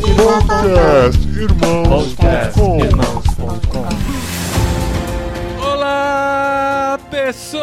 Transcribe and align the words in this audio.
Podcastirmãos.com 0.00 2.78
Olá, 5.60 6.96
pessoas! 7.10 7.58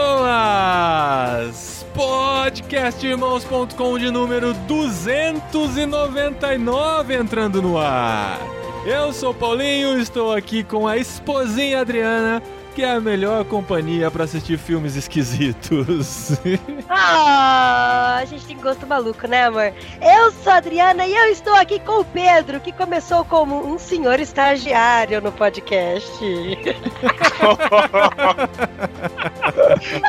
Podcastirmãos.com 1.94 3.98
de 3.98 4.12
número 4.12 4.54
299 4.54 7.16
entrando 7.16 7.62
no 7.62 7.78
ar. 7.78 8.38
Eu 8.86 9.14
sou 9.14 9.34
Paulinho, 9.34 9.98
estou 10.00 10.34
aqui 10.34 10.64
com 10.64 10.88
a 10.88 10.98
esposinha 10.98 11.82
Adriana 11.82 12.42
que 12.76 12.84
é 12.84 12.92
a 12.92 13.00
melhor 13.00 13.46
companhia 13.46 14.12
para 14.12 14.26
assistir 14.26 14.58
filmes 14.58 14.98
esquisitos. 14.98 16.34
ah, 16.90 18.18
a 18.20 18.26
gente 18.26 18.46
tem 18.46 18.58
gosto 18.58 18.86
maluco, 18.86 19.26
né, 19.28 19.46
amor? 19.46 19.74
Eu 20.02 20.30
sou 20.44 20.52
a 20.52 20.58
Adriana 20.58 21.08
e 21.08 21.16
eu 21.16 21.32
estou 21.32 21.56
aqui 21.56 21.80
com 21.80 22.02
o 22.02 22.06
Pedro, 22.06 22.60
que 22.60 22.74
começou 22.74 23.24
como 23.24 23.66
um 23.66 23.80
senhor 23.80 24.20
estagiário 24.20 25.22
no 25.22 25.32
podcast. 25.32 26.06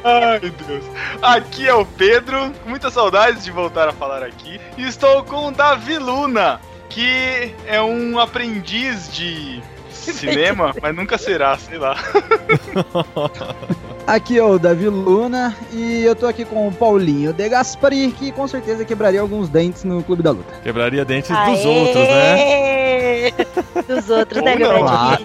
Ai, 0.03 0.41
Deus. 0.41 0.85
Aqui 1.23 1.69
é 1.69 1.75
o 1.75 1.87
Pedro, 1.87 2.53
muitas 2.67 2.93
saudades 2.93 3.45
de 3.45 3.53
voltar 3.53 3.87
a 3.89 3.93
falar 3.93 4.25
aqui. 4.25 4.61
E 4.77 4.83
estou 4.83 5.23
com 5.23 5.47
o 5.47 5.53
Davi 5.53 5.99
Luna, 5.99 6.61
que 6.89 7.55
é 7.65 7.81
um 7.81 8.19
aprendiz 8.19 9.13
de 9.13 9.63
cinema, 10.13 10.73
mas 10.81 10.95
nunca 10.95 11.19
será, 11.19 11.59
sei 11.59 11.79
lá. 11.79 11.97
Aqui 14.07 14.39
é 14.39 14.43
o 14.43 14.57
Davi 14.57 14.89
Luna 14.89 15.53
e 15.73 16.05
eu 16.05 16.15
tô 16.15 16.29
aqui 16.29 16.45
com 16.45 16.69
o 16.69 16.73
Paulinho 16.73 17.33
De 17.33 17.49
Gaspari, 17.49 18.13
que 18.13 18.31
com 18.31 18.47
certeza 18.47 18.85
quebraria 18.85 19.21
alguns 19.21 19.49
dentes 19.49 19.83
no 19.83 20.01
Clube 20.01 20.23
da 20.23 20.31
Luta. 20.31 20.55
Quebraria 20.63 21.05
dentes 21.05 21.33
Aê! 21.33 21.51
dos 21.51 21.65
outros, 21.65 22.09
né? 22.09 23.31
Dos 23.89 24.11
outros, 24.11 24.43
né, 24.45 24.55
meu 24.55 24.87
ah, 24.87 25.19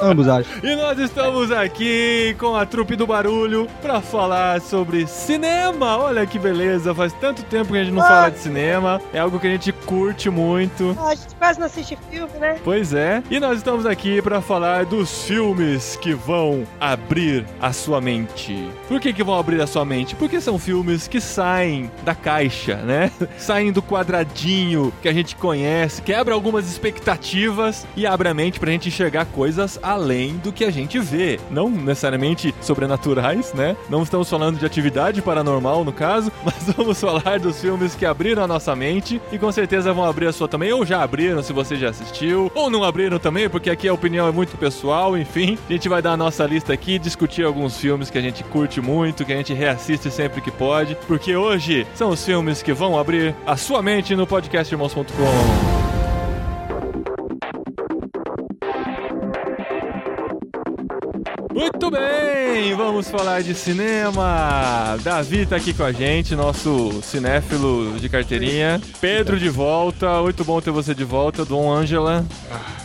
Ambos, 0.00 0.26
acho. 0.26 0.50
E 0.66 0.74
nós 0.74 0.98
estamos 0.98 1.52
aqui 1.52 2.34
com 2.40 2.56
a 2.56 2.66
trupe 2.66 2.96
do 2.96 3.06
barulho 3.06 3.68
pra 3.80 4.00
falar 4.00 4.60
sobre 4.60 5.06
cinema. 5.06 5.96
Olha 5.96 6.26
que 6.26 6.38
beleza, 6.38 6.92
faz 6.92 7.12
tanto 7.12 7.44
tempo 7.44 7.72
que 7.72 7.78
a 7.78 7.84
gente 7.84 7.94
não 7.94 8.02
fala 8.02 8.30
de 8.30 8.40
cinema. 8.40 9.00
É 9.12 9.20
algo 9.20 9.38
que 9.38 9.46
a 9.46 9.50
gente 9.50 9.70
curte 9.70 10.28
muito. 10.28 10.96
Ah, 10.98 11.10
a 11.10 11.14
gente 11.14 11.34
quase 11.36 11.60
não 11.60 11.66
assiste 11.66 11.96
filme, 12.10 12.32
né? 12.40 12.56
Pois 12.64 12.92
é. 12.92 13.22
E 13.30 13.38
nós 13.38 13.58
estamos 13.58 13.86
aqui 13.86 14.20
pra 14.20 14.40
falar 14.40 14.84
dos 14.84 15.22
filmes 15.22 15.96
que 15.96 16.12
vão 16.12 16.64
abrir 16.80 17.46
a 17.60 17.72
sua 17.72 18.00
mente 18.00 18.23
mente. 18.24 18.68
Por 18.88 19.00
que, 19.00 19.12
que 19.12 19.22
vão 19.22 19.38
abrir 19.38 19.60
a 19.60 19.66
sua 19.66 19.84
mente? 19.84 20.14
Porque 20.14 20.40
são 20.40 20.58
filmes 20.58 21.06
que 21.06 21.20
saem 21.20 21.90
da 22.04 22.14
caixa, 22.14 22.76
né? 22.76 23.10
Saem 23.36 23.72
do 23.72 23.82
quadradinho 23.82 24.92
que 25.02 25.08
a 25.08 25.12
gente 25.12 25.36
conhece, 25.36 26.00
quebra 26.00 26.34
algumas 26.34 26.70
expectativas 26.70 27.86
e 27.96 28.06
abre 28.06 28.28
a 28.28 28.34
mente 28.34 28.58
pra 28.58 28.70
gente 28.70 28.88
enxergar 28.88 29.26
coisas 29.26 29.78
além 29.82 30.36
do 30.36 30.52
que 30.52 30.64
a 30.64 30.70
gente 30.70 30.98
vê. 30.98 31.38
Não 31.50 31.68
necessariamente 31.68 32.54
sobrenaturais, 32.60 33.52
né? 33.52 33.76
Não 33.90 34.02
estamos 34.02 34.30
falando 34.30 34.58
de 34.58 34.64
atividade 34.64 35.20
paranormal 35.20 35.84
no 35.84 35.92
caso, 35.92 36.32
mas 36.44 36.72
vamos 36.74 37.00
falar 37.00 37.38
dos 37.38 37.60
filmes 37.60 37.94
que 37.94 38.06
abriram 38.06 38.42
a 38.42 38.46
nossa 38.46 38.74
mente 38.74 39.20
e 39.32 39.38
com 39.38 39.50
certeza 39.52 39.92
vão 39.92 40.04
abrir 40.04 40.26
a 40.26 40.32
sua 40.32 40.48
também, 40.48 40.72
ou 40.72 40.86
já 40.86 41.02
abriram 41.02 41.42
se 41.42 41.52
você 41.52 41.76
já 41.76 41.90
assistiu, 41.90 42.50
ou 42.54 42.70
não 42.70 42.84
abriram 42.84 43.18
também, 43.18 43.48
porque 43.48 43.70
aqui 43.70 43.88
a 43.88 43.94
opinião 43.94 44.26
é 44.28 44.32
muito 44.32 44.56
pessoal, 44.56 45.16
enfim. 45.18 45.58
A 45.68 45.72
gente 45.72 45.88
vai 45.88 46.00
dar 46.00 46.12
a 46.12 46.16
nossa 46.16 46.44
lista 46.46 46.72
aqui, 46.72 46.98
discutir 46.98 47.44
alguns 47.44 47.76
filmes 47.76 48.10
que 48.14 48.18
a 48.18 48.22
gente 48.22 48.44
curte 48.44 48.80
muito, 48.80 49.24
que 49.24 49.32
a 49.32 49.36
gente 49.36 49.52
reassiste 49.52 50.08
sempre 50.08 50.40
que 50.40 50.48
pode, 50.48 50.96
porque 51.08 51.34
hoje 51.34 51.84
são 51.96 52.10
os 52.10 52.24
filmes 52.24 52.62
que 52.62 52.72
vão 52.72 52.96
abrir 52.96 53.34
a 53.44 53.56
sua 53.56 53.82
mente 53.82 54.14
no 54.14 54.24
podcastirmãos.com. 54.24 55.02
Muito 61.52 61.90
bem, 61.90 62.72
vamos 62.76 63.10
falar 63.10 63.42
de 63.42 63.52
cinema. 63.52 64.96
Davi 65.02 65.44
tá 65.44 65.56
aqui 65.56 65.74
com 65.74 65.82
a 65.82 65.90
gente, 65.90 66.36
nosso 66.36 67.02
cinéfilo 67.02 67.98
de 67.98 68.08
carteirinha. 68.08 68.80
Pedro 69.00 69.40
de 69.40 69.48
volta, 69.48 70.22
muito 70.22 70.44
bom 70.44 70.60
ter 70.60 70.70
você 70.70 70.94
de 70.94 71.02
volta. 71.02 71.44
Dom 71.44 71.68
Angela. 71.68 72.24
Ah. 72.48 72.83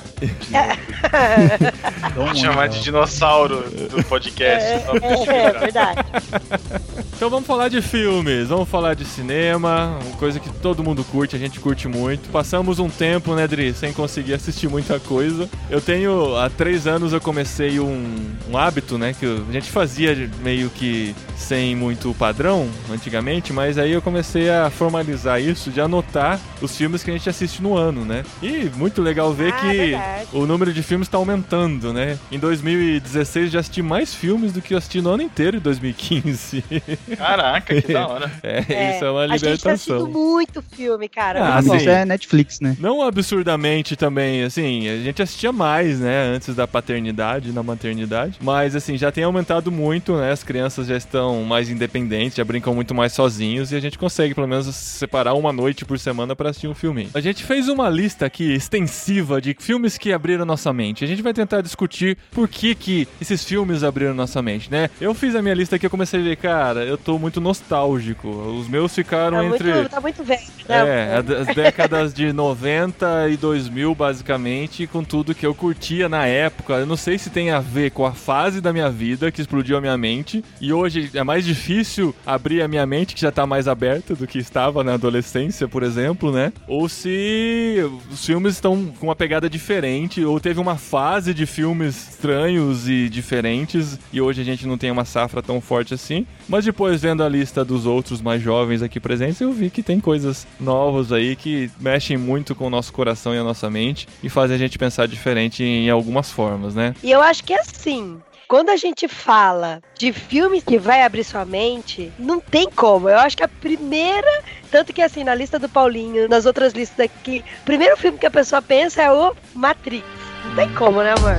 Vamos 2.16 2.40
chamar 2.40 2.70
de 2.70 2.82
dinossauro 2.82 3.70
do 3.70 4.04
podcast. 4.04 4.68
É, 4.68 4.84
é, 5.02 5.46
é, 5.46 5.52
verdade. 5.52 6.02
Então 7.20 7.30
vamos 7.30 7.48
falar 7.48 7.68
de 7.68 7.82
filmes, 7.82 8.48
vamos 8.48 8.70
falar 8.70 8.94
de 8.94 9.04
cinema, 9.04 10.00
uma 10.02 10.16
coisa 10.16 10.40
que 10.40 10.50
todo 10.50 10.82
mundo 10.82 11.04
curte, 11.04 11.36
a 11.36 11.40
gente 11.40 11.60
curte 11.60 11.86
muito. 11.86 12.30
Passamos 12.30 12.80
um 12.80 12.88
tempo, 12.88 13.36
né, 13.36 13.46
Dri, 13.46 13.74
sem 13.74 13.92
conseguir 13.92 14.36
assistir 14.36 14.70
muita 14.70 15.02
coisa. 15.02 15.50
Eu 15.70 15.82
tenho, 15.82 16.38
há 16.38 16.50
três 16.50 16.88
anos 16.88 17.12
eu 17.12 17.20
comecei 17.20 17.78
um, 17.78 18.36
um 18.50 18.58
hábito, 18.58 18.98
né, 18.98 19.14
que 19.14 19.26
a 19.26 19.52
gente 19.52 19.70
fazia 19.70 20.30
meio 20.42 20.70
que 20.70 21.14
sem 21.36 21.76
muito 21.76 22.14
padrão 22.14 22.70
antigamente, 22.90 23.52
mas 23.52 23.78
aí 23.78 23.92
eu 23.92 24.02
comecei 24.02 24.50
a 24.50 24.70
formalizar 24.70 25.42
isso, 25.42 25.72
de 25.72 25.82
anotar 25.82 26.40
os 26.62 26.78
filmes 26.78 27.04
que 27.04 27.12
a 27.12 27.14
gente 27.14 27.30
assiste 27.30 27.62
no 27.62 27.76
ano, 27.76 28.06
né? 28.06 28.24
E 28.42 28.70
muito 28.78 29.02
legal 29.02 29.34
ver 29.34 29.54
ah, 29.54 29.60
que 29.60 29.78
verdade. 29.78 30.28
o 30.32 30.46
número 30.46 30.72
de 30.72 30.82
filmes 30.82 31.08
está 31.08 31.18
aumentando, 31.18 31.92
né? 31.92 32.18
Em 32.32 32.40
2016 32.40 33.52
já 33.52 33.60
assisti 33.60 33.82
mais 33.82 34.14
filmes 34.14 34.54
do 34.54 34.62
que 34.62 34.74
eu 34.74 34.78
assisti 34.78 35.02
no 35.02 35.10
ano 35.10 35.24
inteiro 35.24 35.58
em 35.58 35.60
2015. 35.60 36.64
Caraca, 37.16 37.82
que 37.82 37.94
da 37.94 38.08
hora. 38.08 38.32
É, 38.44 38.66
é, 38.74 38.96
isso 38.96 39.06
é 39.06 39.12
uma 39.12 39.26
libertação. 39.26 39.32
A 39.32 39.56
gente 39.56 39.64
tá 39.64 39.72
assistindo 39.72 40.08
muito 40.08 40.62
filme, 40.62 41.10
cara. 41.10 41.44
Ah, 41.44 41.58
assim, 41.58 41.76
isso 41.76 41.90
é 41.90 42.06
Netflix, 42.06 42.60
né? 42.60 42.76
Não 42.80 43.02
absurdamente 43.02 43.96
também, 43.96 44.44
assim, 44.44 44.88
a 44.88 44.98
gente 44.98 45.22
assistia 45.22 45.52
mais, 45.52 46.00
né, 46.00 46.24
antes 46.36 46.56
da 46.56 46.68
paternidade, 46.68 47.52
na 47.52 47.64
maternidade, 47.64 48.38
mas 48.42 48.76
assim, 48.76 48.98
já 48.98 49.12
tem 49.12 49.24
aumentado 49.24 49.72
muito, 49.72 50.16
né, 50.16 50.32
as 50.32 50.44
crianças 50.44 50.88
já 50.88 50.98
estão 50.98 51.44
mais 51.44 51.70
independentes, 51.70 52.36
já 52.38 52.44
brincam 52.44 52.74
muito 52.74 52.94
mais 52.94 53.14
sozinhos 53.14 53.72
e 53.72 53.76
a 53.76 53.80
gente 53.80 53.98
consegue 53.98 54.34
pelo 54.34 54.48
menos 54.48 54.74
separar 54.76 55.34
uma 55.34 55.52
noite 55.52 55.86
por 55.86 55.98
semana 56.00 56.36
para 56.36 56.50
assistir 56.50 56.68
um 56.68 56.76
filme. 56.76 57.10
A 57.14 57.20
gente 57.20 57.44
fez 57.44 57.68
uma 57.68 57.90
lista 57.90 58.26
aqui 58.26 58.54
extensiva 58.54 59.42
de 59.42 59.56
filmes 59.60 59.98
que 59.98 60.14
abriram 60.14 60.46
nossa 60.46 60.72
mente. 60.72 61.04
A 61.04 61.08
gente 61.08 61.22
vai 61.22 61.34
tentar 61.34 61.62
discutir 61.62 62.18
por 62.32 62.48
que 62.48 62.76
que 62.76 63.08
esses 63.20 63.44
filmes 63.44 63.84
abriram 63.84 64.14
nossa 64.14 64.42
mente, 64.42 64.72
né? 64.72 64.90
Eu 65.00 65.14
fiz 65.14 65.36
a 65.36 65.42
minha 65.42 65.54
lista 65.54 65.76
aqui, 65.76 65.86
eu 65.86 65.90
comecei 65.90 66.20
a 66.20 66.24
ver, 66.24 66.38
cara, 66.38 66.84
eu 66.86 66.98
tô 67.04 67.18
muito 67.18 67.42
nostálgico. 67.42 68.28
Os 68.30 68.68
meus 68.68 68.94
ficaram 68.94 69.38
tá 69.38 69.46
entre. 69.46 69.74
Muito, 69.74 69.90
tá 69.90 70.02
muito 70.02 70.24
velho, 70.24 70.42
né? 70.68 70.88
É, 70.88 71.24
as 71.42 71.56
décadas 71.56 72.14
de 72.14 72.32
90 72.32 73.30
e 73.30 73.38
2000, 73.38 73.94
basicamente, 73.96 74.88
com 74.88 75.04
tudo 75.04 75.36
que 75.36 75.46
eu 75.46 75.54
curtia 75.54 76.08
na 76.08 76.26
época. 76.26 76.74
Eu 76.74 76.86
não 76.86 76.98
sei 76.98 77.18
se 77.18 77.30
tem 77.30 77.52
a 77.52 77.60
ver 77.60 77.92
com 77.92 78.06
a 78.06 78.14
fase 78.14 78.62
da 78.62 78.72
minha 78.74 78.90
vida 78.90 79.32
que 79.32 79.42
explodiu 79.42 79.78
a 79.78 79.82
minha 79.82 79.98
mente. 79.98 80.44
E 80.60 80.72
hoje 80.74 81.10
é 81.14 81.24
mais 81.24 81.46
difícil 81.46 82.16
abrir 82.26 82.62
a 82.62 82.68
minha 82.68 82.86
mente, 82.86 83.16
que 83.16 83.22
já 83.22 83.32
tá 83.32 83.46
mais 83.46 83.68
aberta 83.68 84.16
do 84.16 84.28
que 84.28 84.40
estava 84.40 84.84
na 84.84 84.94
adolescência, 84.94 85.68
por 85.68 85.84
exemplo, 85.84 86.32
né? 86.32 86.52
Ou 86.68 86.88
se 86.90 87.78
os 88.12 88.26
filmes 88.26 88.56
estão 88.56 88.86
com 89.00 89.08
uma 89.08 89.16
pegada 89.16 89.50
diferente, 89.50 90.24
ou 90.24 90.40
teve 90.40 90.60
uma 90.60 90.78
fase 90.78 91.34
de 91.34 91.46
filmes 91.46 92.10
estranhos 92.10 92.88
e 92.88 93.10
diferentes, 93.10 94.00
e 94.12 94.22
hoje 94.22 94.42
a 94.42 94.46
gente 94.46 94.66
não 94.66 94.78
tem 94.78 94.92
uma 94.92 95.06
safra 95.06 95.42
tão 95.42 95.62
forte 95.62 95.94
assim. 95.94 96.26
Mas 96.48 96.66
depois, 96.66 96.89
vendo 96.98 97.24
a 97.24 97.30
lista 97.30 97.64
dos 97.64 97.86
outros 97.86 98.22
mais 98.22 98.42
jovens 98.42 98.82
aqui 98.82 99.00
presentes, 99.00 99.42
eu 99.42 99.52
vi 99.52 99.70
que 99.70 99.84
tem 99.84 100.00
coisas 100.00 100.48
novas 100.60 101.12
aí 101.12 101.36
que 101.36 101.70
mexem 101.80 102.18
muito 102.18 102.56
com 102.56 102.68
o 102.68 102.70
nosso 102.70 102.92
coração 102.94 103.34
e 103.34 103.38
a 103.38 103.44
nossa 103.44 103.70
mente 103.70 104.08
e 104.24 104.30
fazem 104.30 104.56
a 104.56 104.60
gente 104.60 104.78
pensar 104.78 105.08
diferente 105.08 105.64
em 105.64 105.90
algumas 105.90 106.32
formas, 106.32 106.76
né? 106.76 106.96
E 107.04 107.12
eu 107.12 107.22
acho 107.22 107.44
que 107.44 107.54
é 107.54 107.60
assim 107.60 108.20
quando 108.50 108.72
a 108.72 108.76
gente 108.76 109.08
fala 109.08 109.80
de 109.96 110.12
filmes 110.12 110.64
que 110.64 110.80
vai 110.80 111.04
abrir 111.04 111.24
sua 111.24 111.46
mente, 111.46 112.12
não 112.18 112.40
tem 112.40 112.68
como. 112.68 113.08
Eu 113.08 113.20
acho 113.20 113.38
que 113.38 113.44
a 113.44 113.48
primeira, 113.48 114.42
tanto 114.72 114.92
que 114.92 115.04
assim, 115.04 115.24
na 115.24 115.36
lista 115.36 115.60
do 115.60 115.70
Paulinho, 115.70 116.28
nas 116.28 116.48
outras 116.48 116.74
listas 116.74 117.06
aqui, 117.06 117.44
o 117.62 117.64
primeiro 117.64 117.96
filme 117.96 118.18
que 118.18 118.26
a 118.26 118.32
pessoa 118.32 118.60
pensa 118.60 119.04
é 119.04 119.12
o 119.12 119.36
Matrix. 119.54 120.04
Não 120.46 120.56
tem 120.56 120.74
como, 120.74 121.04
né, 121.04 121.14
amor? 121.16 121.36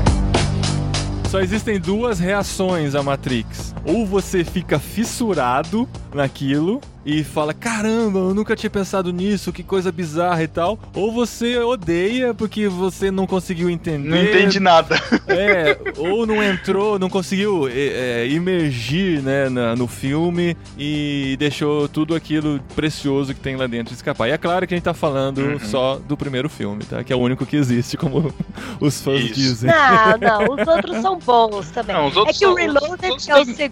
Só 1.29 1.41
existem 1.41 1.81
duas 1.81 2.21
reações 2.21 2.95
a 2.95 3.03
Matrix. 3.03 3.75
Ou 3.85 4.07
você 4.07 4.45
fica 4.45 4.79
fissurado 4.79 5.89
naquilo, 6.15 6.81
e 7.05 7.25
fala: 7.25 7.55
caramba, 7.55 8.19
eu 8.19 8.35
nunca 8.35 8.55
tinha 8.55 8.71
pensado 8.71 9.13
nisso, 9.13 9.53
que 9.53 9.63
coisa 9.63 9.91
bizarra 9.91 10.43
e 10.43 10.49
tal. 10.49 10.79
Ou 10.95 11.13
você 11.13 11.59
odeia 11.59 12.35
porque 12.35 12.69
você 12.69 13.11
não 13.11 13.27
conseguiu 13.27 13.71
entender. 13.71 14.09
Não 14.09 14.23
entende 14.23 14.61
nada. 14.61 15.01
É, 15.31 15.79
ou 15.97 16.27
não 16.27 16.43
entrou, 16.43 16.99
não 16.99 17.09
conseguiu 17.09 17.69
é, 17.69 17.73
é, 17.73 18.29
imergir 18.29 19.23
né, 19.23 19.49
na, 19.49 19.77
no 19.77 19.87
filme 19.87 20.57
e 20.77 21.37
deixou 21.39 21.89
tudo 21.89 22.17
aquilo 22.17 22.61
precioso 22.75 23.33
que 23.33 23.39
tem 23.39 23.55
lá 23.55 23.69
dentro 23.69 23.95
escapar. 23.95 24.29
E 24.29 24.33
é 24.33 24.39
claro 24.39 24.67
que 24.67 24.75
a 24.75 24.77
gente 24.77 24.85
tá 24.85 24.93
falando 24.93 25.39
uhum. 25.39 25.61
só 25.61 25.97
do 25.97 26.17
primeiro 26.17 26.49
filme, 26.49 26.85
tá? 26.85 27.05
Que 27.05 27.13
é 27.13 27.17
o 27.17 27.21
único 27.21 27.47
que 27.47 27.57
existe, 27.57 27.97
como 27.97 28.35
os 28.81 29.01
fãs 29.01 29.23
Isso. 29.23 29.35
dizem. 29.35 29.71
Não, 29.71 30.19
não, 30.19 30.55
os 30.55 30.67
outros 30.67 30.97
são 31.01 31.19
bons 31.19 31.71
também. 31.71 31.95
Não, 31.95 32.09
é 32.27 32.33
que 32.33 32.45
o 32.45 32.55
Reloaded, 32.55 33.25
que 33.25 33.31
é 33.31 33.41
o 33.41 33.45
segundo, 33.45 33.70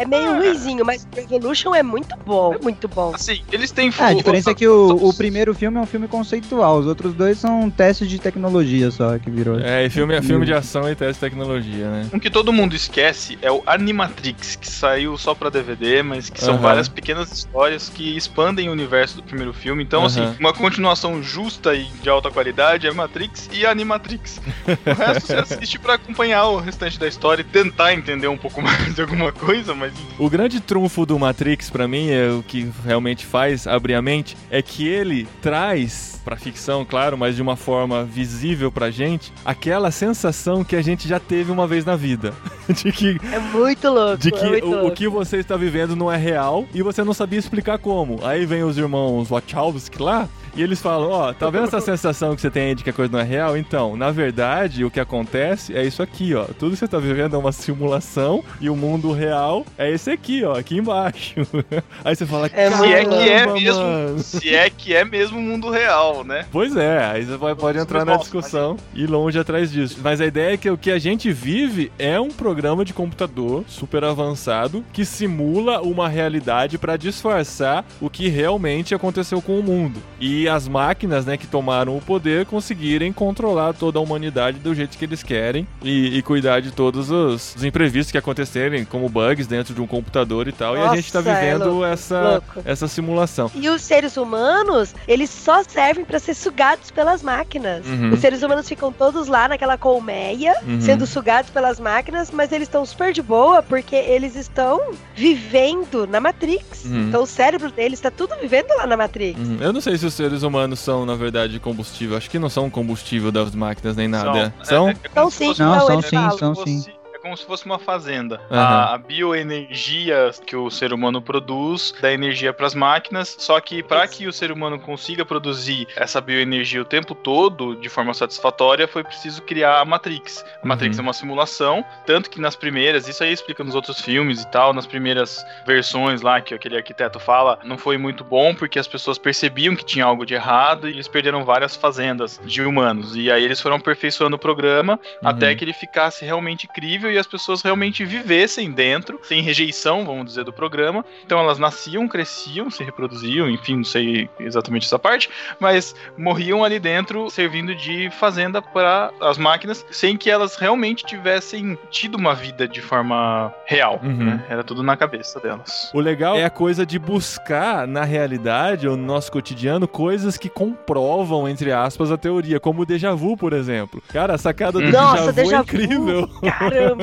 é 0.00 0.04
meio 0.06 0.34
ruizinho, 0.36 0.84
mas 0.84 1.06
Revolution 1.14 1.74
é 1.74 1.82
muito 1.82 2.16
bom, 2.24 2.54
é 2.54 2.58
muito 2.62 2.88
bom. 2.88 3.12
Assim, 3.14 3.42
eles 3.52 3.70
têm 3.70 3.92
Ah, 3.98 4.06
a 4.08 4.14
diferença 4.14 4.50
é 4.50 4.54
que 4.54 4.66
o, 4.66 4.88
o 4.88 5.12
primeiro 5.14 5.54
filme 5.54 5.76
é 5.76 5.80
um 5.80 5.86
filme 5.86 6.08
conceitual, 6.08 6.78
os 6.78 6.86
outros 6.86 7.12
dois 7.12 7.38
são 7.38 7.68
testes 7.70 8.08
de 8.08 8.18
tecnologia 8.18 8.90
só 8.90 9.18
que 9.18 9.30
virou. 9.30 9.58
É, 9.60 9.84
e 9.84 9.90
filme, 9.90 10.20
filme 10.22 10.46
de 10.46 10.54
ação 10.54 10.88
e 10.88 10.94
teste 10.94 11.14
de 11.14 11.20
tecnologia, 11.20 11.90
né? 11.90 12.08
Um 12.12 12.18
que 12.18 12.30
todo 12.30 12.52
mundo 12.52 12.74
esquece 12.74 13.38
é 13.42 13.50
o 13.52 13.62
Animatrix, 13.66 14.56
que 14.56 14.68
saiu 14.68 15.18
só 15.18 15.34
pra 15.34 15.50
DVD, 15.50 16.02
mas 16.02 16.30
que 16.30 16.40
são 16.40 16.54
Aham. 16.54 16.62
várias 16.62 16.88
pequenas 16.88 17.30
histórias 17.30 17.90
que 17.90 18.16
expandem 18.16 18.68
o 18.68 18.72
universo 18.72 19.16
do 19.16 19.22
primeiro 19.22 19.52
filme. 19.52 19.82
Então, 19.82 20.04
assim, 20.04 20.22
Aham. 20.22 20.36
uma 20.40 20.52
continuação 20.54 21.22
justa 21.22 21.74
e 21.74 21.84
de 21.84 22.08
alta 22.08 22.30
qualidade 22.30 22.86
é 22.86 22.92
Matrix 22.92 23.50
e 23.52 23.66
Animatrix. 23.66 24.40
O 24.86 24.92
resto 24.94 25.26
você 25.26 25.36
assiste 25.36 25.78
pra 25.78 25.94
acompanhar 25.94 26.46
o 26.46 26.58
restante 26.58 26.98
da 26.98 27.06
história 27.06 27.42
e 27.42 27.44
tentar 27.44 27.92
entender 27.92 28.28
um 28.28 28.38
pouco 28.38 28.62
mais 28.62 28.94
de 28.94 29.02
alguma 29.10 29.32
coisa, 29.32 29.74
mas 29.74 29.92
O 30.18 30.30
grande 30.30 30.60
trunfo 30.60 31.04
do 31.04 31.18
Matrix, 31.18 31.68
pra 31.68 31.88
mim, 31.88 32.10
é 32.10 32.30
o 32.30 32.42
que 32.42 32.70
realmente 32.84 33.26
faz 33.26 33.66
abrir 33.66 33.94
a 33.94 34.02
mente, 34.02 34.36
é 34.50 34.62
que 34.62 34.86
ele 34.86 35.26
traz 35.42 36.20
pra 36.24 36.36
ficção, 36.36 36.84
claro, 36.84 37.16
mas 37.18 37.34
de 37.34 37.42
uma 37.42 37.56
forma 37.56 38.04
visível 38.04 38.70
pra 38.70 38.90
gente, 38.90 39.32
aquela 39.44 39.90
sensação 39.90 40.62
que 40.62 40.76
a 40.76 40.82
gente 40.82 41.08
já 41.08 41.18
teve 41.18 41.50
uma 41.50 41.66
vez 41.66 41.84
na 41.84 41.96
vida. 41.96 42.32
de 42.68 42.92
que, 42.92 43.18
É 43.32 43.38
muito 43.38 43.88
louco. 43.88 44.18
de 44.18 44.28
é 44.28 44.30
que 44.30 44.46
muito 44.46 44.66
o, 44.66 44.70
o 44.70 44.80
louco. 44.82 44.96
que 44.96 45.08
você 45.08 45.38
está 45.38 45.56
vivendo 45.56 45.96
não 45.96 46.10
é 46.12 46.16
real 46.16 46.66
e 46.72 46.82
você 46.82 47.02
não 47.02 47.14
sabia 47.14 47.38
explicar 47.38 47.78
como. 47.78 48.20
Aí 48.24 48.46
vem 48.46 48.62
os 48.62 48.78
irmãos 48.78 49.28
Wachowski 49.28 50.00
lá. 50.00 50.28
E 50.56 50.62
eles 50.62 50.80
falam, 50.80 51.10
ó, 51.10 51.32
tá 51.32 51.48
vendo 51.50 51.64
essa 51.64 51.80
sensação 51.80 52.34
que 52.34 52.40
você 52.40 52.50
tem 52.50 52.68
aí 52.68 52.74
de 52.74 52.82
que 52.84 52.90
a 52.90 52.92
coisa 52.92 53.12
não 53.12 53.20
é 53.20 53.24
real? 53.24 53.56
Então, 53.56 53.96
na 53.96 54.10
verdade, 54.10 54.84
o 54.84 54.90
que 54.90 55.00
acontece 55.00 55.76
é 55.76 55.84
isso 55.84 56.02
aqui, 56.02 56.34
ó. 56.34 56.44
Tudo 56.58 56.72
que 56.72 56.76
você 56.78 56.88
tá 56.88 56.98
vivendo 56.98 57.34
é 57.34 57.38
uma 57.38 57.52
simulação 57.52 58.42
e 58.60 58.68
o 58.68 58.76
mundo 58.76 59.12
real 59.12 59.64
é 59.78 59.90
esse 59.90 60.10
aqui, 60.10 60.44
ó, 60.44 60.58
aqui 60.58 60.78
embaixo. 60.78 61.34
Aí 62.04 62.14
você 62.16 62.26
fala, 62.26 62.48
É 62.52 62.70
se 62.70 62.84
é 62.92 63.04
que 63.04 63.14
é 63.14 63.38
"Caramba, 63.38 63.54
mesmo, 63.60 63.82
mano." 63.82 64.18
se 64.20 64.54
é 64.54 64.70
que 64.70 64.94
é 64.94 65.04
mesmo 65.04 65.38
o 65.38 65.42
mundo 65.42 65.70
real, 65.70 66.24
né? 66.24 66.46
Pois 66.50 66.76
é, 66.76 67.04
aí 67.04 67.24
você 67.24 67.38
pode, 67.38 67.60
pode 67.60 67.78
entrar 67.78 68.04
na 68.04 68.16
discussão 68.16 68.76
e 68.94 69.02
ir 69.02 69.06
longe 69.06 69.38
atrás 69.38 69.70
disso. 69.70 69.98
Mas 70.02 70.20
a 70.20 70.26
ideia 70.26 70.54
é 70.54 70.56
que 70.56 70.70
o 70.70 70.76
que 70.78 70.90
a 70.90 70.98
gente 70.98 71.32
vive 71.32 71.90
é 71.98 72.18
um 72.20 72.28
programa 72.30 72.84
de 72.84 72.92
computador 72.92 73.64
super 73.68 74.04
avançado 74.04 74.84
que 74.92 75.04
simula 75.04 75.80
uma 75.80 76.08
realidade 76.08 76.78
para 76.78 76.96
disfarçar 76.96 77.84
o 78.00 78.08
que 78.10 78.28
realmente 78.28 78.94
aconteceu 78.94 79.40
com 79.40 79.58
o 79.58 79.62
mundo. 79.62 80.00
E 80.20 80.39
as 80.48 80.66
máquinas, 80.68 81.24
né, 81.26 81.36
que 81.36 81.46
tomaram 81.46 81.96
o 81.96 82.00
poder 82.00 82.46
conseguirem 82.46 83.12
controlar 83.12 83.72
toda 83.72 83.98
a 83.98 84.02
humanidade 84.02 84.58
do 84.58 84.74
jeito 84.74 84.96
que 84.96 85.04
eles 85.04 85.22
querem 85.22 85.66
e, 85.82 86.16
e 86.18 86.22
cuidar 86.22 86.60
de 86.60 86.70
todos 86.70 87.10
os, 87.10 87.54
os 87.56 87.64
imprevistos 87.64 88.10
que 88.12 88.18
acontecerem, 88.18 88.84
como 88.84 89.08
bugs 89.08 89.46
dentro 89.46 89.74
de 89.74 89.80
um 89.80 89.86
computador 89.86 90.48
e 90.48 90.52
tal. 90.52 90.76
e 90.76 90.80
a 90.80 90.94
gente 90.96 91.12
tá 91.12 91.20
Nossa, 91.20 91.30
é 91.30 91.40
vivendo 91.52 91.68
louco, 91.70 91.84
essa, 91.84 92.20
louco. 92.20 92.62
essa 92.64 92.88
simulação. 92.88 93.50
E 93.54 93.68
os 93.68 93.82
seres 93.82 94.16
humanos, 94.16 94.94
eles 95.06 95.30
só 95.30 95.62
servem 95.62 96.04
pra 96.04 96.18
ser 96.18 96.34
sugados 96.34 96.90
pelas 96.90 97.22
máquinas. 97.22 97.84
Uhum. 97.86 98.12
Os 98.12 98.20
seres 98.20 98.42
humanos 98.42 98.68
ficam 98.68 98.92
todos 98.92 99.26
lá 99.28 99.48
naquela 99.48 99.76
colmeia, 99.78 100.54
Uhum. 100.66 100.80
sendo 100.80 101.06
sugados 101.06 101.50
pelas 101.50 101.80
máquinas, 101.80 102.30
mas 102.30 102.52
eles 102.52 102.68
estão 102.68 102.84
super 102.84 103.12
de 103.12 103.22
boa 103.22 103.62
porque 103.62 103.96
eles 103.96 104.36
estão 104.36 104.80
vivendo 105.14 106.06
na 106.06 106.20
Matrix. 106.20 106.84
Uhum. 106.84 107.08
Então 107.08 107.22
o 107.22 107.26
cérebro 107.26 107.70
deles 107.70 108.00
tá 108.00 108.10
tudo 108.10 108.34
vivendo 108.40 108.68
lá 108.76 108.86
na 108.86 108.96
Matrix. 108.96 109.38
Uhum. 109.38 109.58
Eu 109.60 109.72
não 109.72 109.80
sei 109.80 109.96
se 109.96 110.06
os 110.06 110.14
seres 110.30 110.42
humanos 110.44 110.78
são, 110.78 111.04
na 111.04 111.16
verdade, 111.16 111.58
combustível. 111.58 112.16
Acho 112.16 112.30
que 112.30 112.38
não 112.38 112.48
são 112.48 112.70
combustível 112.70 113.32
das 113.32 113.52
máquinas 113.52 113.96
nem 113.96 114.06
nada. 114.06 114.54
São? 114.62 114.88
É, 114.88 114.92
é 114.92 114.96
Então 115.10 115.28
se 115.28 115.38
sim, 115.54 115.62
Não, 115.62 115.86
são 115.86 115.98
é 115.98 116.02
sim, 116.02 116.38
são 116.38 116.54
sim. 116.54 116.84
Como 117.22 117.36
se 117.36 117.44
fosse 117.44 117.66
uma 117.66 117.78
fazenda. 117.78 118.40
Aham. 118.50 118.60
A, 118.60 118.94
a 118.94 118.98
bioenergia 118.98 120.30
que 120.46 120.56
o 120.56 120.70
ser 120.70 120.92
humano 120.92 121.20
produz 121.20 121.92
dá 122.00 122.12
energia 122.12 122.52
para 122.52 122.66
as 122.66 122.74
máquinas, 122.74 123.36
só 123.38 123.60
que 123.60 123.82
para 123.82 124.06
que 124.08 124.26
o 124.26 124.32
ser 124.32 124.50
humano 124.50 124.78
consiga 124.78 125.24
produzir 125.24 125.86
essa 125.96 126.20
bioenergia 126.20 126.80
o 126.80 126.84
tempo 126.84 127.14
todo 127.14 127.76
de 127.76 127.88
forma 127.88 128.14
satisfatória, 128.14 128.88
foi 128.88 129.04
preciso 129.04 129.42
criar 129.42 129.80
a 129.80 129.84
Matrix. 129.84 130.44
A 130.62 130.66
Matrix 130.66 130.96
Uhum. 130.96 131.02
é 131.02 131.06
uma 131.06 131.12
simulação, 131.12 131.84
tanto 132.06 132.30
que 132.30 132.40
nas 132.40 132.56
primeiras, 132.56 133.06
isso 133.08 133.22
aí 133.22 133.32
explica 133.32 133.62
nos 133.62 133.74
outros 133.74 134.00
filmes 134.00 134.42
e 134.42 134.50
tal, 134.50 134.72
nas 134.72 134.86
primeiras 134.86 135.44
versões 135.66 136.22
lá 136.22 136.40
que 136.40 136.54
aquele 136.54 136.76
arquiteto 136.76 137.20
fala, 137.20 137.58
não 137.64 137.76
foi 137.78 137.96
muito 137.98 138.24
bom 138.24 138.54
porque 138.54 138.78
as 138.78 138.88
pessoas 138.88 139.18
percebiam 139.18 139.76
que 139.76 139.84
tinha 139.84 140.04
algo 140.04 140.24
de 140.24 140.34
errado 140.34 140.88
e 140.88 140.92
eles 140.92 141.08
perderam 141.08 141.44
várias 141.44 141.76
fazendas 141.76 142.40
de 142.44 142.62
humanos. 142.62 143.14
E 143.14 143.30
aí 143.30 143.44
eles 143.44 143.60
foram 143.60 143.76
aperfeiçoando 143.76 144.36
o 144.36 144.38
programa 144.38 144.98
Uhum. 145.22 145.28
até 145.28 145.54
que 145.54 145.64
ele 145.64 145.72
ficasse 145.72 146.24
realmente 146.24 146.66
crível 146.66 147.09
e 147.10 147.18
as 147.18 147.26
pessoas 147.26 147.62
realmente 147.62 148.04
vivessem 148.04 148.70
dentro, 148.70 149.18
sem 149.22 149.42
rejeição, 149.42 150.04
vamos 150.04 150.26
dizer, 150.26 150.44
do 150.44 150.52
programa. 150.52 151.04
Então 151.24 151.38
elas 151.38 151.58
nasciam, 151.58 152.06
cresciam, 152.08 152.70
se 152.70 152.82
reproduziam, 152.82 153.48
enfim, 153.48 153.76
não 153.76 153.84
sei 153.84 154.28
exatamente 154.38 154.86
essa 154.86 154.98
parte, 154.98 155.30
mas 155.58 155.94
morriam 156.16 156.64
ali 156.64 156.78
dentro, 156.78 157.30
servindo 157.30 157.74
de 157.74 158.10
fazenda 158.10 158.60
para 158.62 159.10
as 159.20 159.38
máquinas, 159.38 159.84
sem 159.90 160.16
que 160.16 160.30
elas 160.30 160.56
realmente 160.56 161.04
tivessem 161.04 161.78
tido 161.90 162.16
uma 162.16 162.34
vida 162.34 162.66
de 162.66 162.80
forma 162.80 163.52
real. 163.66 164.00
Uhum. 164.02 164.24
né? 164.24 164.44
Era 164.48 164.62
tudo 164.62 164.82
na 164.82 164.96
cabeça 164.96 165.40
delas. 165.40 165.90
O 165.94 166.00
legal 166.00 166.36
é 166.36 166.44
a 166.44 166.50
coisa 166.50 166.84
de 166.84 166.98
buscar 166.98 167.86
na 167.86 168.04
realidade 168.04 168.88
ou 168.88 168.96
no 168.96 169.04
nosso 169.04 169.30
cotidiano 169.32 169.86
coisas 169.86 170.36
que 170.36 170.48
comprovam, 170.48 171.48
entre 171.48 171.72
aspas, 171.72 172.10
a 172.10 172.16
teoria, 172.16 172.60
como 172.60 172.82
o 172.82 172.86
déjà 172.86 173.14
vu, 173.14 173.36
por 173.36 173.52
exemplo. 173.52 174.02
Cara, 174.12 174.34
a 174.34 174.38
sacada 174.38 174.80
do 174.80 174.90
Nossa, 174.90 175.32
déjà 175.32 175.32
vu 175.32 175.32
déjà 175.32 175.56
é 175.56 175.58
vu. 175.58 175.62
incrível. 175.62 176.28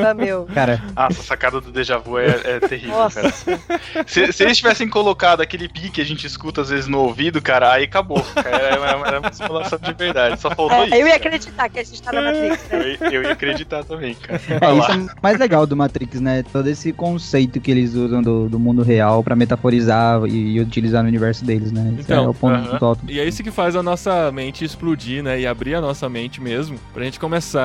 Caramba, 0.03 0.23
meu. 0.25 0.45
Cara, 0.53 0.81
Nossa, 0.95 1.21
a 1.21 1.23
sacada 1.23 1.59
do 1.61 1.71
déjà 1.71 1.97
vu 1.97 2.17
é, 2.19 2.27
é 2.43 2.59
terrível, 2.59 2.95
Nossa. 2.97 3.21
cara. 3.21 3.33
Se, 4.07 4.31
se 4.31 4.43
eles 4.43 4.57
tivessem 4.57 4.87
colocado 4.89 5.41
aquele 5.41 5.67
pi 5.67 5.89
que 5.89 6.01
a 6.01 6.05
gente 6.05 6.25
escuta 6.27 6.61
às 6.61 6.69
vezes 6.69 6.87
no 6.87 6.99
ouvido, 6.99 7.41
cara, 7.41 7.71
aí 7.73 7.83
acabou. 7.85 8.21
Cara, 8.35 8.49
era, 8.49 8.75
era- 8.75 9.07
era 9.07 9.19
uma 9.19 9.33
simulação 9.33 9.79
de 9.79 9.93
verdade. 9.93 10.39
Só 10.39 10.49
faltou 10.49 10.71
É, 10.77 10.85
isso. 10.85 10.95
eu 10.95 10.99
ia 10.99 11.05
cara. 11.05 11.15
acreditar 11.15 11.69
que 11.69 11.79
a 11.79 11.83
gente 11.83 12.01
tá 12.01 12.11
na 12.11 12.21
Matrix, 12.21 12.69
né? 12.69 12.79
Eu, 12.79 12.87
ia- 12.87 13.13
eu 13.17 13.23
ia 13.23 13.31
acreditar 13.31 13.83
também, 13.83 14.13
cara. 14.15 14.39
é 14.49 14.73
isso 14.77 14.91
é 15.11 15.15
mais 15.21 15.37
legal 15.39 15.65
do 15.65 15.75
Matrix, 15.75 16.19
né? 16.21 16.43
Todo 16.51 16.67
esse 16.67 16.91
conceito 16.93 17.59
que 17.59 17.71
eles 17.71 17.93
usam 17.93 18.21
do, 18.21 18.47
do 18.49 18.59
mundo 18.59 18.81
real 18.83 19.23
pra 19.23 19.35
metaforizar 19.35 20.23
e, 20.25 20.53
e 20.55 20.59
utilizar 20.59 21.01
no 21.03 21.09
universo 21.09 21.43
deles, 21.45 21.71
né? 21.71 21.89
Isso 21.93 22.01
Então, 22.01 22.25
é 22.25 22.27
o 22.29 22.33
ponto 22.33 22.59
muito 22.59 22.85
alto. 22.85 23.01
E 23.07 23.19
é 23.19 23.25
isso 23.25 23.43
que 23.43 23.51
faz 23.51 23.75
a 23.75 23.83
nossa 23.83 24.31
mente 24.31 24.63
explodir, 24.65 25.23
né? 25.23 25.39
E 25.39 25.47
abrir 25.47 25.75
a 25.75 25.81
nossa 25.81 26.07
mente 26.09 26.41
mesmo, 26.41 26.77
pra 26.93 27.03
gente 27.03 27.19
começar 27.19 27.63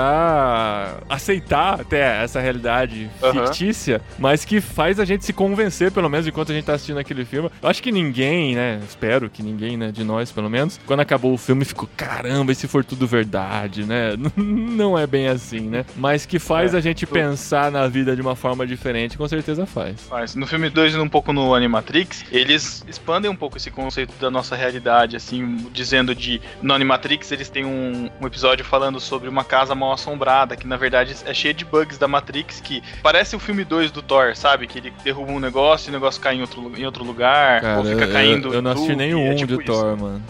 a 1.09 1.15
aceitar 1.15 1.81
até 1.81 2.22
essa 2.23 2.41
realidade 2.41 3.11
Aham. 3.23 3.47
fictícia, 3.47 4.01
mas 4.19 4.45
que 4.45 4.61
faz 4.61 4.99
a 5.01 5.05
gente 5.05 5.25
se 5.25 5.33
convencer, 5.33 5.91
pelo 5.91 6.09
menos 6.09 6.27
enquanto 6.27 6.53
a 6.53 6.55
gente 6.55 6.65
tá 6.65 6.75
assistindo 6.75 6.99
aquele 6.99 7.25
filme. 7.25 7.51
Eu 7.63 7.69
acho 7.69 7.83
que 7.83 7.93
ninguém, 7.93 8.55
né? 8.55 8.81
Espero 8.89 9.29
que 9.31 9.43
ninguém, 9.43 9.77
né? 9.77 9.91
De 9.91 10.05
nós, 10.05 10.31
pelo 10.33 10.49
menos, 10.51 10.79
quando 10.87 11.01
acabou 11.01 11.33
o 11.33 11.39
filme, 11.39 11.65
ficou, 11.65 11.89
caramba, 11.97 12.53
e 12.53 12.55
se 12.55 12.67
for 12.69 12.85
tudo 12.85 13.07
verdade, 13.07 13.85
né? 13.85 14.15
Não 14.37 14.99
é 14.99 15.07
bem 15.07 15.29
assim, 15.29 15.61
né? 15.61 15.85
Mas 15.97 16.27
que 16.27 16.39
faz 16.39 16.75
É, 16.75 16.79
a 16.79 16.81
gente 16.81 17.07
pensar 17.07 17.71
na 17.71 17.87
vida 17.89 18.15
de 18.15 18.23
uma 18.23 18.35
forma 18.37 18.67
diferente, 18.67 19.17
com 19.19 19.27
certeza 19.29 19.67
faz. 19.67 19.97
Mas 20.11 20.35
no 20.35 20.47
filme 20.47 20.69
2 20.71 20.95
e 20.95 20.99
um 20.99 21.09
pouco 21.09 21.33
no 21.33 21.55
Animatrix, 21.55 22.25
eles 22.31 22.85
expandem 22.89 23.31
um 23.31 23.37
pouco 23.37 23.57
esse 23.57 23.71
conceito 23.71 24.13
da 24.21 24.31
nossa 24.31 24.55
realidade, 24.57 25.17
assim, 25.17 25.67
dizendo 25.73 26.15
de. 26.15 26.41
No 26.61 26.75
Animatrix, 26.75 27.31
eles 27.33 27.49
têm 27.49 27.65
um, 27.65 28.11
um 28.21 28.27
episódio 28.27 28.65
falando 28.65 29.01
sobre 29.01 29.29
uma 29.29 29.45
casa 29.45 29.75
mal 29.75 29.93
assombrada, 29.93 30.57
que 30.57 30.67
na 30.67 30.77
verdade 30.77 31.15
é 31.25 31.35
cheia 31.35 31.55
de 31.55 31.65
bugs 31.65 31.99
da 31.99 32.09
Matrix, 32.13 32.61
que 32.61 32.83
parece 33.03 33.35
o 33.35 33.39
filme 33.39 33.65
2 33.65 33.91
do 33.91 34.03
Thor, 34.03 34.37
sabe? 34.37 34.67
Que 34.67 34.79
ele 34.79 34.93
derruba 35.03 35.33
um 35.33 35.41
negócio 35.41 35.89
e 35.89 35.91
o 35.91 35.93
negócio 35.93 36.21
cai 36.21 36.37
em 36.37 36.41
outro, 36.43 36.73
em 36.77 36.85
outro 36.85 37.03
lugar, 37.03 37.61
Cara, 37.61 37.79
ou 37.79 37.85
fica 37.85 38.07
caindo. 38.07 38.49
eu, 38.49 38.55
eu 38.55 38.63
não 38.63 38.73
assisti 38.73 38.95
nenhum 38.95 39.33
é 39.33 39.35
tipo 39.35 39.57
de 39.57 39.63
isso. 39.63 39.73
Thor, 39.73 39.97
mano. 39.97 40.23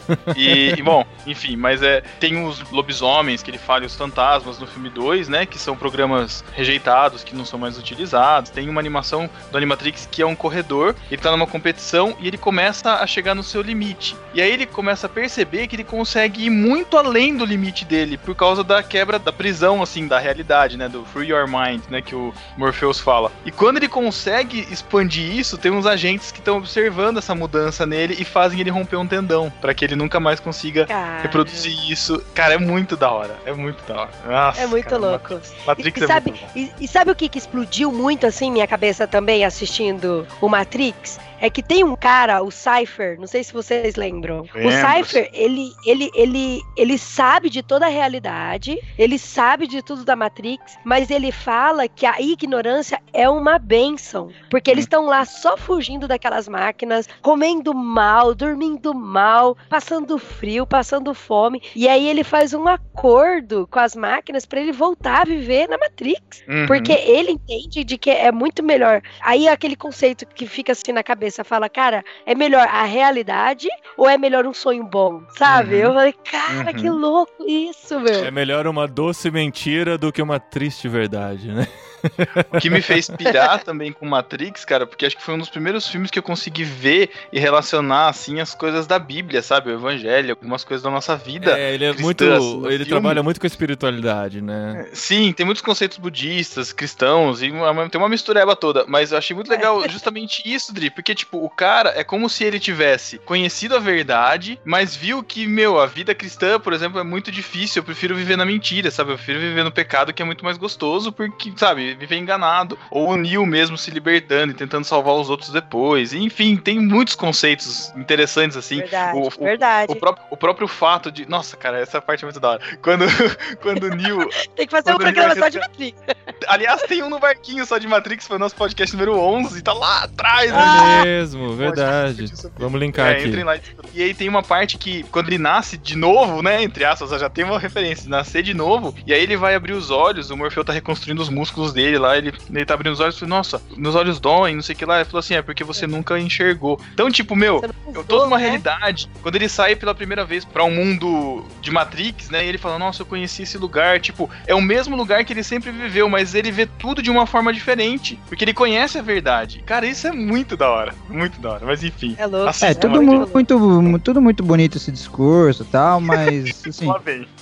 E, 0.36 0.74
e, 0.76 0.82
bom, 0.82 1.04
enfim, 1.26 1.56
mas 1.56 1.82
é 1.82 2.02
tem 2.20 2.44
os 2.44 2.60
lobisomens 2.70 3.42
que 3.42 3.50
ele 3.50 3.58
fala 3.58 3.84
e 3.84 3.86
os 3.86 3.94
fantasmas 3.94 4.58
no 4.58 4.66
filme 4.66 4.90
2, 4.90 5.28
né? 5.28 5.46
Que 5.46 5.58
são 5.58 5.76
programas 5.76 6.44
rejeitados, 6.52 7.24
que 7.24 7.34
não 7.34 7.44
são 7.44 7.58
mais 7.58 7.78
utilizados. 7.78 8.50
Tem 8.50 8.68
uma 8.68 8.80
animação 8.80 9.30
do 9.50 9.56
Animatrix 9.56 10.08
que 10.10 10.20
é 10.20 10.26
um 10.26 10.34
corredor, 10.34 10.94
ele 11.10 11.20
tá 11.20 11.30
numa 11.30 11.46
competição 11.46 12.16
e 12.20 12.26
ele 12.26 12.36
começa 12.36 12.96
a 12.96 13.06
chegar 13.06 13.34
no 13.34 13.42
seu 13.42 13.62
limite. 13.62 14.16
E 14.34 14.42
aí 14.42 14.50
ele 14.50 14.66
começa 14.66 15.06
a 15.06 15.10
perceber 15.10 15.66
que 15.66 15.76
ele 15.76 15.84
consegue 15.84 16.44
ir 16.44 16.50
muito 16.50 16.96
além 16.96 17.36
do 17.36 17.44
limite 17.44 17.84
dele, 17.84 18.18
por 18.18 18.34
causa 18.34 18.62
da 18.62 18.82
quebra 18.82 19.18
da 19.18 19.32
prisão, 19.32 19.82
assim, 19.82 20.06
da 20.06 20.18
realidade, 20.18 20.76
né? 20.76 20.88
Do 20.88 21.04
Free 21.04 21.28
Your 21.28 21.46
Mind, 21.48 21.82
né? 21.88 22.02
Que 22.02 22.14
o 22.14 22.34
Morpheus 22.56 23.00
fala. 23.00 23.30
E 23.44 23.50
quando 23.50 23.78
ele 23.78 23.88
consegue 23.88 24.66
expandir 24.70 25.34
isso, 25.34 25.56
tem 25.56 25.70
uns 25.70 25.86
agentes 25.86 26.30
que 26.30 26.40
estão 26.40 26.58
observando 26.58 27.18
essa 27.18 27.34
mudança 27.34 27.86
nele 27.86 28.16
e 28.18 28.24
fazem 28.24 28.60
ele 28.60 28.70
romper 28.70 28.96
um 28.96 29.06
tendão, 29.06 29.52
para 29.60 29.74
que 29.74 29.84
ele 29.86 29.96
nunca 29.96 30.20
mais 30.20 30.40
consiga 30.40 30.86
Cara, 30.86 31.22
reproduzir 31.22 31.72
isso. 31.90 32.22
Cara, 32.34 32.54
é 32.54 32.58
muito 32.58 32.96
da 32.96 33.10
hora. 33.10 33.36
É 33.46 33.52
muito 33.52 33.82
da 33.86 34.02
hora. 34.02 34.10
Nossa, 34.26 34.60
É 34.60 34.66
muito 34.66 34.88
cara, 34.88 34.98
louco. 34.98 35.34
Matrix, 35.34 35.66
Matrix 35.66 36.00
E, 36.00 36.04
é 36.04 36.06
sabe, 36.06 36.30
muito 36.30 36.44
e, 36.56 36.72
e 36.84 36.88
sabe 36.88 37.10
o 37.10 37.14
que, 37.14 37.28
que 37.28 37.38
explodiu 37.38 37.92
muito 37.92 38.26
assim 38.26 38.50
minha 38.50 38.66
cabeça 38.66 39.06
também 39.06 39.44
assistindo 39.44 40.26
o 40.40 40.48
Matrix? 40.48 41.18
É 41.40 41.50
que 41.50 41.62
tem 41.62 41.84
um 41.84 41.94
cara, 41.94 42.42
o 42.42 42.50
Cypher, 42.50 43.18
não 43.18 43.26
sei 43.26 43.44
se 43.44 43.52
vocês 43.52 43.96
lembram. 43.96 44.46
O 44.54 44.58
Lembro. 44.58 44.72
Cypher, 44.72 45.30
ele, 45.32 45.72
ele, 45.84 46.10
ele, 46.14 46.62
ele 46.76 46.98
sabe 46.98 47.50
de 47.50 47.62
toda 47.62 47.86
a 47.86 47.90
realidade, 47.90 48.78
ele 48.98 49.18
sabe 49.18 49.66
de 49.66 49.82
tudo 49.82 50.04
da 50.04 50.16
Matrix, 50.16 50.78
mas 50.84 51.10
ele 51.10 51.30
fala 51.30 51.88
que 51.88 52.06
a 52.06 52.20
ignorância 52.20 53.00
é 53.12 53.28
uma 53.28 53.58
benção. 53.58 54.30
Porque 54.50 54.70
eles 54.70 54.84
estão 54.84 55.06
lá 55.06 55.24
só 55.24 55.56
fugindo 55.56 56.08
daquelas 56.08 56.48
máquinas, 56.48 57.08
comendo 57.20 57.74
mal, 57.74 58.34
dormindo 58.34 58.94
mal, 58.94 59.56
passando 59.68 60.18
frio, 60.18 60.66
passando 60.66 61.14
fome. 61.14 61.62
E 61.74 61.88
aí 61.88 62.08
ele 62.08 62.24
faz 62.24 62.54
um 62.54 62.66
acordo 62.66 63.66
com 63.70 63.78
as 63.78 63.94
máquinas 63.94 64.46
pra 64.46 64.60
ele 64.60 64.72
voltar 64.72 65.22
a 65.22 65.24
viver 65.24 65.68
na 65.68 65.78
Matrix. 65.78 66.42
Uhum. 66.48 66.66
Porque 66.66 66.92
ele 66.92 67.32
entende 67.32 67.84
de 67.84 67.98
que 67.98 68.10
é 68.10 68.32
muito 68.32 68.62
melhor. 68.62 69.02
Aí 69.20 69.48
aquele 69.48 69.76
conceito 69.76 70.26
que 70.26 70.46
fica 70.46 70.72
assim 70.72 70.92
na 70.92 71.02
cabeça 71.02 71.25
fala, 71.44 71.68
cara, 71.68 72.04
é 72.24 72.34
melhor 72.34 72.66
a 72.66 72.84
realidade 72.84 73.68
ou 73.96 74.08
é 74.08 74.16
melhor 74.18 74.46
um 74.46 74.54
sonho 74.54 74.84
bom? 74.84 75.22
Sabe? 75.36 75.74
Uhum. 75.76 75.80
Eu 75.80 75.94
falei, 75.94 76.12
cara, 76.12 76.72
que 76.72 76.88
Uhum. 76.88 76.96
louco 76.96 77.44
isso, 77.46 77.98
meu. 78.00 78.24
É 78.24 78.30
melhor 78.30 78.66
uma 78.66 78.86
doce 78.86 79.30
mentira 79.30 79.96
do 79.98 80.12
que 80.12 80.22
uma 80.22 80.38
triste 80.40 80.88
verdade, 80.88 81.48
né? 81.52 81.66
O 82.52 82.60
que 82.60 82.70
me 82.70 82.80
fez 82.80 83.08
pirar 83.08 83.62
também 83.62 83.92
com 83.92 84.06
Matrix, 84.06 84.64
cara, 84.64 84.86
porque 84.86 85.04
acho 85.06 85.16
que 85.16 85.22
foi 85.22 85.34
um 85.34 85.38
dos 85.38 85.48
primeiros 85.48 85.86
filmes 85.88 86.10
que 86.10 86.18
eu 86.18 86.22
consegui 86.22 86.64
ver 86.64 87.10
e 87.32 87.38
relacionar, 87.38 88.08
assim, 88.08 88.40
as 88.40 88.54
coisas 88.54 88.86
da 88.86 88.98
Bíblia, 88.98 89.42
sabe? 89.42 89.70
O 89.70 89.74
Evangelho, 89.74 90.30
algumas 90.30 90.64
coisas 90.64 90.82
da 90.82 90.90
nossa 90.90 91.16
vida. 91.16 91.58
É, 91.58 91.74
ele 91.74 91.84
é 91.84 91.88
cristã, 91.90 92.04
muito. 92.04 92.24
assim, 92.32 92.58
ele 92.66 92.70
filme. 92.84 92.86
trabalha 92.86 93.22
muito 93.22 93.40
com 93.40 93.46
a 93.46 93.48
espiritualidade, 93.48 94.40
né? 94.40 94.88
Sim, 94.92 95.32
tem 95.32 95.44
muitos 95.44 95.62
conceitos 95.62 95.98
budistas, 95.98 96.72
cristãos, 96.72 97.42
e 97.42 97.50
uma- 97.50 97.88
tem 97.88 98.00
uma 98.00 98.08
mistureba 98.08 98.54
toda. 98.56 98.84
Mas 98.86 99.12
eu 99.12 99.18
achei 99.18 99.34
muito 99.34 99.50
legal 99.50 99.82
justamente 99.88 100.42
isso, 100.44 100.72
Dri, 100.72 100.90
porque, 100.90 101.14
tipo, 101.14 101.44
o 101.44 101.50
cara 101.50 101.92
é 101.96 102.04
como 102.04 102.28
se 102.28 102.44
ele 102.44 102.58
tivesse 102.58 103.18
conhecido 103.18 103.76
a 103.76 103.78
verdade, 103.80 104.58
mas 104.64 104.96
viu 104.96 105.22
que, 105.22 105.46
meu, 105.46 105.78
a 105.80 105.86
vida 105.86 106.14
cristã, 106.14 106.58
por 106.58 106.72
exemplo, 106.72 106.98
é 106.98 107.04
muito 107.04 107.30
difícil. 107.30 107.80
Eu 107.80 107.84
prefiro 107.84 108.14
viver 108.14 108.36
na 108.36 108.44
mentira, 108.44 108.90
sabe? 108.90 109.12
Eu 109.12 109.16
prefiro 109.16 109.40
viver 109.40 109.62
no 109.64 109.70
pecado, 109.72 110.12
que 110.12 110.22
é 110.22 110.24
muito 110.24 110.44
mais 110.44 110.56
gostoso, 110.56 111.12
porque, 111.12 111.52
sabe, 111.56 111.85
viver 111.94 112.16
enganado. 112.16 112.78
Ou 112.90 113.10
o 113.10 113.16
Neo 113.16 113.44
mesmo 113.46 113.76
se 113.78 113.90
libertando 113.90 114.52
e 114.52 114.54
tentando 114.54 114.84
salvar 114.84 115.14
os 115.14 115.30
outros 115.30 115.50
depois. 115.50 116.12
Enfim, 116.12 116.56
tem 116.56 116.78
muitos 116.78 117.14
conceitos 117.14 117.92
interessantes, 117.96 118.56
assim. 118.56 118.78
verdade, 118.78 119.18
o- 119.18 119.26
o- 119.26 119.30
verdade. 119.44 119.92
O 119.92 119.96
próprio, 119.96 120.26
o 120.30 120.36
próprio 120.36 120.68
fato 120.68 121.10
de. 121.10 121.28
Nossa, 121.28 121.56
cara, 121.56 121.78
essa 121.80 122.00
parte 122.00 122.24
é 122.24 122.26
muito 122.26 122.40
da 122.40 122.50
hora. 122.50 122.60
Quando, 122.82 123.04
quando 123.62 123.84
o 123.84 123.88
Neo 123.94 124.28
Tem 124.56 124.66
que 124.66 124.70
fazer 124.70 124.92
um 124.92 124.96
programa 124.98 125.34
vai 125.34 125.38
só 125.38 125.48
de 125.48 125.58
Matrix. 125.58 125.98
Aliás, 126.48 126.82
tem 126.82 127.02
um 127.02 127.08
no 127.10 127.18
barquinho 127.18 127.64
só 127.66 127.78
de 127.78 127.86
Matrix, 127.88 128.26
foi 128.26 128.36
o 128.36 128.40
nosso 128.40 128.54
podcast 128.56 128.94
número 128.94 129.18
11, 129.18 129.62
tá 129.62 129.72
lá 129.72 130.04
atrás, 130.04 130.50
né? 130.50 130.58
Ah! 130.58 131.02
Mesmo, 131.04 131.54
verdade. 131.54 132.26
Vamos 132.58 132.80
linkar 132.80 133.08
É, 133.12 133.16
aqui. 133.18 133.28
entrem 133.28 133.44
lá. 133.44 133.58
E 133.94 134.02
aí 134.02 134.14
tem 134.14 134.28
uma 134.28 134.42
parte 134.42 134.78
que, 134.78 135.02
quando 135.04 135.28
ele 135.28 135.38
nasce 135.38 135.76
de 135.76 135.96
novo, 135.96 136.42
né? 136.42 136.62
Entre 136.62 136.84
aspas, 136.84 137.10
já 137.20 137.28
tem 137.28 137.44
uma 137.44 137.58
referência, 137.58 138.08
nascer 138.08 138.42
de 138.42 138.54
novo, 138.54 138.94
e 139.06 139.12
aí 139.12 139.22
ele 139.22 139.36
vai 139.36 139.54
abrir 139.54 139.72
os 139.72 139.90
olhos, 139.90 140.30
o 140.30 140.36
Morfeu 140.36 140.64
tá 140.64 140.72
reconstruindo 140.72 141.20
os 141.22 141.28
músculos 141.28 141.72
dele 141.76 141.98
lá, 141.98 142.16
ele, 142.16 142.32
ele 142.50 142.64
tá 142.64 142.74
abrindo 142.74 142.92
os 142.94 143.00
olhos 143.00 143.14
e 143.16 143.20
fala, 143.20 143.28
nossa, 143.30 143.62
meus 143.76 143.94
olhos 143.94 144.18
doem, 144.18 144.54
não 144.56 144.62
sei 144.62 144.74
o 144.74 144.78
que 144.78 144.84
lá. 144.84 144.96
Ele 144.96 145.04
falou 145.04 145.20
assim, 145.20 145.34
é 145.34 145.42
porque 145.42 145.62
você 145.62 145.86
nunca 145.86 146.18
enxergou. 146.18 146.80
Então, 146.94 147.10
tipo, 147.10 147.36
meu, 147.36 147.60
Você 147.60 147.66
não 147.68 147.74
é 147.86 147.90
usou, 147.90 148.04
toda 148.04 148.26
uma 148.26 148.38
né? 148.38 148.44
realidade. 148.44 149.08
Quando 149.22 149.36
ele 149.36 149.48
sai 149.48 149.76
pela 149.76 149.94
primeira 149.94 150.24
vez 150.24 150.44
pra 150.44 150.64
um 150.64 150.70
mundo 150.74 151.44
de 151.60 151.70
Matrix, 151.70 152.30
né? 152.30 152.44
E 152.44 152.48
ele 152.48 152.58
fala, 152.58 152.78
nossa, 152.78 153.02
eu 153.02 153.06
conheci 153.06 153.42
esse 153.42 153.58
lugar. 153.58 154.00
Tipo, 154.00 154.28
é 154.46 154.54
o 154.54 154.60
mesmo 154.62 154.96
lugar 154.96 155.24
que 155.24 155.32
ele 155.32 155.42
sempre 155.42 155.70
viveu, 155.70 156.08
mas 156.08 156.34
ele 156.34 156.50
vê 156.50 156.66
tudo 156.66 157.02
de 157.02 157.10
uma 157.10 157.26
forma 157.26 157.52
diferente. 157.52 158.18
Porque 158.28 158.42
ele 158.44 158.54
conhece 158.54 158.98
a 158.98 159.02
verdade. 159.02 159.62
Cara, 159.66 159.86
isso 159.86 160.06
é 160.08 160.12
muito 160.12 160.56
da 160.56 160.70
hora. 160.70 160.94
Muito 161.08 161.38
da 161.40 161.52
hora. 161.52 161.66
Mas 161.66 161.84
enfim. 161.84 162.14
É 162.18 162.26
louco. 162.26 162.52
É, 162.64 162.72
tudo 162.74 163.02
mu- 163.02 163.28
muito, 163.32 164.00
tudo 164.02 164.22
muito 164.22 164.42
bonito 164.42 164.76
esse 164.78 164.90
discurso 164.90 165.62
e 165.62 165.66
tal, 165.66 166.00
mas, 166.00 166.62
assim, 166.66 166.86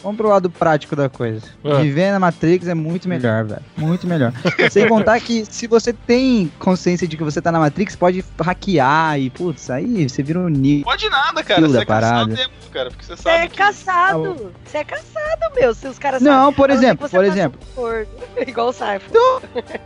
vamos 0.02 0.16
pro 0.16 0.28
lado 0.28 0.50
prático 0.50 0.96
da 0.96 1.08
coisa. 1.08 1.42
Ah. 1.64 1.74
Viver 1.80 2.10
na 2.12 2.18
Matrix 2.18 2.66
é 2.66 2.74
muito 2.74 3.08
melhor, 3.08 3.44
velho. 3.44 3.62
Muito 3.76 4.06
melhor. 4.06 4.23
Sem 4.70 4.88
contar 4.88 5.20
que 5.20 5.44
se 5.44 5.66
você 5.66 5.92
tem 5.92 6.50
consciência 6.58 7.06
de 7.06 7.16
que 7.16 7.24
você 7.24 7.40
tá 7.40 7.50
na 7.50 7.58
Matrix, 7.58 7.96
pode 7.96 8.24
hackear 8.40 9.18
e, 9.18 9.30
putz, 9.30 9.70
aí 9.70 10.08
você 10.08 10.22
vira 10.22 10.38
um 10.38 10.48
Neo. 10.48 10.84
Pode 10.84 11.08
nada, 11.08 11.42
cara. 11.42 11.60
Você 11.60 11.78
é 11.78 11.84
caçado 11.84 12.28
mesmo, 12.28 12.52
cara. 12.72 12.90
Porque 12.90 13.04
você 13.04 13.16
Você 13.16 13.22
sabe 13.22 13.44
é 13.44 13.48
que... 13.48 13.56
caçado. 13.56 14.52
Você 14.64 14.78
é 14.78 14.84
caçado, 14.84 15.54
meu. 15.54 15.74
Se 15.74 15.86
os 15.88 15.98
caras 15.98 16.22
Não, 16.22 16.52
por 16.52 16.70
sabem. 16.70 16.76
Ser 16.76 16.84
exemplo, 16.84 17.04
que 17.04 17.10
você 17.10 17.16
por 17.16 17.24
exemplo. 17.24 17.60
um 17.76 18.44
Igual 18.48 18.68
o 18.68 18.72
Cypher. 18.72 19.00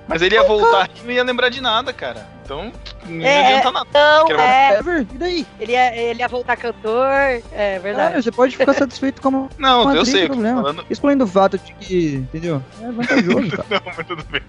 Mas 0.06 0.22
ele 0.22 0.34
ia 0.34 0.42
voltar 0.42 0.90
e 0.96 1.04
não 1.04 1.12
ia 1.12 1.24
lembrar 1.24 1.48
de 1.48 1.60
nada, 1.60 1.92
cara. 1.92 2.37
Então, 2.48 2.72
não 3.06 3.26
É, 3.26 3.46
adianta 3.58 3.70
nada. 3.72 3.88
Não, 3.92 4.26
Quero- 4.26 4.40
é. 4.40 4.78
Ever, 4.78 5.06
e 5.14 5.18
daí? 5.18 5.46
Ele 5.60 5.72
ia, 5.72 5.94
ele 5.94 6.20
ia 6.20 6.28
voltar 6.28 6.56
cantor. 6.56 7.06
É 7.52 7.78
verdade. 7.78 8.08
Cara, 8.12 8.22
você 8.22 8.32
pode 8.32 8.56
ficar 8.56 8.72
satisfeito 8.72 9.20
como 9.20 9.50
Não, 9.58 9.94
eu 9.94 10.02
sei. 10.06 10.26
problema. 10.28 10.62
Falando... 10.62 10.84
Excluindo 10.88 11.24
o 11.24 11.26
fato 11.26 11.58
de 11.58 11.74
que, 11.74 12.14
entendeu? 12.14 12.62
É 12.82 12.90
vantajoso, 12.90 13.50
cara. 13.52 13.66
Não, 13.84 13.92
mas 13.94 14.06
tudo 14.06 14.24
bem. 14.30 14.40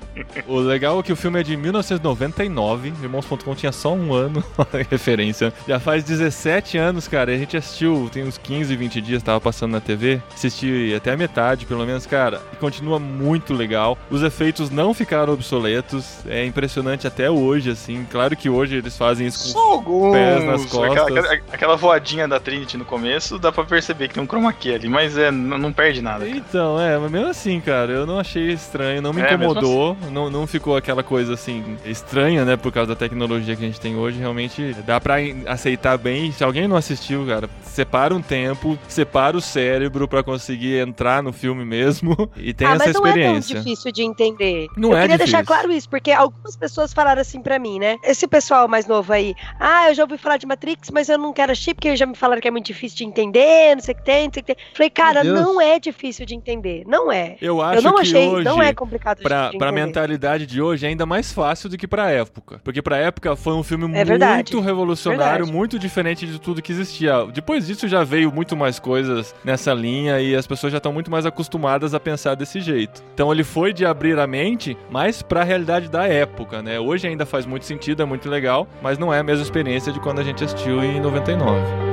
O 0.48 0.60
legal 0.60 0.98
é 0.98 1.04
que 1.04 1.12
o 1.12 1.16
filme 1.18 1.42
é 1.42 1.44
de 1.44 1.58
1999, 1.58 2.94
Irmãos.com 3.02 3.54
tinha 3.54 3.72
só 3.74 3.94
um 3.94 4.14
ano, 4.14 4.42
referência. 4.90 5.52
Já 5.68 5.78
faz 5.78 6.02
17 6.06 6.78
anos, 6.78 7.06
cara, 7.06 7.32
e 7.34 7.36
a 7.36 7.38
gente 7.38 7.58
assistiu, 7.58 8.10
tem 8.14 8.24
uns 8.24 8.38
15, 8.38 8.76
20 8.78 9.02
dias, 9.02 9.22
tava 9.22 9.42
passando 9.42 9.72
na 9.74 9.82
TV, 9.82 10.22
assisti 10.34 10.94
até 10.96 11.12
a 11.12 11.18
metade, 11.18 11.66
pelo 11.66 11.86
menos, 11.86 12.06
cara, 12.06 12.42
e 12.54 12.56
continua 12.56 12.98
muito 12.98 13.54
legal. 13.54 13.98
Os 14.10 14.24
efeitos 14.24 14.70
não 14.70 14.94
ficaram 14.94 15.34
obsoletos, 15.34 16.20
é 16.28 16.46
impressionante 16.46 17.06
até 17.06 17.30
hoje, 17.30 17.70
assim. 17.72 17.89
Claro 18.12 18.36
que 18.36 18.50
hoje 18.50 18.76
eles 18.78 18.98
fazem 18.98 19.28
isso 19.28 19.54
com 19.54 19.60
alguns. 19.60 20.14
pés 20.14 20.44
nas 20.44 20.66
costas. 20.66 20.98
Aquela, 21.08 21.34
aquela- 21.52 21.76
voadinha 21.80 22.28
da 22.28 22.40
Trinity 22.40 22.76
no 22.78 22.84
começo, 22.86 23.40
dá 23.40 23.52
pra 23.52 23.64
perceber 23.64 24.08
que 24.10 24.14
tem 24.16 24.24
um 24.24 24.28
chroma 24.28 24.52
key 24.52 24.74
ali, 24.74 24.90
mas 24.90 25.18
é, 25.18 25.32
não 25.32 25.72
perde 25.72 26.02
nada. 26.02 26.26
cara. 26.26 26.38
Então, 26.38 26.80
é, 26.80 26.98
mas 26.98 27.10
mesmo 27.12 27.28
assim, 27.30 27.60
cara, 27.62 27.92
eu 27.92 28.06
não 28.06 28.20
achei 28.20 28.52
estranho, 28.52 29.02
não 29.02 29.14
me 29.14 29.22
É, 29.22 29.34
incomodou, 29.34 29.96
não, 30.12 30.30
não 30.30 30.46
ficou 30.46 30.76
aquela 30.76 31.02
coisa 31.04 31.34
assim 31.36 31.78
estranha, 31.86 32.44
né, 32.44 32.58
por 32.58 32.72
causa 32.72 32.90
da 32.90 32.96
tecnologia 32.96 33.56
que 33.56 33.64
a 33.64 33.68
gente 33.68 33.80
tem 33.80 33.96
hoje, 33.96 34.20
realmente 34.20 34.76
dá 34.86 35.00
pra 35.00 35.16
aceitar 35.48 35.98
bem. 35.98 36.32
Se 36.32 36.44
alguém 36.44 36.68
não 36.68 36.76
assistiu, 36.76 37.26
cara, 37.26 37.50
separa 37.64 38.14
um 38.14 38.22
tempo, 38.22 38.78
separa 38.88 39.38
o 39.38 39.42
cérebro 39.42 40.08
pra 40.08 40.22
conseguir 40.24 40.80
entrar 40.80 41.24
no 41.24 41.32
filme 41.32 41.64
mesmo 41.64 42.16
e 42.36 42.54
tem 42.54 42.68
ah, 42.68 42.72
essa 42.74 42.86
mas 42.88 42.94
não 42.94 43.08
é 43.08 43.12
tão 43.14 43.20
experiência. 43.22 43.56
difícil 43.62 43.92
de 43.92 44.04
entender. 44.04 44.68
Não 44.76 44.90
eu 44.92 44.98
é 44.98 45.02
queria 45.04 45.18
deixar 45.18 45.42
difícil. 45.42 45.56
claro 45.62 45.72
isso, 45.72 45.90
porque 45.90 46.12
algumas 46.12 46.58
pessoas 46.58 46.92
falaram 46.94 47.22
assim 47.22 47.42
pra 47.42 47.58
mim, 47.58 47.79
né? 47.80 47.98
Esse 48.04 48.28
pessoal 48.28 48.68
mais 48.68 48.86
novo 48.86 49.12
aí, 49.12 49.34
ah, 49.60 49.90
eu 49.90 49.96
já 49.96 50.04
ouvi 50.04 50.18
falar 50.18 50.38
de 50.38 50.46
Matrix, 50.46 50.90
mas 50.92 51.10
eu 51.10 51.18
não 51.18 51.34
quero 51.34 51.52
assistir 51.52 51.74
porque 51.74 51.96
já 51.96 52.06
me 52.06 52.16
falaram 52.16 52.42
que 52.42 52.48
é 52.48 52.52
muito 52.52 52.66
difícil 52.66 52.98
de 53.00 53.04
entender, 53.06 53.76
não 53.76 53.82
sei 53.82 53.94
o 53.94 53.98
que 53.98 54.04
tem, 54.04 54.26
não 54.28 54.34
sei 54.34 54.42
o 54.42 54.46
que 54.46 54.54
tem. 54.56 54.66
Falei, 54.74 54.90
cara, 54.90 55.24
não 55.24 55.60
é 55.62 55.80
difícil 55.80 56.26
de 56.26 56.36
entender, 56.36 56.84
não 56.86 57.12
é. 57.12 57.38
Eu 57.42 57.62
acho 57.62 57.80
eu 57.80 57.82
não 57.82 57.96
que 57.96 58.02
achei, 58.02 58.28
hoje 58.28 58.46
não 58.46 58.62
é 58.62 58.74
complicado 58.74 59.22
Pra, 59.24 59.50
de 59.50 59.58
pra 59.58 59.72
mentalidade 59.72 60.46
de 60.46 60.62
hoje 60.62 60.86
é 60.86 60.90
ainda 60.90 61.06
mais 61.06 61.32
fácil 61.34 61.70
do 61.70 61.78
que 61.78 61.88
pra 61.88 62.12
época. 62.12 62.60
Porque 62.64 62.82
pra 62.82 62.98
época 62.98 63.36
foi 63.36 63.54
um 63.54 63.64
filme 63.64 63.86
É 63.98 64.04
verdade. 64.04 64.34
muito 64.54 64.60
revolucionário, 64.60 65.46
Verdade. 65.46 65.52
muito 65.52 65.80
diferente 65.80 66.28
de 66.28 66.40
tudo 66.40 66.62
que 66.62 66.72
existia. 66.72 67.26
Depois 67.34 67.66
disso 67.68 67.88
já 67.88 68.04
veio 68.04 68.32
muito 68.32 68.56
mais 68.58 68.80
coisas 68.80 69.34
nessa 69.44 69.74
linha 69.74 70.20
e 70.20 70.36
as 70.36 70.46
pessoas 70.46 70.72
já 70.72 70.78
estão 70.78 70.92
muito 70.92 71.10
mais 71.10 71.26
acostumadas 71.26 71.94
a 71.94 72.00
pensar 72.00 72.36
desse 72.36 72.60
jeito. 72.60 73.04
Então 73.14 73.32
ele 73.32 73.44
foi 73.44 73.72
de 73.74 73.86
abrir 73.86 74.18
a 74.20 74.28
mente, 74.28 74.78
mas 74.90 75.22
pra 75.22 75.44
realidade 75.44 75.90
da 75.90 76.08
época, 76.08 76.62
né? 76.62 76.80
Hoje 76.80 77.08
ainda 77.08 77.26
faz 77.26 77.46
muito 77.46 77.66
sentido, 77.70 78.02
é 78.02 78.06
muito 78.06 78.30
legal, 78.30 78.68
mas 78.82 78.98
não 78.98 79.14
é 79.14 79.20
a 79.20 79.24
mesma 79.24 79.44
experiência 79.44 79.94
de 79.94 80.00
quando 80.00 80.20
a 80.20 80.24
gente 80.24 80.44
assistiu 80.44 80.84
em 80.84 81.00
99. 81.00 81.90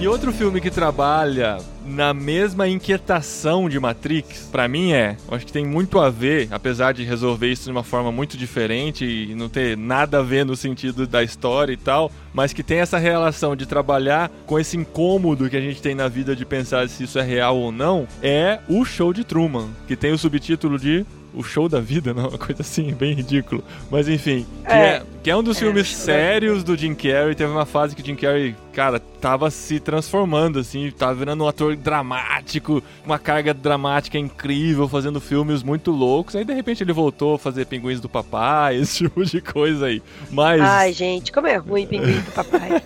E 0.00 0.08
outro 0.08 0.32
filme 0.32 0.62
que 0.62 0.70
trabalha 0.70 1.58
na 1.86 2.12
mesma 2.14 2.68
inquietação 2.68 3.68
de 3.68 3.78
Matrix, 3.80 4.48
pra 4.50 4.68
mim 4.68 4.92
é, 4.92 5.16
eu 5.28 5.36
acho 5.36 5.46
que 5.46 5.52
tem 5.52 5.64
muito 5.66 5.98
a 5.98 6.10
ver, 6.10 6.48
apesar 6.50 6.92
de 6.92 7.04
resolver 7.04 7.50
isso 7.50 7.64
de 7.64 7.70
uma 7.70 7.82
forma 7.82 8.10
muito 8.12 8.36
diferente 8.36 9.04
e 9.04 9.34
não 9.34 9.48
ter 9.48 9.76
nada 9.76 10.18
a 10.18 10.22
ver 10.22 10.44
no 10.44 10.56
sentido 10.56 11.06
da 11.06 11.22
história 11.22 11.72
e 11.72 11.76
tal, 11.76 12.10
mas 12.32 12.52
que 12.52 12.62
tem 12.62 12.78
essa 12.78 12.98
relação 12.98 13.56
de 13.56 13.66
trabalhar 13.66 14.30
com 14.46 14.58
esse 14.58 14.76
incômodo 14.76 15.48
que 15.48 15.56
a 15.56 15.60
gente 15.60 15.80
tem 15.82 15.94
na 15.94 16.08
vida 16.08 16.34
de 16.36 16.44
pensar 16.44 16.88
se 16.88 17.04
isso 17.04 17.18
é 17.18 17.22
real 17.22 17.56
ou 17.56 17.72
não, 17.72 18.06
é 18.22 18.60
o 18.68 18.84
Show 18.84 19.12
de 19.12 19.24
Truman, 19.24 19.68
que 19.88 19.96
tem 19.96 20.12
o 20.12 20.18
subtítulo 20.18 20.78
de 20.78 21.04
o 21.32 21.44
show 21.44 21.68
da 21.68 21.78
vida, 21.78 22.12
não? 22.12 22.26
Uma 22.28 22.38
coisa 22.38 22.62
assim, 22.62 22.92
bem 22.92 23.12
ridículo. 23.14 23.62
Mas 23.88 24.08
enfim, 24.08 24.44
que 24.66 24.72
é, 24.72 24.76
É. 24.96 25.02
que 25.22 25.30
é 25.30 25.36
um 25.36 25.44
dos 25.44 25.56
É, 25.58 25.60
filmes 25.60 25.86
sérios 25.94 26.64
do 26.64 26.76
Jim 26.76 26.92
Carrey. 26.92 27.36
Teve 27.36 27.52
uma 27.52 27.64
fase 27.64 27.94
que 27.94 28.02
o 28.02 28.04
Jim 28.04 28.16
Carrey, 28.16 28.56
cara, 28.72 28.98
tava 28.98 29.48
se 29.48 29.78
transformando, 29.78 30.58
assim, 30.58 30.90
tava 30.90 31.14
virando 31.14 31.44
um 31.44 31.46
ator 31.46 31.76
dramático, 31.80 32.82
uma 33.04 33.18
carga 33.18 33.52
dramática 33.52 34.18
incrível, 34.18 34.88
fazendo 34.88 35.20
filmes 35.20 35.62
muito 35.62 35.90
loucos. 35.90 36.36
Aí 36.36 36.44
de 36.44 36.52
repente 36.52 36.82
ele 36.82 36.92
voltou 36.92 37.34
a 37.34 37.38
fazer 37.38 37.66
Pinguins 37.66 38.00
do 38.00 38.08
Papai, 38.08 38.76
esse 38.80 38.98
tipo 39.04 39.24
de 39.24 39.40
coisa 39.40 39.86
aí. 39.86 40.02
Mas. 40.30 40.60
Ai, 40.60 40.92
gente, 40.92 41.32
como 41.32 41.46
é 41.46 41.56
ruim 41.56 41.86
pinguim 41.86 42.20
do 42.20 42.32
papai. 42.32 42.82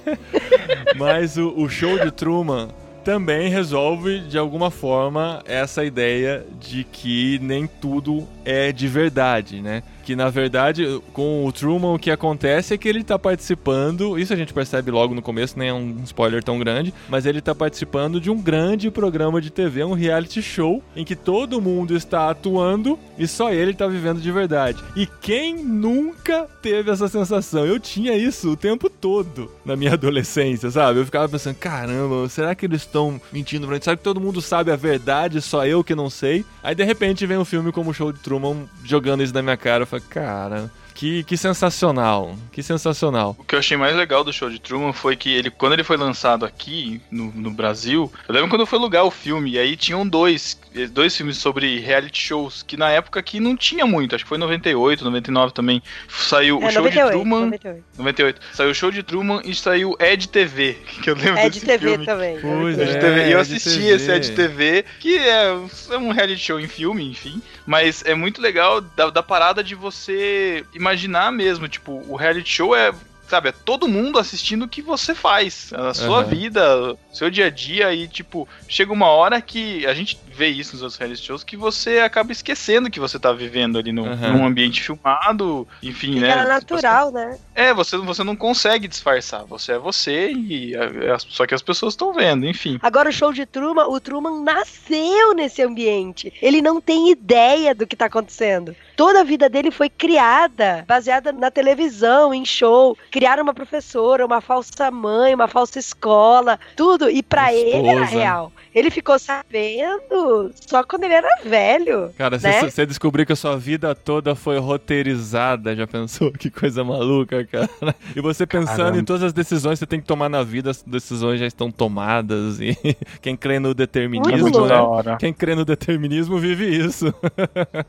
Mas 0.96 1.36
o, 1.36 1.52
o 1.56 1.68
show 1.68 1.98
de 1.98 2.10
Truman 2.10 2.68
também 3.04 3.50
resolve 3.50 4.20
de 4.20 4.38
alguma 4.38 4.70
forma 4.70 5.42
essa 5.44 5.84
ideia 5.84 6.44
de 6.58 6.84
que 6.84 7.38
nem 7.40 7.66
tudo 7.66 8.26
é 8.44 8.72
de 8.72 8.88
verdade, 8.88 9.60
né? 9.60 9.82
Que 10.04 10.14
na 10.14 10.28
verdade, 10.28 11.00
com 11.12 11.46
o 11.46 11.52
Truman, 11.52 11.94
o 11.94 11.98
que 11.98 12.10
acontece 12.10 12.74
é 12.74 12.78
que 12.78 12.88
ele 12.88 13.02
tá 13.02 13.18
participando, 13.18 14.18
isso 14.18 14.32
a 14.32 14.36
gente 14.36 14.52
percebe 14.52 14.90
logo 14.90 15.14
no 15.14 15.22
começo, 15.22 15.58
nem 15.58 15.68
é 15.68 15.72
um 15.72 15.96
spoiler 16.04 16.44
tão 16.44 16.58
grande, 16.58 16.92
mas 17.08 17.24
ele 17.24 17.40
tá 17.40 17.54
participando 17.54 18.20
de 18.20 18.30
um 18.30 18.40
grande 18.40 18.90
programa 18.90 19.40
de 19.40 19.50
TV, 19.50 19.82
um 19.82 19.94
reality 19.94 20.42
show, 20.42 20.82
em 20.94 21.04
que 21.04 21.16
todo 21.16 21.60
mundo 21.60 21.96
está 21.96 22.30
atuando 22.30 22.98
e 23.18 23.26
só 23.26 23.50
ele 23.52 23.72
tá 23.72 23.86
vivendo 23.86 24.20
de 24.20 24.30
verdade. 24.30 24.82
E 24.94 25.06
quem 25.06 25.64
nunca 25.64 26.46
teve 26.60 26.90
essa 26.90 27.08
sensação? 27.08 27.64
Eu 27.64 27.80
tinha 27.80 28.16
isso 28.16 28.50
o 28.50 28.56
tempo 28.56 28.90
todo 28.90 29.50
na 29.64 29.74
minha 29.76 29.92
adolescência, 29.94 30.70
sabe? 30.70 31.00
Eu 31.00 31.04
ficava 31.04 31.28
pensando, 31.28 31.56
caramba, 31.56 32.28
será 32.28 32.54
que 32.54 32.66
eles 32.66 32.82
estão 32.82 33.20
mentindo 33.32 33.66
pra 33.66 33.76
gente? 33.76 33.84
Será 33.84 33.96
que 33.96 34.02
todo 34.02 34.20
mundo 34.20 34.42
sabe 34.42 34.70
a 34.70 34.76
verdade, 34.76 35.40
só 35.40 35.66
eu 35.66 35.82
que 35.82 35.94
não 35.94 36.10
sei? 36.10 36.44
Aí 36.62 36.74
de 36.74 36.84
repente 36.84 37.26
vem 37.26 37.38
um 37.38 37.44
filme 37.44 37.72
como 37.72 37.90
o 37.90 37.94
Show 37.94 38.12
de 38.12 38.20
Truman 38.20 38.68
jogando 38.84 39.22
isso 39.22 39.32
na 39.32 39.42
minha 39.42 39.56
cara. 39.56 39.86
Cara, 40.00 40.70
que, 40.94 41.24
que 41.24 41.36
sensacional, 41.36 42.36
que 42.52 42.62
sensacional. 42.62 43.36
O 43.38 43.44
que 43.44 43.54
eu 43.54 43.58
achei 43.58 43.76
mais 43.76 43.96
legal 43.96 44.22
do 44.22 44.32
show 44.32 44.48
de 44.48 44.58
Truman 44.58 44.92
foi 44.92 45.16
que 45.16 45.30
ele, 45.32 45.50
quando 45.50 45.72
ele 45.72 45.84
foi 45.84 45.96
lançado 45.96 46.44
aqui 46.46 47.00
no, 47.10 47.32
no 47.32 47.50
Brasil, 47.50 48.10
eu 48.28 48.34
lembro 48.34 48.48
quando 48.48 48.60
eu 48.60 48.66
fui 48.66 48.78
alugar 48.78 49.04
o 49.04 49.10
filme, 49.10 49.52
e 49.52 49.58
aí 49.58 49.76
tinham 49.76 50.06
dois, 50.06 50.58
dois 50.92 51.16
filmes 51.16 51.36
sobre 51.38 51.80
reality 51.80 52.20
shows, 52.20 52.62
que 52.62 52.76
na 52.76 52.90
época 52.90 53.20
aqui 53.20 53.40
não 53.40 53.56
tinha 53.56 53.84
muito, 53.86 54.14
acho 54.14 54.24
que 54.24 54.28
foi 54.28 54.38
98, 54.38 55.04
99 55.04 55.52
também. 55.52 55.82
Saiu 56.08 56.62
É, 56.62 56.66
o 56.68 56.70
show 56.70 56.82
98, 56.82 57.06
de 57.06 57.12
Truman. 57.12 57.40
98. 57.46 57.84
98. 57.98 58.40
Saiu 58.52 58.70
o 58.70 58.74
show 58.74 58.90
de 58.90 59.02
Truman 59.02 59.40
e 59.44 59.54
saiu 59.54 59.96
Ed 59.98 60.28
TV, 60.28 60.74
que 61.02 61.10
eu 61.10 61.14
lembro 61.16 61.42
de 61.42 61.50
desse 61.50 61.66
TV 61.66 61.88
filme. 61.90 62.06
também. 62.06 62.38
Pois 62.40 62.78
Ed 62.78 62.90
é. 62.90 62.98
TV. 62.98 63.20
E 63.28 63.32
eu 63.32 63.40
Ed 63.40 63.54
assisti 63.54 63.78
TV. 63.80 63.88
esse 63.94 64.10
Ed 64.12 64.30
TV, 64.32 64.84
que 65.00 65.18
é, 65.18 65.46
é 65.90 65.98
um 65.98 66.10
reality 66.12 66.40
show 66.40 66.60
em 66.60 66.68
filme, 66.68 67.04
enfim. 67.10 67.42
Mas 67.66 68.04
é 68.04 68.14
muito 68.14 68.40
legal 68.40 68.80
da, 68.80 69.08
da 69.10 69.22
parada 69.22 69.64
de 69.64 69.74
você 69.74 70.64
imaginar 70.84 71.32
mesmo. 71.32 71.66
Tipo, 71.66 72.04
o 72.06 72.14
reality 72.16 72.50
show 72.50 72.76
é. 72.76 72.92
Sabe, 73.34 73.48
é 73.48 73.52
todo 73.52 73.88
mundo 73.88 74.20
assistindo 74.20 74.64
o 74.64 74.68
que 74.68 74.80
você 74.80 75.12
faz, 75.12 75.72
a 75.72 75.92
sua 75.92 76.20
Aham. 76.20 76.24
vida, 76.28 76.96
seu 77.12 77.28
dia 77.28 77.46
a 77.46 77.50
dia, 77.50 77.92
e 77.92 78.06
tipo, 78.06 78.46
chega 78.68 78.92
uma 78.92 79.08
hora 79.08 79.40
que 79.40 79.84
a 79.86 79.92
gente 79.92 80.16
vê 80.28 80.46
isso 80.46 80.74
nos 80.74 80.82
outros 80.82 80.96
reality 81.00 81.20
shows, 81.26 81.42
que 81.42 81.56
você 81.56 81.98
acaba 81.98 82.30
esquecendo 82.30 82.88
que 82.88 83.00
você 83.00 83.18
tá 83.18 83.32
vivendo 83.32 83.76
ali 83.76 83.90
no, 83.90 84.06
Aham. 84.06 84.32
num 84.34 84.46
ambiente 84.46 84.80
filmado, 84.80 85.66
enfim, 85.82 86.12
Que 86.14 86.20
né? 86.20 86.28
era 86.30 86.46
natural, 86.46 87.10
né? 87.10 87.36
É, 87.56 87.74
você, 87.74 87.96
você 87.96 88.22
não 88.22 88.36
consegue 88.36 88.86
disfarçar. 88.86 89.44
Você 89.46 89.72
é 89.72 89.78
você 89.78 90.30
e 90.30 90.74
é- 90.76 91.12
é- 91.12 91.18
só 91.18 91.44
que 91.44 91.54
as 91.56 91.62
pessoas 91.62 91.94
estão 91.94 92.12
vendo, 92.12 92.46
enfim. 92.46 92.78
Agora 92.82 93.08
o 93.08 93.12
show 93.12 93.32
de 93.32 93.44
Truman, 93.46 93.86
o 93.88 93.98
Truman 94.00 94.42
nasceu 94.44 95.34
nesse 95.34 95.60
ambiente. 95.60 96.32
Ele 96.40 96.62
não 96.62 96.80
tem 96.80 97.10
ideia 97.10 97.74
do 97.74 97.84
que 97.86 97.96
tá 97.96 98.06
acontecendo. 98.06 98.76
Toda 98.96 99.20
a 99.22 99.24
vida 99.24 99.48
dele 99.48 99.72
foi 99.72 99.88
criada, 99.90 100.84
baseada 100.86 101.32
na 101.32 101.50
televisão, 101.50 102.32
em 102.32 102.44
show. 102.44 102.96
Criaram 103.24 103.42
uma 103.42 103.54
professora, 103.54 104.26
uma 104.26 104.42
falsa 104.42 104.90
mãe, 104.90 105.34
uma 105.34 105.48
falsa 105.48 105.78
escola, 105.78 106.60
tudo. 106.76 107.08
E 107.08 107.22
pra 107.22 107.54
ele 107.54 107.88
era 107.88 108.04
real. 108.04 108.52
Ele 108.74 108.90
ficou 108.90 109.18
sabendo 109.18 110.50
só 110.54 110.84
quando 110.84 111.04
ele 111.04 111.14
era 111.14 111.28
velho. 111.42 112.10
Cara, 112.18 112.36
né? 112.36 112.60
você 112.68 112.84
descobriu 112.84 113.24
que 113.24 113.32
a 113.32 113.36
sua 113.36 113.56
vida 113.56 113.94
toda 113.94 114.34
foi 114.34 114.58
roteirizada, 114.58 115.74
já 115.74 115.86
pensou? 115.86 116.32
Que 116.44 116.50
coisa 116.50 116.84
maluca, 116.84 117.46
cara. 117.46 117.94
E 118.14 118.20
você 118.20 118.46
pensando 118.46 118.76
Caramba. 118.76 118.98
em 118.98 119.04
todas 119.04 119.22
as 119.22 119.32
decisões 119.32 119.78
que 119.78 119.78
você 119.78 119.86
tem 119.86 120.00
que 120.00 120.06
tomar 120.06 120.28
na 120.28 120.42
vida, 120.42 120.70
as 120.70 120.82
decisões 120.82 121.40
já 121.40 121.46
estão 121.46 121.70
tomadas. 121.70 122.60
E 122.60 122.76
quem 123.22 123.34
crê 123.34 123.58
no 123.58 123.72
determinismo, 123.72 124.66
né? 124.66 125.16
Quem 125.18 125.32
crê 125.32 125.54
no 125.54 125.64
determinismo 125.64 126.36
vive 126.36 126.66
isso. 126.66 127.14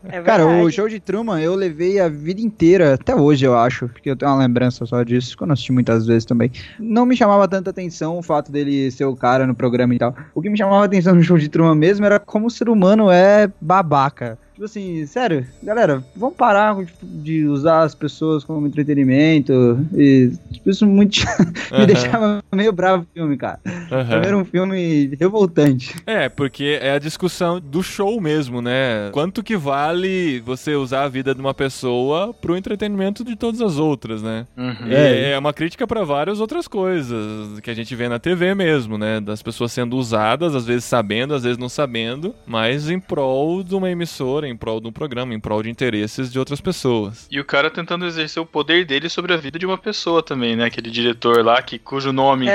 É 0.07 0.21
Cara, 0.21 0.45
o 0.47 0.71
show 0.71 0.87
de 0.87 1.01
Truman 1.01 1.41
eu 1.41 1.55
levei 1.55 1.99
a 1.99 2.07
vida 2.07 2.39
inteira, 2.39 2.93
até 2.93 3.13
hoje 3.13 3.45
eu 3.45 3.57
acho, 3.57 3.89
porque 3.89 4.11
eu 4.11 4.15
tenho 4.15 4.31
uma 4.31 4.39
lembrança 4.39 4.85
só 4.85 5.03
disso, 5.19 5.35
que 5.35 5.43
eu 5.43 5.47
não 5.47 5.53
assisti 5.53 5.71
muitas 5.71 6.05
vezes 6.05 6.25
também. 6.25 6.51
Não 6.79 7.05
me 7.05 7.15
chamava 7.15 7.47
tanta 7.47 7.69
atenção 7.69 8.17
o 8.17 8.23
fato 8.23 8.51
dele 8.51 8.91
ser 8.91 9.05
o 9.05 9.15
cara 9.15 9.47
no 9.47 9.55
programa 9.55 9.95
e 9.95 9.97
tal. 9.97 10.15
O 10.33 10.41
que 10.41 10.49
me 10.49 10.57
chamava 10.57 10.85
atenção 10.85 11.15
no 11.15 11.23
show 11.23 11.37
de 11.37 11.49
Truman 11.49 11.75
mesmo 11.75 12.05
era 12.05 12.19
como 12.19 12.47
o 12.47 12.51
ser 12.51 12.69
humano 12.69 13.09
é 13.09 13.49
babaca. 13.59 14.37
Tipo 14.55 14.63
assim, 14.63 15.05
sério, 15.05 15.45
galera, 15.61 16.01
vamos 16.15 16.37
parar 16.37 16.77
tipo, 16.85 17.05
de 17.05 17.45
usar 17.45 17.83
as 17.83 17.93
pessoas 17.93 18.41
como 18.41 18.65
entretenimento. 18.65 19.85
E 19.93 20.31
tipo, 20.49 20.69
isso 20.69 20.87
muito 20.87 21.19
me 21.77 21.85
deixava 21.85 22.41
meio 22.53 22.71
bravo 22.71 23.03
o 23.03 23.07
filme, 23.13 23.35
cara. 23.35 23.59
aham. 23.91 24.07
Primeiro 24.07 24.37
um 24.39 24.45
filme 24.45 25.13
revoltante. 25.19 25.93
É, 26.05 26.29
porque 26.29 26.79
é 26.81 26.91
a 26.91 26.99
discussão 26.99 27.59
do 27.59 27.83
show 27.83 28.21
mesmo, 28.21 28.61
né? 28.61 29.09
Quanto 29.11 29.43
que 29.43 29.57
vale 29.57 30.39
você 30.39 30.73
usar 30.73 31.03
a 31.03 31.09
vida 31.09 31.35
de 31.35 31.41
uma 31.41 31.53
pessoa 31.53 32.33
pro 32.33 32.55
entretenimento 32.55 33.25
de 33.25 33.35
todas 33.35 33.59
as 33.59 33.77
outras, 33.77 34.23
né? 34.23 34.47
Uhum. 34.55 34.87
É, 34.89 35.31
é 35.31 35.37
uma 35.37 35.51
crítica 35.51 35.85
pra 35.85 36.05
várias 36.05 36.39
outras 36.39 36.65
coisas 36.65 37.59
que 37.59 37.69
a 37.69 37.73
gente 37.73 37.93
vê 37.93 38.07
na 38.07 38.19
TV 38.19 38.55
mesmo, 38.55 38.97
né? 38.97 39.19
Das 39.19 39.43
pessoas 39.43 39.73
sendo 39.73 39.97
usadas, 39.97 40.55
às 40.55 40.65
vezes 40.65 40.85
sabendo, 40.85 41.33
às 41.33 41.43
vezes 41.43 41.57
não 41.57 41.67
sabendo, 41.67 42.33
mas 42.47 42.89
em 42.89 43.01
prol 43.01 43.61
de 43.61 43.75
uma 43.75 43.91
emissora, 43.91 44.44
em 44.47 44.55
prol 44.55 44.79
de 44.81 44.87
um 44.87 44.91
programa, 44.91 45.33
em 45.33 45.39
prol 45.39 45.61
de 45.63 45.69
interesses 45.69 46.31
de 46.31 46.37
outras 46.39 46.59
pessoas. 46.61 47.27
E 47.31 47.39
o 47.39 47.45
cara 47.45 47.69
tentando 47.69 48.05
exercer 48.05 48.41
o 48.41 48.45
poder 48.45 48.85
dele 48.85 49.09
sobre 49.09 49.33
a 49.33 49.37
vida 49.37 49.57
de 49.59 49.65
uma 49.65 49.77
pessoa 49.77 50.21
também, 50.23 50.55
né? 50.55 50.65
Aquele 50.65 50.89
diretor 50.89 51.43
lá, 51.43 51.61
que, 51.61 51.77
cujo 51.79 52.11
nome, 52.11 52.47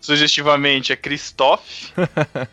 sugestivamente, 0.00 0.92
é 0.92 0.96
Christoph. 0.96 1.90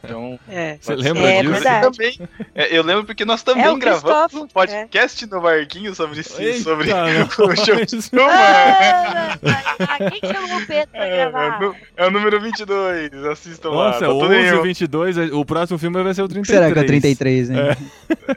Então, 0.03 0.39
é. 0.47 0.77
Você 0.82 0.95
lembra 0.95 1.23
É 1.29 1.41
disso? 1.41 1.53
verdade. 1.53 1.82
também, 1.91 2.19
é, 2.55 2.75
eu 2.77 2.84
lembro 2.84 3.03
porque 3.05 3.23
nós 3.25 3.43
também 3.43 3.63
É 3.65 3.77
gravamos 3.77 4.34
um 4.34 4.47
podcast 4.47 5.25
no 5.27 5.41
Barquinho 5.41 5.93
sobre, 5.93 6.19
Eita, 6.38 6.60
sobre 6.63 6.88
o 6.93 7.55
show 7.55 7.75
de. 7.86 7.99
Ah, 8.19 9.97
quem 10.10 10.32
chamou 10.32 10.58
o 10.60 10.65
Pedro 10.65 10.88
pra 10.91 11.05
É, 11.05 11.10
é, 11.10 11.29
gravar? 11.29 11.58
o 11.58 11.62
nu- 11.67 11.75
é 11.97 12.05
o 12.08 12.12
número 12.12 12.39
22, 12.41 13.13
assistam 13.32 13.69
lá. 13.69 13.86
Nossa, 13.88 13.99
tá 13.99 14.05
tudo 14.08 14.25
11 14.25 14.36
em- 14.36 14.47
e 14.60 14.62
22, 14.62 15.17
o 15.34 15.45
próximo 15.45 15.77
filme 15.77 16.01
vai 16.03 16.13
ser 16.13 16.21
o 16.21 16.27
33. 16.27 16.60
Será 16.60 16.71
que 16.73 16.79
é 16.79 16.82
o 16.84 16.86
33, 16.88 17.49
né? 17.49 17.77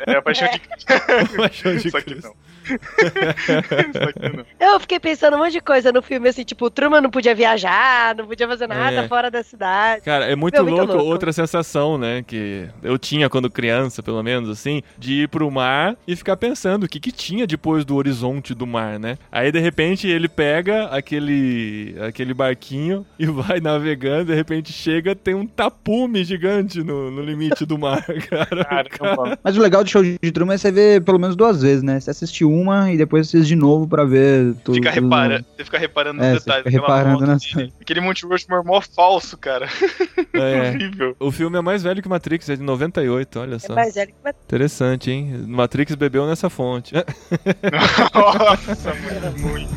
É 0.07 0.21
a 0.23 0.25
paixão 0.25 0.49
de 0.49 0.61
Paixão 1.37 1.77
de 1.77 1.91
Cristo. 1.91 2.23
não. 2.29 2.53
Isso 2.63 4.03
aqui 4.03 4.37
não. 4.37 4.45
Eu 4.61 4.79
fiquei 4.81 5.01
pensando 5.01 5.35
um 5.35 5.39
monte 5.41 5.53
de 5.53 5.61
coisa 5.61 5.91
no 5.93 6.01
filme, 6.01 6.29
assim, 6.29 6.45
tipo, 6.45 6.67
o 6.67 6.71
Truman 6.71 7.01
não 7.01 7.11
podia 7.11 7.35
viajar, 7.35 8.15
não 8.15 8.27
podia 8.27 8.47
fazer 8.47 8.69
nada 8.69 9.03
É. 9.03 9.09
fora 9.09 9.31
da 9.31 9.43
cidade. 9.43 10.03
Cara, 10.05 10.27
é 10.27 10.37
muito, 10.37 10.55
Meu, 10.55 10.65
muito 10.65 10.77
louco, 10.79 10.93
louco. 10.95 11.09
outra 11.11 11.33
sensação, 11.33 11.99
né? 11.99 12.23
Que 12.25 12.69
eu 12.83 12.97
tinha 12.99 13.29
quando 13.29 13.51
criança, 13.51 14.03
pelo 14.03 14.23
menos, 14.23 14.49
assim, 14.49 14.81
de 14.97 15.23
ir 15.25 15.29
pro 15.29 15.51
mar 15.51 15.97
e 16.07 16.15
ficar 16.15 16.37
pensando 16.37 16.85
o 16.85 16.89
que, 16.89 17.01
que 17.01 17.11
tinha 17.11 17.47
depois 17.49 17.85
do 17.85 17.97
horizonte 17.97 18.55
do 18.55 18.67
mar, 18.67 18.99
né? 18.99 19.19
Aí, 19.33 19.51
de 19.51 19.59
repente, 19.59 20.07
ele 20.07 20.29
pega 20.29 20.87
aquele, 20.87 21.97
aquele 22.07 22.33
barquinho 22.33 23.05
e 23.19 23.27
vai 23.27 23.59
navegando, 23.61 24.27
de 24.27 24.35
repente 24.35 24.73
chega, 24.73 25.15
tem 25.17 25.35
um 25.35 25.47
tapume 25.47 26.23
gigante 26.25 26.83
no, 26.83 27.11
no 27.11 27.23
limite 27.23 27.67
do 27.67 27.77
mar, 27.77 28.05
cara. 28.31 28.65
Caramba. 28.65 29.39
Mas 29.43 29.57
o 29.57 29.61
legal 29.61 29.83
do 29.83 29.91
show 29.91 30.03
de 30.21 30.33
Truman 30.33 30.55
é 30.55 30.59
você 30.59 30.73
ver 30.73 31.03
pelo 31.03 31.19
menos 31.19 31.37
duas 31.37 31.63
vezes, 31.63 31.83
né? 31.83 32.01
Você 32.01 32.11
assiste 32.11 32.45
uma 32.45 32.93
e 32.93 32.97
depois 32.97 33.29
assiste 33.29 33.47
de 33.49 33.57
novo 33.57 33.87
pra 33.87 34.05
ver 34.05 34.55
tudo. 34.65 34.75
Fica 34.77 34.93
tudo 34.93 35.05
reparando, 35.05 35.45
você 35.57 35.65
fica 35.65 35.79
reparando 35.79 36.19
nos 36.19 36.27
É, 36.27 36.33
você 36.33 36.39
detalhes. 36.41 36.65
fica 36.65 36.81
reparando 36.81 37.27
nas. 37.27 37.43
Aquele 37.81 38.01
Monte 38.01 38.27
Rushmore 38.27 38.65
mó 38.67 38.81
falso, 38.81 39.37
cara. 39.37 39.69
É. 40.35 40.71
Horrível. 40.71 41.15
O 41.21 41.31
filme 41.31 41.59
é 41.59 41.61
mais 41.61 41.83
velho 41.83 42.03
que 42.03 42.09
Matrix, 42.09 42.49
é 42.49 42.57
de 42.57 42.63
98, 42.63 43.39
olha 43.41 43.57
É 43.57 43.59
só. 43.59 43.75
mais 43.75 43.95
velho 43.95 44.09
que 44.09 44.15
uma- 44.25 44.31
Interessante, 44.31 45.11
hein? 45.11 45.45
Matrix 45.47 45.95
bebeu 45.95 46.27
nessa 46.27 46.49
fonte. 46.49 46.95
Nossa, 48.15 48.95
muito, 48.95 49.41
muito. 49.41 49.69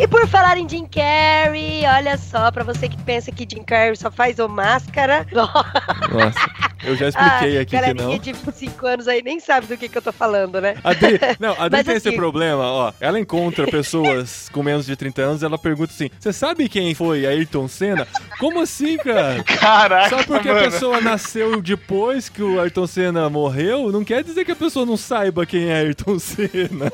E 0.00 0.08
por 0.08 0.26
falar 0.26 0.56
em 0.56 0.66
Jim 0.66 0.86
Carrey, 0.86 1.84
olha 1.86 2.16
só, 2.16 2.50
pra 2.50 2.64
você 2.64 2.88
que 2.88 2.96
pensa 3.02 3.30
que 3.30 3.46
Jim 3.46 3.62
Carrey 3.62 3.94
só 3.94 4.10
faz 4.10 4.38
o 4.38 4.48
máscara. 4.48 5.26
Nossa, 6.10 6.69
eu 6.84 6.96
já 6.96 7.08
expliquei 7.08 7.58
Ah, 7.58 7.60
aqui 7.62 7.66
que 7.70 7.76
galerinha 7.76 8.04
não. 8.06 8.18
de 8.18 8.32
25 8.32 8.86
anos 8.86 9.08
aí 9.08 9.22
nem 9.22 9.38
sabe 9.40 9.66
do 9.66 9.76
que, 9.76 9.88
que 9.88 9.98
eu 9.98 10.02
tô 10.02 10.12
falando, 10.12 10.60
né? 10.60 10.76
A 10.82 10.92
Dri, 10.94 11.18
não, 11.38 11.52
a 11.52 11.68
Dri 11.68 11.78
Mas 11.78 11.86
tem 11.86 11.96
esse 11.96 12.08
assim- 12.08 12.16
problema, 12.16 12.62
ó. 12.64 12.92
Ela 13.00 13.18
encontra 13.20 13.66
pessoas 13.70 14.48
com 14.50 14.62
menos 14.62 14.86
de 14.86 14.96
30 14.96 15.22
anos 15.22 15.42
e 15.42 15.44
ela 15.44 15.58
pergunta 15.58 15.92
assim: 15.92 16.10
Você 16.18 16.32
sabe 16.32 16.68
quem 16.68 16.94
foi 16.94 17.26
Ayrton 17.26 17.68
Senna? 17.68 18.06
Como 18.38 18.60
assim, 18.60 18.96
cara? 18.98 19.42
Caraca, 19.44 20.08
Só 20.10 20.22
porque 20.24 20.48
a 20.48 20.54
mano. 20.54 20.70
pessoa 20.70 21.00
nasceu 21.00 21.60
depois 21.60 22.28
que 22.28 22.42
o 22.42 22.60
Ayrton 22.60 22.86
Senna 22.86 23.28
morreu, 23.28 23.90
não 23.92 24.04
quer 24.04 24.22
dizer 24.24 24.44
que 24.44 24.52
a 24.52 24.56
pessoa 24.56 24.86
não 24.86 24.96
saiba 24.96 25.44
quem 25.46 25.68
é 25.70 25.80
Ayrton 25.80 26.18
Senna. 26.20 26.90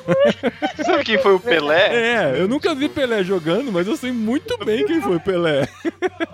Você 0.76 0.84
sabe 0.84 1.04
quem 1.04 1.18
foi 1.18 1.34
o 1.34 1.40
Pelé? 1.40 2.34
É, 2.34 2.40
eu 2.40 2.48
nunca 2.48 2.74
vi 2.74 2.88
Pelé 2.88 3.22
jogando, 3.22 3.70
mas 3.72 3.86
eu 3.86 3.96
sei 3.96 4.12
muito 4.12 4.56
bem 4.64 4.84
quem 4.86 5.00
foi 5.00 5.18
Pelé. 5.18 5.68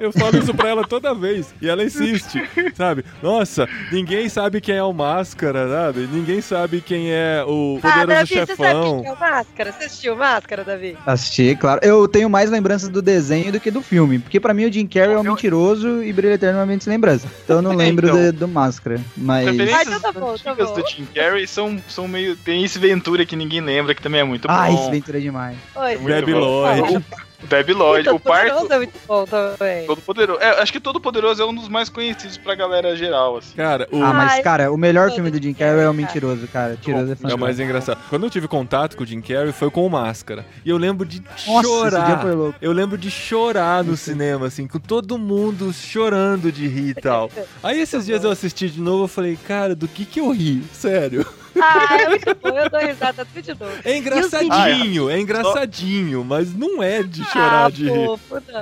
Eu 0.01 0.13
falo 0.13 0.39
isso 0.39 0.55
pra 0.55 0.69
ela 0.71 0.87
toda 0.87 1.15
vez. 1.15 1.55
E 1.61 1.69
ela 1.69 1.85
insiste, 1.85 2.43
sabe? 2.75 3.05
Nossa, 3.23 3.42
ninguém 3.91 4.29
sabe 4.29 4.61
quem 4.61 4.77
é 4.77 4.83
o 4.83 4.93
Máscara, 4.93 5.69
sabe? 5.69 6.09
Ninguém 6.13 6.41
sabe 6.41 6.81
quem 6.81 7.11
é 7.13 7.45
o 7.47 7.79
Ah, 7.83 7.89
poderoso 7.89 8.07
Davi, 8.07 8.27
você 8.29 8.35
sabe 8.35 8.47
chefão. 8.57 9.01
quem 9.03 9.11
é 9.11 9.13
o 9.13 9.19
Máscara? 9.21 9.73
Você 9.73 9.85
assistiu 9.85 10.17
Máscara, 10.17 10.65
Davi? 10.65 10.97
Assisti, 11.07 11.57
claro. 11.57 11.81
Eu 11.83 12.07
tenho 12.09 12.29
mais 12.31 12.51
lembranças 12.51 12.89
do 12.89 13.01
desenho 13.03 13.53
do 13.53 13.61
que 13.61 13.71
do 13.71 13.83
filme. 13.83 14.19
Porque 14.19 14.39
pra 14.41 14.53
mim 14.55 14.67
o 14.67 14.73
Jim 14.73 14.87
Carrey 14.87 15.15
é 15.15 15.19
um 15.19 15.23
mentiroso 15.23 16.03
e 16.03 16.13
brilha 16.13 16.35
eternamente 16.35 16.85
sem 16.85 16.93
lembrança. 16.93 17.27
Então 17.45 17.57
eu 17.57 17.63
não 17.63 17.73
lembro 17.77 18.07
Então. 18.07 18.17
de- 18.21 18.33
do 18.33 18.49
Máscara. 18.49 19.01
Mas. 19.17 19.47
Referências 19.47 19.95
Ah, 19.97 20.01
tá 20.01 20.13
bom, 20.13 20.35
tá 20.37 20.55
bom. 20.55 20.75
do 20.75 20.89
Jim 20.89 21.07
Carrey 21.15 21.47
são, 21.47 21.79
são 21.89 22.07
meio. 22.09 22.37
Tem 22.37 22.65
esse 22.65 22.79
Ventura 22.79 23.25
que 23.27 23.37
ninguém 23.37 23.61
lembra, 23.61 23.95
que 23.95 24.03
também 24.03 24.21
é 24.21 24.25
muito 24.25 24.47
Ah, 24.51 24.67
bom. 24.69 24.75
esse 24.81 24.91
Ventura 24.91 25.19
é 25.19 25.21
demais. 25.21 25.57
Oi. 25.75 25.97
Muito 25.97 26.07
Debbie 26.07 26.33
bom. 26.33 26.41
Lloyd. 26.41 27.05
O 27.43 27.47
Debbie 27.47 27.73
Lloyd, 27.73 28.05
Todo 28.05 28.17
o 28.17 28.21
parto. 28.21 28.49
Poderoso 28.51 28.73
é 28.73 28.77
muito 28.77 28.99
bom 29.07 29.25
também. 29.25 29.87
Todo 29.87 30.01
Poderoso. 30.03 30.41
É, 30.41 30.63
acho 30.63 30.73
que 30.73 30.81
Todo 30.81 31.01
Poderoso 31.01 31.43
é 31.43 31.47
um 31.47 31.55
dos 31.55 31.69
mais 31.69 31.89
conhecidos 31.89 32.39
pra 32.39 32.55
galera 32.55 32.95
geral, 32.97 33.37
assim. 33.39 33.55
Cara, 33.57 33.89
o. 33.91 34.03
Ah, 34.03 34.13
mas, 34.13 34.43
cara, 34.43 34.71
o 34.73 34.77
melhor 34.77 35.11
filme 35.11 35.31
do 35.31 35.43
Jim 35.43 35.53
Carrey 35.55 35.81
é 35.83 35.89
o 35.89 35.95
Mentiroso, 35.95 36.47
cara. 36.49 36.71
Mentiroso 36.71 37.07
é 37.07 37.11
É 37.11 37.13
o 37.13 37.17
fantástico. 37.17 37.41
mais 37.41 37.61
engraçado. 37.61 37.99
Quando 38.09 38.25
eu 38.25 38.31
tive 38.31 38.47
contato 38.49 38.97
com 38.97 39.03
o 39.03 39.07
Jim 39.07 39.21
Carrey 39.21 39.53
foi 39.53 39.71
com 39.71 39.87
o 39.87 39.91
Máscara. 39.91 40.45
E 40.65 40.71
eu 40.71 40.77
lembro 40.77 41.07
de 41.07 41.21
Nossa, 41.21 41.39
esse 41.41 41.45
dia 41.51 41.63
chorar. 41.63 42.21
foi 42.23 42.33
louco. 42.35 42.55
Eu 42.61 42.73
lembro 42.73 42.97
de 42.97 43.11
chorar 43.11 43.83
no 43.85 43.97
cinema, 43.97 44.47
assim, 44.47 44.67
com 44.67 44.79
todo 44.79 45.19
mundo 45.19 45.73
chorando 45.73 46.53
de 46.53 46.67
rir 46.69 46.91
e 46.91 46.95
tal. 46.95 47.31
Aí 47.63 47.81
esses 47.81 48.07
dias 48.07 48.23
eu 48.25 48.31
assisti 48.31 48.69
de 48.71 48.81
novo, 48.81 49.05
eu 49.05 49.09
falei, 49.09 49.37
cara, 49.49 49.75
do 49.75 49.89
que 49.89 50.05
que 50.05 50.21
eu 50.21 50.31
ri? 50.31 50.63
Sério. 50.73 51.27
Ah, 51.61 51.97
é. 51.97 52.63
Eu 52.65 52.71
dou 52.71 52.81
risada 52.81 53.25
tudo 53.25 53.43
de 53.43 53.51
novo. 53.51 53.73
É 53.85 53.97
engraçadinho, 53.97 55.11
é 55.11 55.21
engraçadinho, 55.21 56.25
mas 56.25 56.55
não 56.55 56.83
é 56.83 57.03
de 57.03 57.25
chorar 57.25 57.67
ah, 57.67 57.71
de 57.71 57.85
rir. 57.89 58.09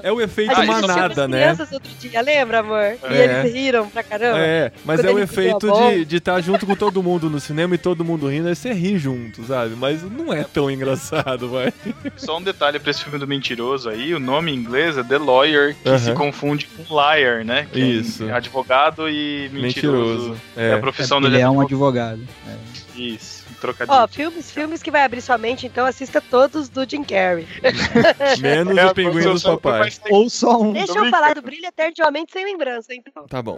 É 0.02 0.12
o 0.12 0.20
efeito 0.20 0.50
A 0.52 0.62
assistiu 0.62 0.80
manada, 0.88 1.24
as 1.24 1.30
né? 1.30 1.38
crianças 1.42 1.72
outro 1.72 1.90
dia, 1.98 2.20
lembra, 2.20 2.60
amor? 2.60 2.96
E 3.10 3.14
É. 3.14 3.24
eles 3.40 3.52
riram 3.54 3.88
pra 3.88 4.02
caramba. 4.02 4.38
É, 4.38 4.72
mas 4.84 5.00
Quando 5.00 5.06
é 5.08 5.12
o 5.12 5.18
ele 5.18 5.24
efeito 5.24 5.68
de 6.06 6.16
estar 6.16 6.40
junto 6.40 6.66
com 6.66 6.74
todo 6.74 7.02
mundo 7.02 7.28
no 7.30 7.38
cinema 7.40 7.74
e 7.74 7.78
todo 7.78 8.04
mundo 8.04 8.28
rindo, 8.28 8.48
aí 8.48 8.54
você 8.56 8.72
ri 8.72 8.98
junto, 8.98 9.44
sabe? 9.44 9.74
Mas 9.76 10.02
não 10.02 10.32
é 10.32 10.42
tão 10.44 10.70
engraçado, 10.70 11.48
vai. 11.48 11.72
Só 12.16 12.38
um 12.38 12.42
detalhe 12.42 12.78
pra 12.78 12.90
esse 12.90 13.02
filme 13.02 13.18
do 13.18 13.26
Mentiroso 13.26 13.88
aí, 13.88 14.14
o 14.14 14.18
nome 14.20 14.50
em 14.52 14.54
inglês 14.54 14.96
é 14.98 15.02
The 15.02 15.18
Lawyer, 15.18 15.76
que 15.82 15.88
Aham. 15.88 15.98
se 15.98 16.12
confunde 16.12 16.66
com 16.66 16.82
Liar, 16.94 17.44
né? 17.44 17.66
Que 17.72 17.80
Isso. 17.80 18.24
É 18.28 18.32
advogado 18.32 19.08
e 19.08 19.48
mentiroso. 19.52 20.36
É, 20.56 20.72
a 20.72 20.76
É. 20.76 20.80
profissão 20.80 21.18
Ele 21.18 21.30
dele 21.30 21.42
é 21.42 21.50
um 21.50 21.60
advogado. 21.60 22.20
advogado. 22.20 22.79
Isso, 23.00 23.44
trocadilho. 23.60 23.96
Ó, 23.96 24.06
filmes, 24.08 24.50
filmes 24.50 24.82
que 24.82 24.90
vai 24.90 25.02
abrir 25.04 25.20
sua 25.22 25.38
mente, 25.38 25.66
então 25.66 25.86
assista 25.86 26.20
todos 26.20 26.68
do 26.68 26.88
Jim 26.88 27.02
Carrey. 27.02 27.46
Menos 28.40 28.76
É, 28.76 28.86
o 28.86 28.94
pinguim 28.94 29.22
só- 29.22 29.32
do 29.32 29.38
só- 29.38 29.56
papai. 29.56 29.78
vai 29.80 29.90
sair- 29.90 30.12
Ou 30.12 30.28
só 30.28 30.60
um. 30.60 30.72
Deixa 30.72 30.98
eu 30.98 31.08
falar 31.10 31.34
do 31.34 31.42
Brilho 31.42 31.66
Eterno 31.66 31.94
de 31.94 32.02
Uma 32.02 32.10
Mente 32.10 32.32
Sem 32.32 32.44
Lembrança, 32.44 32.94
então. 32.94 33.26
Tá 33.26 33.40
bom. 33.42 33.56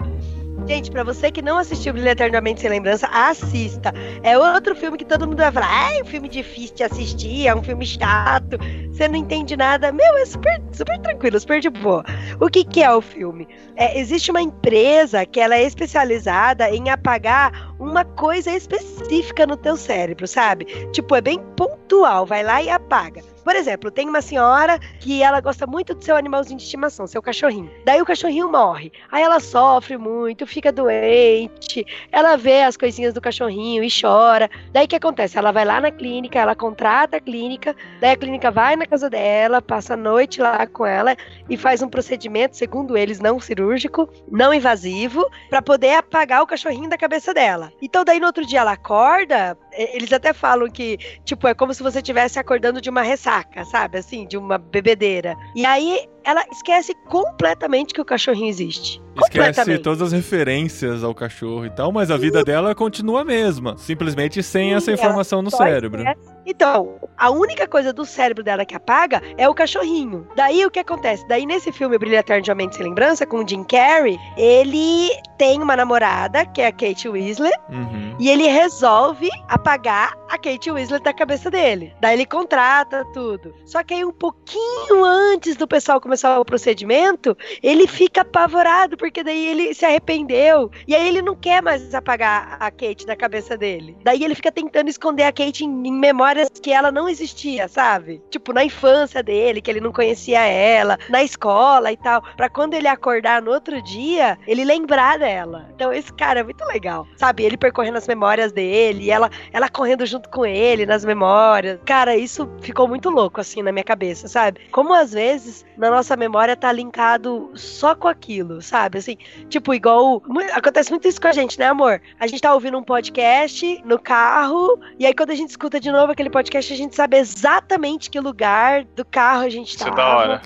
Gente, 0.67 0.91
pra 0.93 1.03
você 1.03 1.31
que 1.31 1.43
não 1.43 1.59
assistiu 1.59 1.93
Brilho 1.93 2.09
Eternamente 2.09 2.61
Sem 2.61 2.71
Lembrança, 2.71 3.09
assista. 3.09 3.93
É 4.23 4.39
outro 4.39 4.77
filme 4.77 4.97
que 4.97 5.05
todo 5.05 5.27
mundo 5.27 5.39
vai 5.39 5.51
falar, 5.51 5.69
ai, 5.69 5.99
é 5.99 6.03
um 6.03 6.07
filme 6.07 6.29
difícil 6.29 6.77
de 6.77 6.85
assistir, 6.85 7.49
é 7.49 7.55
um 7.55 7.63
filme 7.63 7.85
chato, 7.85 8.59
você 8.91 9.09
não 9.09 9.17
entende 9.17 9.57
nada. 9.57 9.91
Meu, 9.91 10.17
é 10.17 10.25
super, 10.25 10.63
super 10.73 10.99
tranquilo, 11.01 11.41
super 11.41 11.61
de 11.61 11.69
boa. 11.69 12.05
O 12.41 12.49
que 12.49 12.65
que 12.65 12.83
é 12.83 12.95
o 12.95 13.01
filme? 13.01 13.49
É, 13.75 13.99
existe 13.99 14.31
uma 14.31 14.41
empresa 14.41 15.27
que 15.27 15.41
ela 15.41 15.57
é 15.57 15.65
especializada 15.65 16.71
em 16.71 16.91
apagar 16.91 17.75
uma 17.81 18.05
coisa 18.05 18.51
específica 18.53 19.47
no 19.47 19.57
teu 19.57 19.77
cérebro, 19.77 20.29
sabe? 20.29 20.67
Tipo, 20.93 21.17
é 21.17 21.21
bem 21.21 21.41
pontual, 21.57 22.25
vai 22.25 22.45
lá 22.45 22.63
e 22.63 22.71
apaga. 22.71 23.32
Por 23.45 23.57
exemplo, 23.57 23.91
tem 23.91 24.09
uma 24.09 24.23
senhora 24.23 24.79
que 25.01 25.23
ela 25.23 25.41
gosta 25.41 25.67
muito 25.67 25.95
do 25.95 26.05
seu 26.05 26.17
animalzinho 26.17 26.59
de 26.59 26.65
estimação, 26.65 27.07
seu 27.07 27.21
cachorrinho. 27.21 27.71
Daí 27.85 28.01
o 28.01 28.05
cachorrinho 28.05 28.51
morre. 28.51 28.93
Aí 29.11 29.23
ela 29.23 29.41
sofre 29.41 29.97
muito, 29.97 30.47
fica 30.47 30.71
doente. 30.71 31.85
Ela 32.11 32.37
vê 32.37 32.63
as 32.63 32.77
coisinhas 32.77 33.13
do 33.13 33.21
cachorrinho 33.21 33.83
e 33.83 33.89
chora. 33.89 34.49
Daí 34.73 34.85
o 34.85 34.89
que 34.89 34.97
acontece? 34.97 35.39
Ela 35.39 35.53
vai 35.53 35.65
lá 35.65 35.81
na 35.81 35.91
clínica, 35.91 36.39
ela 36.39 36.55
contrata 36.55 37.17
a 37.17 37.21
clínica. 37.21 37.75
Daí 38.01 38.11
a 38.11 38.17
clínica 38.17 38.51
vai 38.51 38.77
na 38.77 38.87
casa 38.87 39.11
dela, 39.11 39.61
passa 39.61 39.95
a 39.95 39.97
noite 39.97 40.41
lá 40.41 40.67
com 40.67 40.87
ela 40.87 41.17
e 41.49 41.57
faz 41.57 41.83
um 41.83 41.89
procedimento, 41.89 42.57
segundo 42.57 42.97
eles, 42.97 43.19
não 43.19 43.41
cirúrgico, 43.41 44.09
não 44.31 44.55
invasivo, 44.55 45.29
para 45.51 45.61
poder 45.61 45.95
apagar 45.95 46.43
o 46.43 46.47
cachorrinho 46.47 46.89
da 46.89 46.97
cabeça 46.97 47.35
dela. 47.35 47.73
Então 47.83 48.05
daí 48.05 48.21
no 48.21 48.27
outro 48.27 48.47
dia 48.47 48.61
ela 48.61 48.73
acorda, 48.73 49.57
eles 49.77 50.13
até 50.13 50.33
falam 50.33 50.71
que 50.71 50.99
Tipo, 51.25 51.47
é 51.47 51.55
como 51.55 51.73
se 51.73 51.83
você 51.83 51.99
estivesse 51.99 52.39
acordando 52.39 52.81
de 52.81 52.91
uma 52.91 53.03
ressaca, 53.03 53.65
sabe? 53.65 53.99
Assim, 53.99 54.27
de 54.27 54.37
uma 54.37 54.59
bebedeira. 54.59 55.37
E 55.55 55.65
aí 55.65 56.07
ela 56.25 56.45
esquece 56.51 56.95
completamente 57.09 57.95
que 57.95 58.01
o 58.01 58.05
cachorrinho 58.05 58.49
existe. 58.49 59.01
Esquece 59.17 59.79
todas 59.79 60.03
as 60.03 60.13
referências 60.13 61.05
ao 61.05 61.15
cachorro 61.15 61.67
e 61.67 61.71
tal, 61.71 61.93
mas 61.93 62.11
a 62.11 62.17
vida 62.17 62.45
dela 62.45 62.75
continua 62.75 63.23
a 63.23 63.25
mesma. 63.25 63.77
Simplesmente 63.77 64.43
sem 64.43 64.71
Sim, 64.71 64.75
essa 64.75 64.93
informação 64.93 65.43
no 65.43 65.51
cérebro. 65.51 66.03
esquece. 66.03 66.32
Então, 66.47 66.99
a 67.17 67.31
única 67.31 67.67
coisa 67.67 67.93
do 67.93 68.05
cérebro 68.05 68.43
dela 68.43 68.65
que 68.65 68.75
apaga 68.75 69.23
é 69.37 69.49
o 69.49 69.55
cachorrinho. 69.55 70.27
Daí 70.35 70.65
o 70.67 70.71
que 70.71 70.81
acontece? 70.81 71.27
Daí 71.29 71.47
nesse 71.47 71.73
filme 71.73 71.99
Brilha 71.99 72.19
Eterno 72.19 72.43
de 72.43 72.51
Uma 72.51 72.57
Mente 72.57 72.77
Sem 72.77 72.87
Lembrança, 72.87 73.27
com 73.27 73.39
o 73.39 73.49
Jim 73.49 73.65
Carrey, 73.65 74.19
ele 74.37 75.11
tem 75.39 75.61
uma 75.61 75.77
namorada, 75.77 76.45
que 76.47 76.61
é 76.61 76.67
a 76.67 76.73
Kate 76.73 77.09
Winslet, 77.09 77.53
Uhum. 77.69 78.17
E 78.19 78.29
ele 78.29 78.47
resolve 78.47 79.29
apagar 79.49 80.13
a 80.29 80.39
Kate 80.39 80.71
Winslet 80.71 81.03
da 81.03 81.13
cabeça 81.13 81.51
dele. 81.51 81.95
Daí 82.01 82.15
ele 82.15 82.27
contrata 82.27 83.05
tudo. 83.13 83.55
Só 83.65 83.83
que 83.83 83.95
aí 83.95 84.05
um 84.05 84.13
pouquinho 84.13 85.05
antes 85.05 85.57
do 85.57 85.67
pessoal 85.67 86.01
começar 86.01 86.39
o 86.39 86.45
procedimento, 86.45 87.37
ele 87.63 87.87
fica 87.87 88.21
apavorado 88.21 88.97
porque 88.97 89.25
daí 89.25 89.47
ele 89.47 89.75
se 89.75 89.85
arrependeu 89.85 90.71
e 90.87 90.95
aí 90.95 91.09
ele 91.09 91.23
não 91.23 91.35
quer 91.35 91.63
mais 91.63 91.95
apagar 91.95 92.57
a 92.61 92.71
Kate 92.71 93.07
da 93.07 93.17
cabeça 93.17 93.57
dele. 93.57 93.97
Daí 94.05 94.23
ele 94.23 94.35
fica 94.35 94.53
tentando 94.53 94.89
esconder 94.89 95.25
a 95.25 95.33
Kate 95.33 95.65
em, 95.65 95.89
em 95.89 95.93
memórias 96.33 96.49
que 96.49 96.73
ela 96.73 96.91
não 96.91 97.09
existia, 97.09 97.69
sabe? 97.69 98.23
Tipo 98.31 98.53
na 98.53 98.65
infância 98.65 99.23
dele, 99.23 99.61
que 99.61 99.71
ele 99.71 99.81
não 99.81 99.93
conhecia 99.93 100.41
ela, 100.41 100.99
na 101.09 101.23
escola 101.23 101.93
e 101.93 101.97
tal, 101.97 102.23
Pra 102.37 102.49
quando 102.49 102.75
ele 102.75 102.89
acordar 102.89 103.43
no 103.43 103.51
outro 103.51 103.83
dia, 103.83 104.39
ele 104.47 104.65
lembrar 104.65 105.19
dela. 105.19 105.69
Então 105.75 105.93
esse 105.93 106.13
cara 106.13 106.41
é 106.41 106.43
muito 106.43 106.65
legal, 106.65 107.07
sabe? 107.17 107.45
Ele 107.45 107.57
percorrendo 107.57 107.99
as 107.99 108.09
memórias 108.09 108.53
dele, 108.53 109.11
ela 109.11 109.31
ela 109.53 109.69
correndo 109.69 110.07
junto 110.07 110.29
com 110.29 110.47
ele 110.47 110.87
nas 110.87 111.05
memórias. 111.05 111.79
Cara, 111.85 112.17
isso 112.17 112.49
ficou 112.61 112.89
muito 112.89 113.11
louco 113.11 113.41
assim 113.41 113.63
na 113.63 113.73
minha 113.73 113.85
cabeça, 113.85 114.29
sabe? 114.29 114.61
Como 114.71 114.95
às 114.95 115.13
vezes 115.13 115.65
na 115.77 115.91
nossa 115.91 116.17
memória 116.17 116.57
tá 116.57 116.73
linkado 116.73 117.51
só 117.55 117.95
com 117.95 118.09
aquilo, 118.09 118.63
sabe? 118.63 118.99
Assim, 118.99 119.17
tipo 119.49 119.75
igual 119.75 120.23
acontece 120.53 120.91
muito 120.91 121.07
isso 121.07 121.21
com 121.21 121.29
a 121.29 121.33
gente, 121.33 121.59
né, 121.59 121.67
amor? 121.67 122.01
A 122.19 122.27
gente 122.27 122.41
tá 122.41 122.55
ouvindo 122.55 122.79
um 122.79 122.83
podcast 122.83 123.83
no 123.85 123.99
carro 123.99 124.79
e 124.99 125.07
aí 125.07 125.15
quando 125.15 125.31
a 125.31 125.35
gente 125.35 125.51
escuta 125.51 125.79
de 125.79 125.91
novo 125.91 126.13
aquele 126.13 126.22
podcast, 126.31 126.73
a 126.73 126.77
gente 126.77 126.95
sabe 126.97 127.17
exatamente 127.17 128.11
que 128.11 128.19
lugar 128.21 128.85
do 128.97 129.05
carro 129.05 129.43
a 129.43 129.49
gente 129.49 129.77
Isso 129.77 129.85
tá. 129.85 129.91
é 129.91 129.95
da 129.95 130.17
hora. 130.17 130.43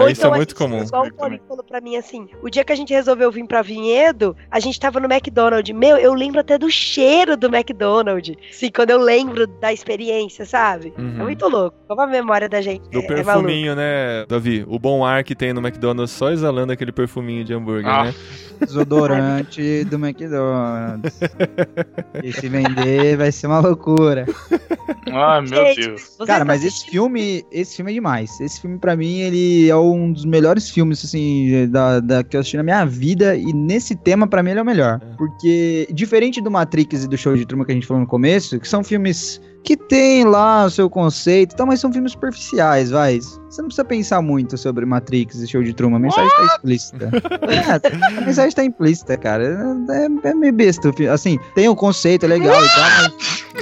Ou 0.00 0.08
isso 0.08 0.20
então 0.20 0.34
é 0.34 0.36
muito 0.36 0.50
gente- 0.50 0.58
comum. 0.58 0.82
Igual 0.82 1.06
o 1.06 1.14
Paulinho 1.14 1.40
falou 1.48 1.64
pra 1.64 1.80
mim 1.80 1.96
assim: 1.96 2.28
o 2.42 2.48
dia 2.50 2.64
que 2.64 2.72
a 2.72 2.76
gente 2.76 2.92
resolveu 2.92 3.30
vir 3.30 3.46
pra 3.46 3.62
Vinhedo, 3.62 4.36
a 4.50 4.60
gente 4.60 4.78
tava 4.78 5.00
no 5.00 5.06
McDonald's. 5.12 5.74
Meu, 5.74 5.96
eu 5.96 6.12
lembro 6.14 6.40
até 6.40 6.58
do 6.58 6.70
cheiro 6.70 7.36
do 7.36 7.46
McDonald's. 7.54 8.34
Sim, 8.50 8.70
quando 8.74 8.90
eu 8.90 8.98
lembro 9.00 9.46
da 9.46 9.72
experiência, 9.72 10.44
sabe? 10.44 10.92
Uhum. 10.98 11.16
É 11.20 11.22
muito 11.22 11.48
louco. 11.48 11.76
Como 11.88 12.00
a 12.00 12.06
memória 12.06 12.48
da 12.48 12.60
gente 12.60 12.88
Do 12.90 13.00
é, 13.00 13.04
é 13.04 13.06
perfuminho, 13.06 13.74
né, 13.74 14.24
Davi? 14.28 14.64
O 14.68 14.78
bom 14.78 15.04
ar 15.04 15.24
que 15.24 15.34
tem 15.34 15.52
no 15.52 15.60
McDonald's 15.60 16.12
só 16.14 16.30
exalando 16.30 16.72
aquele 16.72 16.92
perfuminho 16.92 17.44
de 17.44 17.52
hambúrguer, 17.54 17.90
Ah. 17.90 18.04
né? 18.04 18.14
Desodorante 18.60 19.84
do 19.84 19.96
McDonald's. 19.96 21.18
E 22.22 22.32
se 22.32 22.48
vender 22.48 23.16
vai 23.16 23.32
ser 23.32 23.46
uma 23.46 23.60
loucura. 23.60 24.26
Ah, 25.20 25.40
meu 25.42 25.48
Gente, 25.66 25.86
Deus. 25.86 26.16
Cara, 26.26 26.44
mas 26.44 26.64
esse 26.64 26.86
filme, 26.86 27.44
esse 27.52 27.76
filme 27.76 27.90
é 27.90 27.94
demais. 27.94 28.40
Esse 28.40 28.60
filme 28.60 28.78
pra 28.78 28.96
mim 28.96 29.18
ele 29.20 29.68
é 29.68 29.76
um 29.76 30.12
dos 30.12 30.24
melhores 30.24 30.70
filmes 30.70 31.04
assim 31.04 31.68
da, 31.70 32.00
da 32.00 32.24
que 32.24 32.36
eu 32.36 32.40
assisti 32.40 32.56
na 32.56 32.62
minha 32.62 32.84
vida 32.84 33.36
e 33.36 33.52
nesse 33.52 33.94
tema 33.94 34.26
pra 34.26 34.42
mim 34.42 34.50
ele 34.50 34.58
é 34.60 34.62
o 34.62 34.66
melhor, 34.66 35.00
É. 35.02 35.16
porque 35.16 35.88
diferente 35.92 36.40
do 36.40 36.50
Matrix 36.50 37.04
e 37.04 37.08
do 37.08 37.16
Show 37.16 37.36
de 37.36 37.44
Truman 37.46 37.64
que 37.66 37.72
a 37.72 37.74
gente 37.74 37.86
falou 37.86 38.00
no 38.02 38.06
começo, 38.08 38.58
que 38.58 38.68
são 38.68 38.82
filmes 38.82 39.40
que 39.62 39.76
tem 39.76 40.24
lá 40.24 40.64
o 40.64 40.70
seu 40.70 40.88
conceito, 40.88 41.54
tal, 41.54 41.66
mas 41.66 41.80
são 41.80 41.92
filmes 41.92 42.12
superficiais, 42.12 42.90
vai. 42.90 43.20
Você 43.20 43.60
não 43.60 43.68
precisa 43.68 43.84
pensar 43.84 44.22
muito 44.22 44.56
sobre 44.56 44.86
Matrix 44.86 45.36
e 45.36 45.46
Show 45.46 45.62
de 45.62 45.72
Truman, 45.72 45.96
a 45.96 46.00
mensagem 46.00 46.30
tá 46.30 46.44
explícita. 46.46 47.10
É, 47.50 48.18
a 48.18 48.20
mensagem 48.20 48.52
tá 48.52 48.64
implícita, 48.64 49.16
cara. 49.16 49.44
É, 49.90 50.28
é 50.28 50.34
meio 50.34 50.52
besta. 50.52 50.88
o 50.88 50.92
filme. 50.92 51.10
Assim, 51.10 51.38
tem 51.54 51.68
o 51.68 51.74
conceito, 51.74 52.24
é 52.24 52.28
legal 52.28 52.64
e 52.64 52.68
tal, 52.68 53.12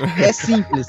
mas 0.01 0.21
é 0.21 0.33
simples. 0.33 0.87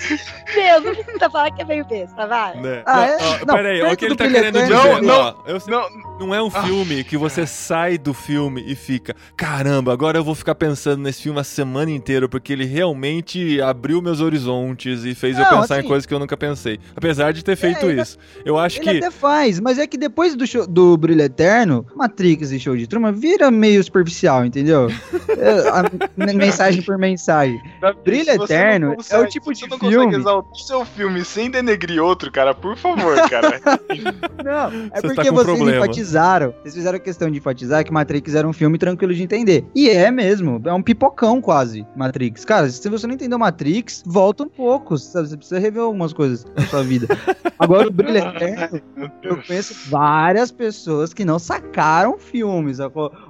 Meu, 0.56 0.82
não 1.20 1.30
precisa 1.30 1.30
falar 1.30 1.52
que 1.52 1.62
é 1.62 1.66
meio 1.66 1.86
besta, 1.86 2.28
vai. 2.28 2.56
Né? 2.60 2.84
Ah, 2.86 2.96
Não, 2.96 3.04
é? 3.04 3.18
ó, 3.18 3.46
Não, 3.46 3.56
peraí, 3.56 3.82
olha 3.82 3.94
o 3.94 3.98
que 3.98 4.06
ele 4.06 4.16
tá 4.16 4.28
querendo 4.30 4.54
dizer. 4.60 4.70
Não, 5.02 5.20
ó, 5.22 5.36
eu 5.46 5.60
Não, 5.68 6.10
Não 6.28 6.36
é 6.36 6.42
um 6.44 6.50
filme 6.50 7.04
que 7.04 7.16
você 7.18 7.46
sai 7.48 7.98
do 7.98 8.14
filme 8.14 8.64
e 8.68 8.76
fica, 8.76 9.16
caramba, 9.38 9.94
agora 9.94 10.18
eu 10.18 10.24
vou 10.24 10.36
ficar 10.36 10.54
pensando 10.56 11.02
nesse 11.02 11.22
filme 11.24 11.40
a 11.40 11.44
semana 11.44 11.90
inteira, 11.92 12.28
porque 12.28 12.52
ele 12.52 12.66
realmente 12.66 13.62
abriu 13.62 14.02
meus 14.02 14.20
horizontes 14.20 15.06
e 15.06 15.16
fez 15.16 15.38
eu 15.38 15.44
Não, 15.46 15.62
pensar 15.62 15.76
em 15.78 15.80
assim- 15.80 15.88
coisas 15.88 16.06
que 16.06 16.14
eu 16.14 16.20
nunca 16.20 16.36
pensei. 16.36 16.80
Apesar 16.96 17.32
de 17.32 17.44
ter 17.44 17.56
feito 17.56 17.86
ele- 17.86 18.02
isso. 18.02 18.18
Eu 18.44 18.58
acho 18.58 18.80
Ele 18.80 18.92
que. 18.92 18.98
até 18.98 19.12
faz, 19.12 19.60
mas 19.62 19.78
é 19.80 19.88
que 19.88 19.98
depois 19.98 20.36
do, 20.36 20.46
show- 20.46 20.68
do 20.68 20.98
Brilho 20.98 21.22
Eterno, 21.22 21.86
Matrix 21.96 22.52
e 22.52 22.60
Show 22.60 22.76
de 22.76 22.86
Truman 22.88 23.14
vira 23.14 23.50
meio 23.50 23.82
superficial, 23.84 24.46
entendeu? 24.46 24.88
É, 25.40 25.70
a- 25.70 25.86
mensagem 26.36 26.82
por 26.82 26.98
mensagem. 26.98 27.62
Brilho 28.04 28.30
Eterno 28.32 28.88
não 28.88 28.92
é 28.92 28.94
o 28.94 28.98
consegue- 28.98 29.30
tipo 29.30 29.54
de 29.54 29.60
você 29.62 29.68
não 29.68 29.78
filme- 29.80 29.96
consegue 29.96 30.16
exaltar 30.22 30.52
o 30.52 30.56
seu 30.58 30.86
filme 30.86 31.09
sem 31.26 31.50
denegrir 31.50 32.02
outro, 32.04 32.32
cara, 32.32 32.54
por 32.54 32.78
favor, 32.78 33.16
cara. 33.30 33.60
Não, 34.44 34.90
é 34.92 35.02
Você 35.02 35.08
tá 35.08 35.14
porque 35.16 35.30
com 35.30 35.36
vocês 35.36 35.58
problema. 35.58 35.78
enfatizaram. 35.86 36.54
Vocês 36.62 36.76
fizeram 36.76 37.00
questão 37.00 37.30
de 37.30 37.38
enfatizar 37.38 37.84
que 37.84 37.92
Matrix 37.92 38.36
era 38.36 38.48
um 38.48 38.54
filme 38.54 38.78
tranquilo 38.78 39.14
de 39.14 39.24
entender. 39.24 39.66
E 39.76 39.90
é 39.90 40.10
mesmo. 40.12 40.62
É 40.66 40.74
um 40.74 40.82
pipocão 40.82 41.42
quase, 41.42 41.86
Matrix. 41.96 42.46
Cara, 42.46 42.70
se 42.70 42.88
você 42.90 43.08
não 43.08 43.16
entendeu 43.16 43.38
Matrix, 43.40 44.04
volta 44.06 44.44
um 44.44 44.50
pouco. 44.50 44.98
sabe? 44.98 45.30
Você 45.30 45.38
precisa 45.38 45.60
rever 45.60 45.82
algumas 45.84 46.14
coisas 46.14 46.46
na 46.56 46.66
sua 46.66 46.84
vida. 46.84 47.08
Agora, 47.60 47.88
o 47.88 47.92
Brilho 47.92 48.18
Eterno, 48.18 48.82
eu 49.24 49.38
conheço 49.46 49.76
várias 49.90 50.52
pessoas 50.52 51.14
que 51.14 51.26
não 51.26 51.38
sacaram 51.38 52.18
filmes, 52.18 52.78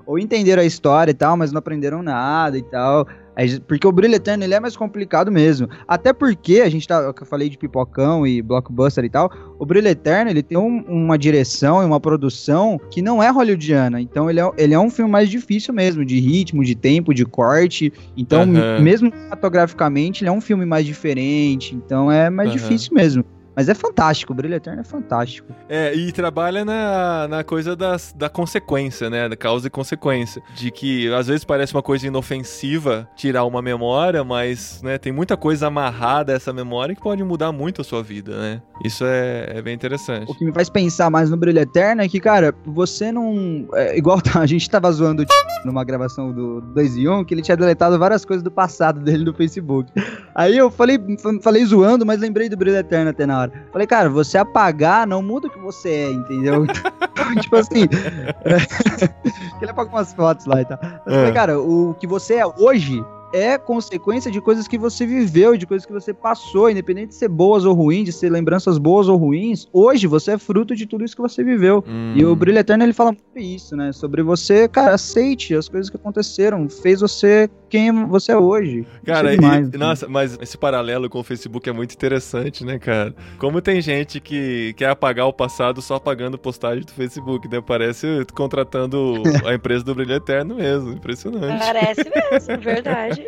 ou 0.06 0.20
entenderam 0.20 0.62
a 0.62 0.66
história 0.66 1.12
e 1.12 1.16
tal, 1.16 1.36
mas 1.36 1.52
não 1.52 1.60
aprenderam 1.60 2.04
nada 2.04 2.58
e 2.58 2.62
tal. 2.64 3.08
Aí, 3.40 3.58
Porque 3.62 3.88
o 3.88 3.92
Brilho 3.94 4.16
Eterno 4.16 4.44
ele 4.44 4.54
é 4.54 4.60
mais 4.60 4.76
complicado 4.76 5.32
mesmo. 5.32 5.66
Até 5.88 6.12
porque 6.12 6.60
a 6.60 6.68
gente 6.70 6.86
tá. 6.86 7.14
que 7.14 7.22
Eu 7.24 7.26
falei 7.26 7.48
de 7.48 7.58
pipocão 7.58 8.28
e 8.28 8.42
blockbuster 8.42 9.06
e 9.06 9.10
tal. 9.10 9.32
O 9.58 9.66
Brilho 9.66 9.88
Eterno 9.88 10.30
ele 10.30 10.44
tem 10.44 10.58
um- 10.58 10.84
uma 10.86 11.18
direção 11.18 11.82
e 11.82 11.86
uma 11.86 12.02
produção 12.02 12.78
que 12.92 13.02
não 13.02 13.24
é 13.24 13.30
hollywoodiana. 13.30 14.02
Então 14.02 14.30
ele 14.30 14.42
é, 14.42 14.52
ele 14.58 14.74
é 14.74 14.80
um 14.80 14.90
filme 14.90 15.10
mais 15.10 15.30
difícil 15.30 15.74
mesmo, 15.74 16.04
de 16.04 16.20
ritmo, 16.20 16.66
de 16.66 16.76
tempo, 16.76 17.14
de 17.14 17.24
corte. 17.26 17.94
Então, 18.18 18.42
Aham. 18.42 18.82
mesmo 18.82 19.10
cinematograficamente, 19.10 20.22
ele 20.24 20.30
é 20.30 20.34
um 20.34 20.42
filme 20.42 20.66
mais 20.66 20.86
diferente. 20.86 21.74
Então 21.76 22.12
é 22.12 22.30
mais 22.30 22.50
Aham. 22.50 22.58
difícil 22.58 22.94
mesmo. 22.94 23.24
Mas 23.56 23.70
é 23.70 23.74
fantástico, 23.74 24.34
o 24.34 24.36
Brilho 24.36 24.56
Eterno 24.56 24.82
é 24.82 24.84
fantástico. 24.84 25.54
É, 25.68 25.94
e 25.94 26.12
trabalha 26.12 26.64
na, 26.64 27.28
na 27.28 27.44
coisa 27.44 27.76
das, 27.76 28.14
da 28.18 28.30
consequência, 28.30 29.10
né? 29.10 29.28
Da 29.28 29.36
causa 29.36 29.68
e 29.68 29.70
consequência. 29.70 30.42
De 30.56 30.72
que 30.72 31.12
às 31.14 31.28
vezes 31.28 31.44
parece 31.44 31.74
uma 31.74 31.84
coisa 31.84 32.08
inofensiva 32.08 33.08
tirar 33.16 33.46
uma 33.46 33.62
memória, 33.62 34.24
mas 34.24 34.82
né, 34.84 34.98
tem 34.98 35.12
muita 35.12 35.36
coisa 35.36 35.68
amarrada 35.68 36.34
a 36.34 36.36
essa 36.36 36.54
memória 36.54 36.96
que 36.96 37.02
pode 37.02 37.24
mudar 37.24 37.52
muito 37.52 37.82
a 37.82 37.84
sua 37.84 38.02
vida, 38.02 38.38
né? 38.38 38.62
Isso 38.84 39.04
é, 39.06 39.58
é 39.58 39.62
bem 39.62 39.74
interessante. 39.74 40.32
O 40.32 40.36
que 40.36 40.46
me 40.46 40.54
faz 40.54 40.70
pensar 40.70 41.10
mais 41.10 41.30
no 41.30 41.38
Brilho 41.38 41.60
Eterno 41.60 42.02
é 42.02 42.08
que, 42.08 42.20
cara, 42.20 42.54
você 42.66 43.12
não. 43.12 43.68
É, 43.74 43.98
igual 43.98 44.20
a 44.36 44.46
gente 44.46 44.70
tava 44.70 44.92
zoando 44.92 45.26
numa 45.66 45.84
gravação 45.84 46.32
do 46.32 46.62
2 46.62 46.98
e 46.98 47.08
1, 47.08 47.26
que 47.26 47.34
ele 47.34 47.42
tinha 47.42 47.58
deletado 47.58 47.98
várias 48.00 48.24
coisas 48.24 48.44
do 48.44 48.52
passado 48.52 49.00
dele 49.02 49.26
no 49.26 49.34
Facebook. 49.34 49.92
Aí 50.34 50.58
eu 50.58 50.72
falei, 50.72 50.98
falei 51.42 51.66
zoando, 51.66 52.06
mas 52.06 52.20
lembrei 52.20 52.48
do 52.48 52.56
Brilho 52.56 52.78
Eterno 52.78 53.10
até 53.10 53.26
na 53.26 53.39
hora. 53.42 53.52
Falei, 53.72 53.88
cara, 53.88 54.10
você 54.10 54.38
apagar 54.38 55.06
não 55.08 55.22
muda 55.22 55.48
o 55.48 55.50
que 55.50 55.60
você 55.60 55.90
é, 55.90 56.12
entendeu? 56.12 56.66
tipo 57.42 57.56
assim. 57.56 57.88
ele 59.62 59.72
apaga 59.72 59.90
umas 59.90 60.14
fotos 60.14 60.46
lá 60.46 60.62
e 60.62 60.66
tal. 60.66 60.80
Mas 60.82 60.94
eu 61.06 61.14
falei, 61.14 61.30
É. 61.30 61.34
cara, 61.34 61.60
o 61.60 61.94
que 62.00 62.08
você 62.08 62.36
é 62.36 62.46
hoje 62.46 63.04
é 63.34 63.58
consequência 63.58 64.32
de 64.32 64.42
coisas 64.42 64.68
que 64.68 64.78
você 64.78 65.06
viveu, 65.06 65.58
de 65.58 65.66
coisas 65.66 65.86
que 65.86 65.94
você 65.94 66.14
passou, 66.14 66.70
independente 66.70 67.10
de 67.10 67.16
ser 67.16 67.28
boas 67.28 67.66
ou 67.66 67.74
ruins, 67.74 68.06
de 68.06 68.12
ser 68.12 68.30
lembranças 68.32 68.78
boas 68.78 69.08
ou 69.08 69.18
ruins. 69.18 69.68
Hoje 69.72 70.08
você 70.08 70.32
é 70.32 70.38
fruto 70.38 70.76
de 70.76 70.86
tudo 70.86 71.04
isso 71.04 71.16
que 71.16 71.22
você 71.22 71.44
viveu. 71.44 71.84
Hum. 71.88 72.14
E 72.16 72.26
o 72.26 72.36
Brilho 72.36 72.58
Eterno 72.60 72.84
ele 72.84 72.94
fala 72.94 73.12
muito 73.12 73.24
isso, 73.38 73.76
né? 73.76 73.92
Sobre 73.92 74.22
você, 74.24 74.68
cara, 74.68 74.94
aceite 74.96 75.56
as 75.56 75.70
coisas 75.70 75.90
que 75.90 75.98
aconteceram, 75.98 76.68
fez 76.70 77.02
você 77.02 77.50
quem 77.70 78.06
você 78.08 78.32
é 78.32 78.38
hoje. 78.38 78.86
Cara, 79.06 79.32
Isso 79.32 79.34
é 79.34 79.34
e- 79.34 79.40
demais, 79.40 79.68
assim. 79.68 79.78
nossa, 79.78 80.08
mas 80.08 80.38
esse 80.42 80.58
paralelo 80.58 81.08
com 81.10 81.20
o 81.20 81.24
Facebook 81.24 81.70
é 81.70 81.72
muito 81.72 81.94
interessante, 81.94 82.66
né, 82.66 82.80
cara? 82.80 83.14
Como 83.38 83.62
tem 83.62 83.80
gente 83.80 84.20
que 84.20 84.74
quer 84.76 84.90
apagar 84.90 85.28
o 85.28 85.34
passado 85.34 85.82
só 85.82 85.96
apagando 85.96 86.38
postagem 86.38 86.84
do 86.84 86.92
Facebook, 86.92 87.48
né? 87.48 87.62
Parece 87.62 88.26
contratando 88.34 89.22
a 89.46 89.54
empresa 89.54 89.84
do 89.84 89.94
Brilho 89.94 90.16
Eterno 90.16 90.56
mesmo. 90.56 90.94
Impressionante. 90.94 91.60
Parece 91.60 92.04
mesmo, 92.10 92.62
verdade. 92.62 93.19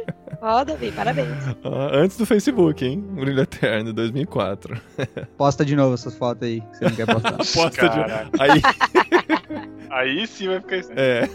Ó, 0.42 0.64
Davi, 0.64 0.92
parabéns. 0.92 1.28
Antes 1.94 2.18
do 2.18 2.26
Facebook, 2.26 2.84
hein? 2.84 3.00
Brilho 3.00 3.42
Eterno, 3.42 3.94
2004. 3.94 4.82
Posta 5.38 5.64
de 5.64 5.76
novo 5.76 5.94
essas 5.94 6.16
fotos 6.16 6.48
aí 6.48 6.62
que 6.62 6.78
você 6.78 6.86
não 6.86 6.92
quer 6.92 7.06
postar. 7.06 7.38
Posta 7.38 7.90
de... 7.90 8.00
Aí, 8.42 8.62
Aí 9.90 10.28
sim 10.28 10.48
vai 10.48 10.60
ficar 10.60 10.78
estranho. 10.78 11.00
é... 11.00 11.30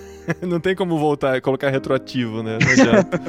Não 0.44 0.58
tem 0.58 0.74
como 0.74 0.98
voltar 0.98 1.36
e 1.36 1.40
colocar 1.40 1.70
retroativo, 1.70 2.42
né? 2.42 2.58
Não 2.60 2.72
adianta. 2.72 3.20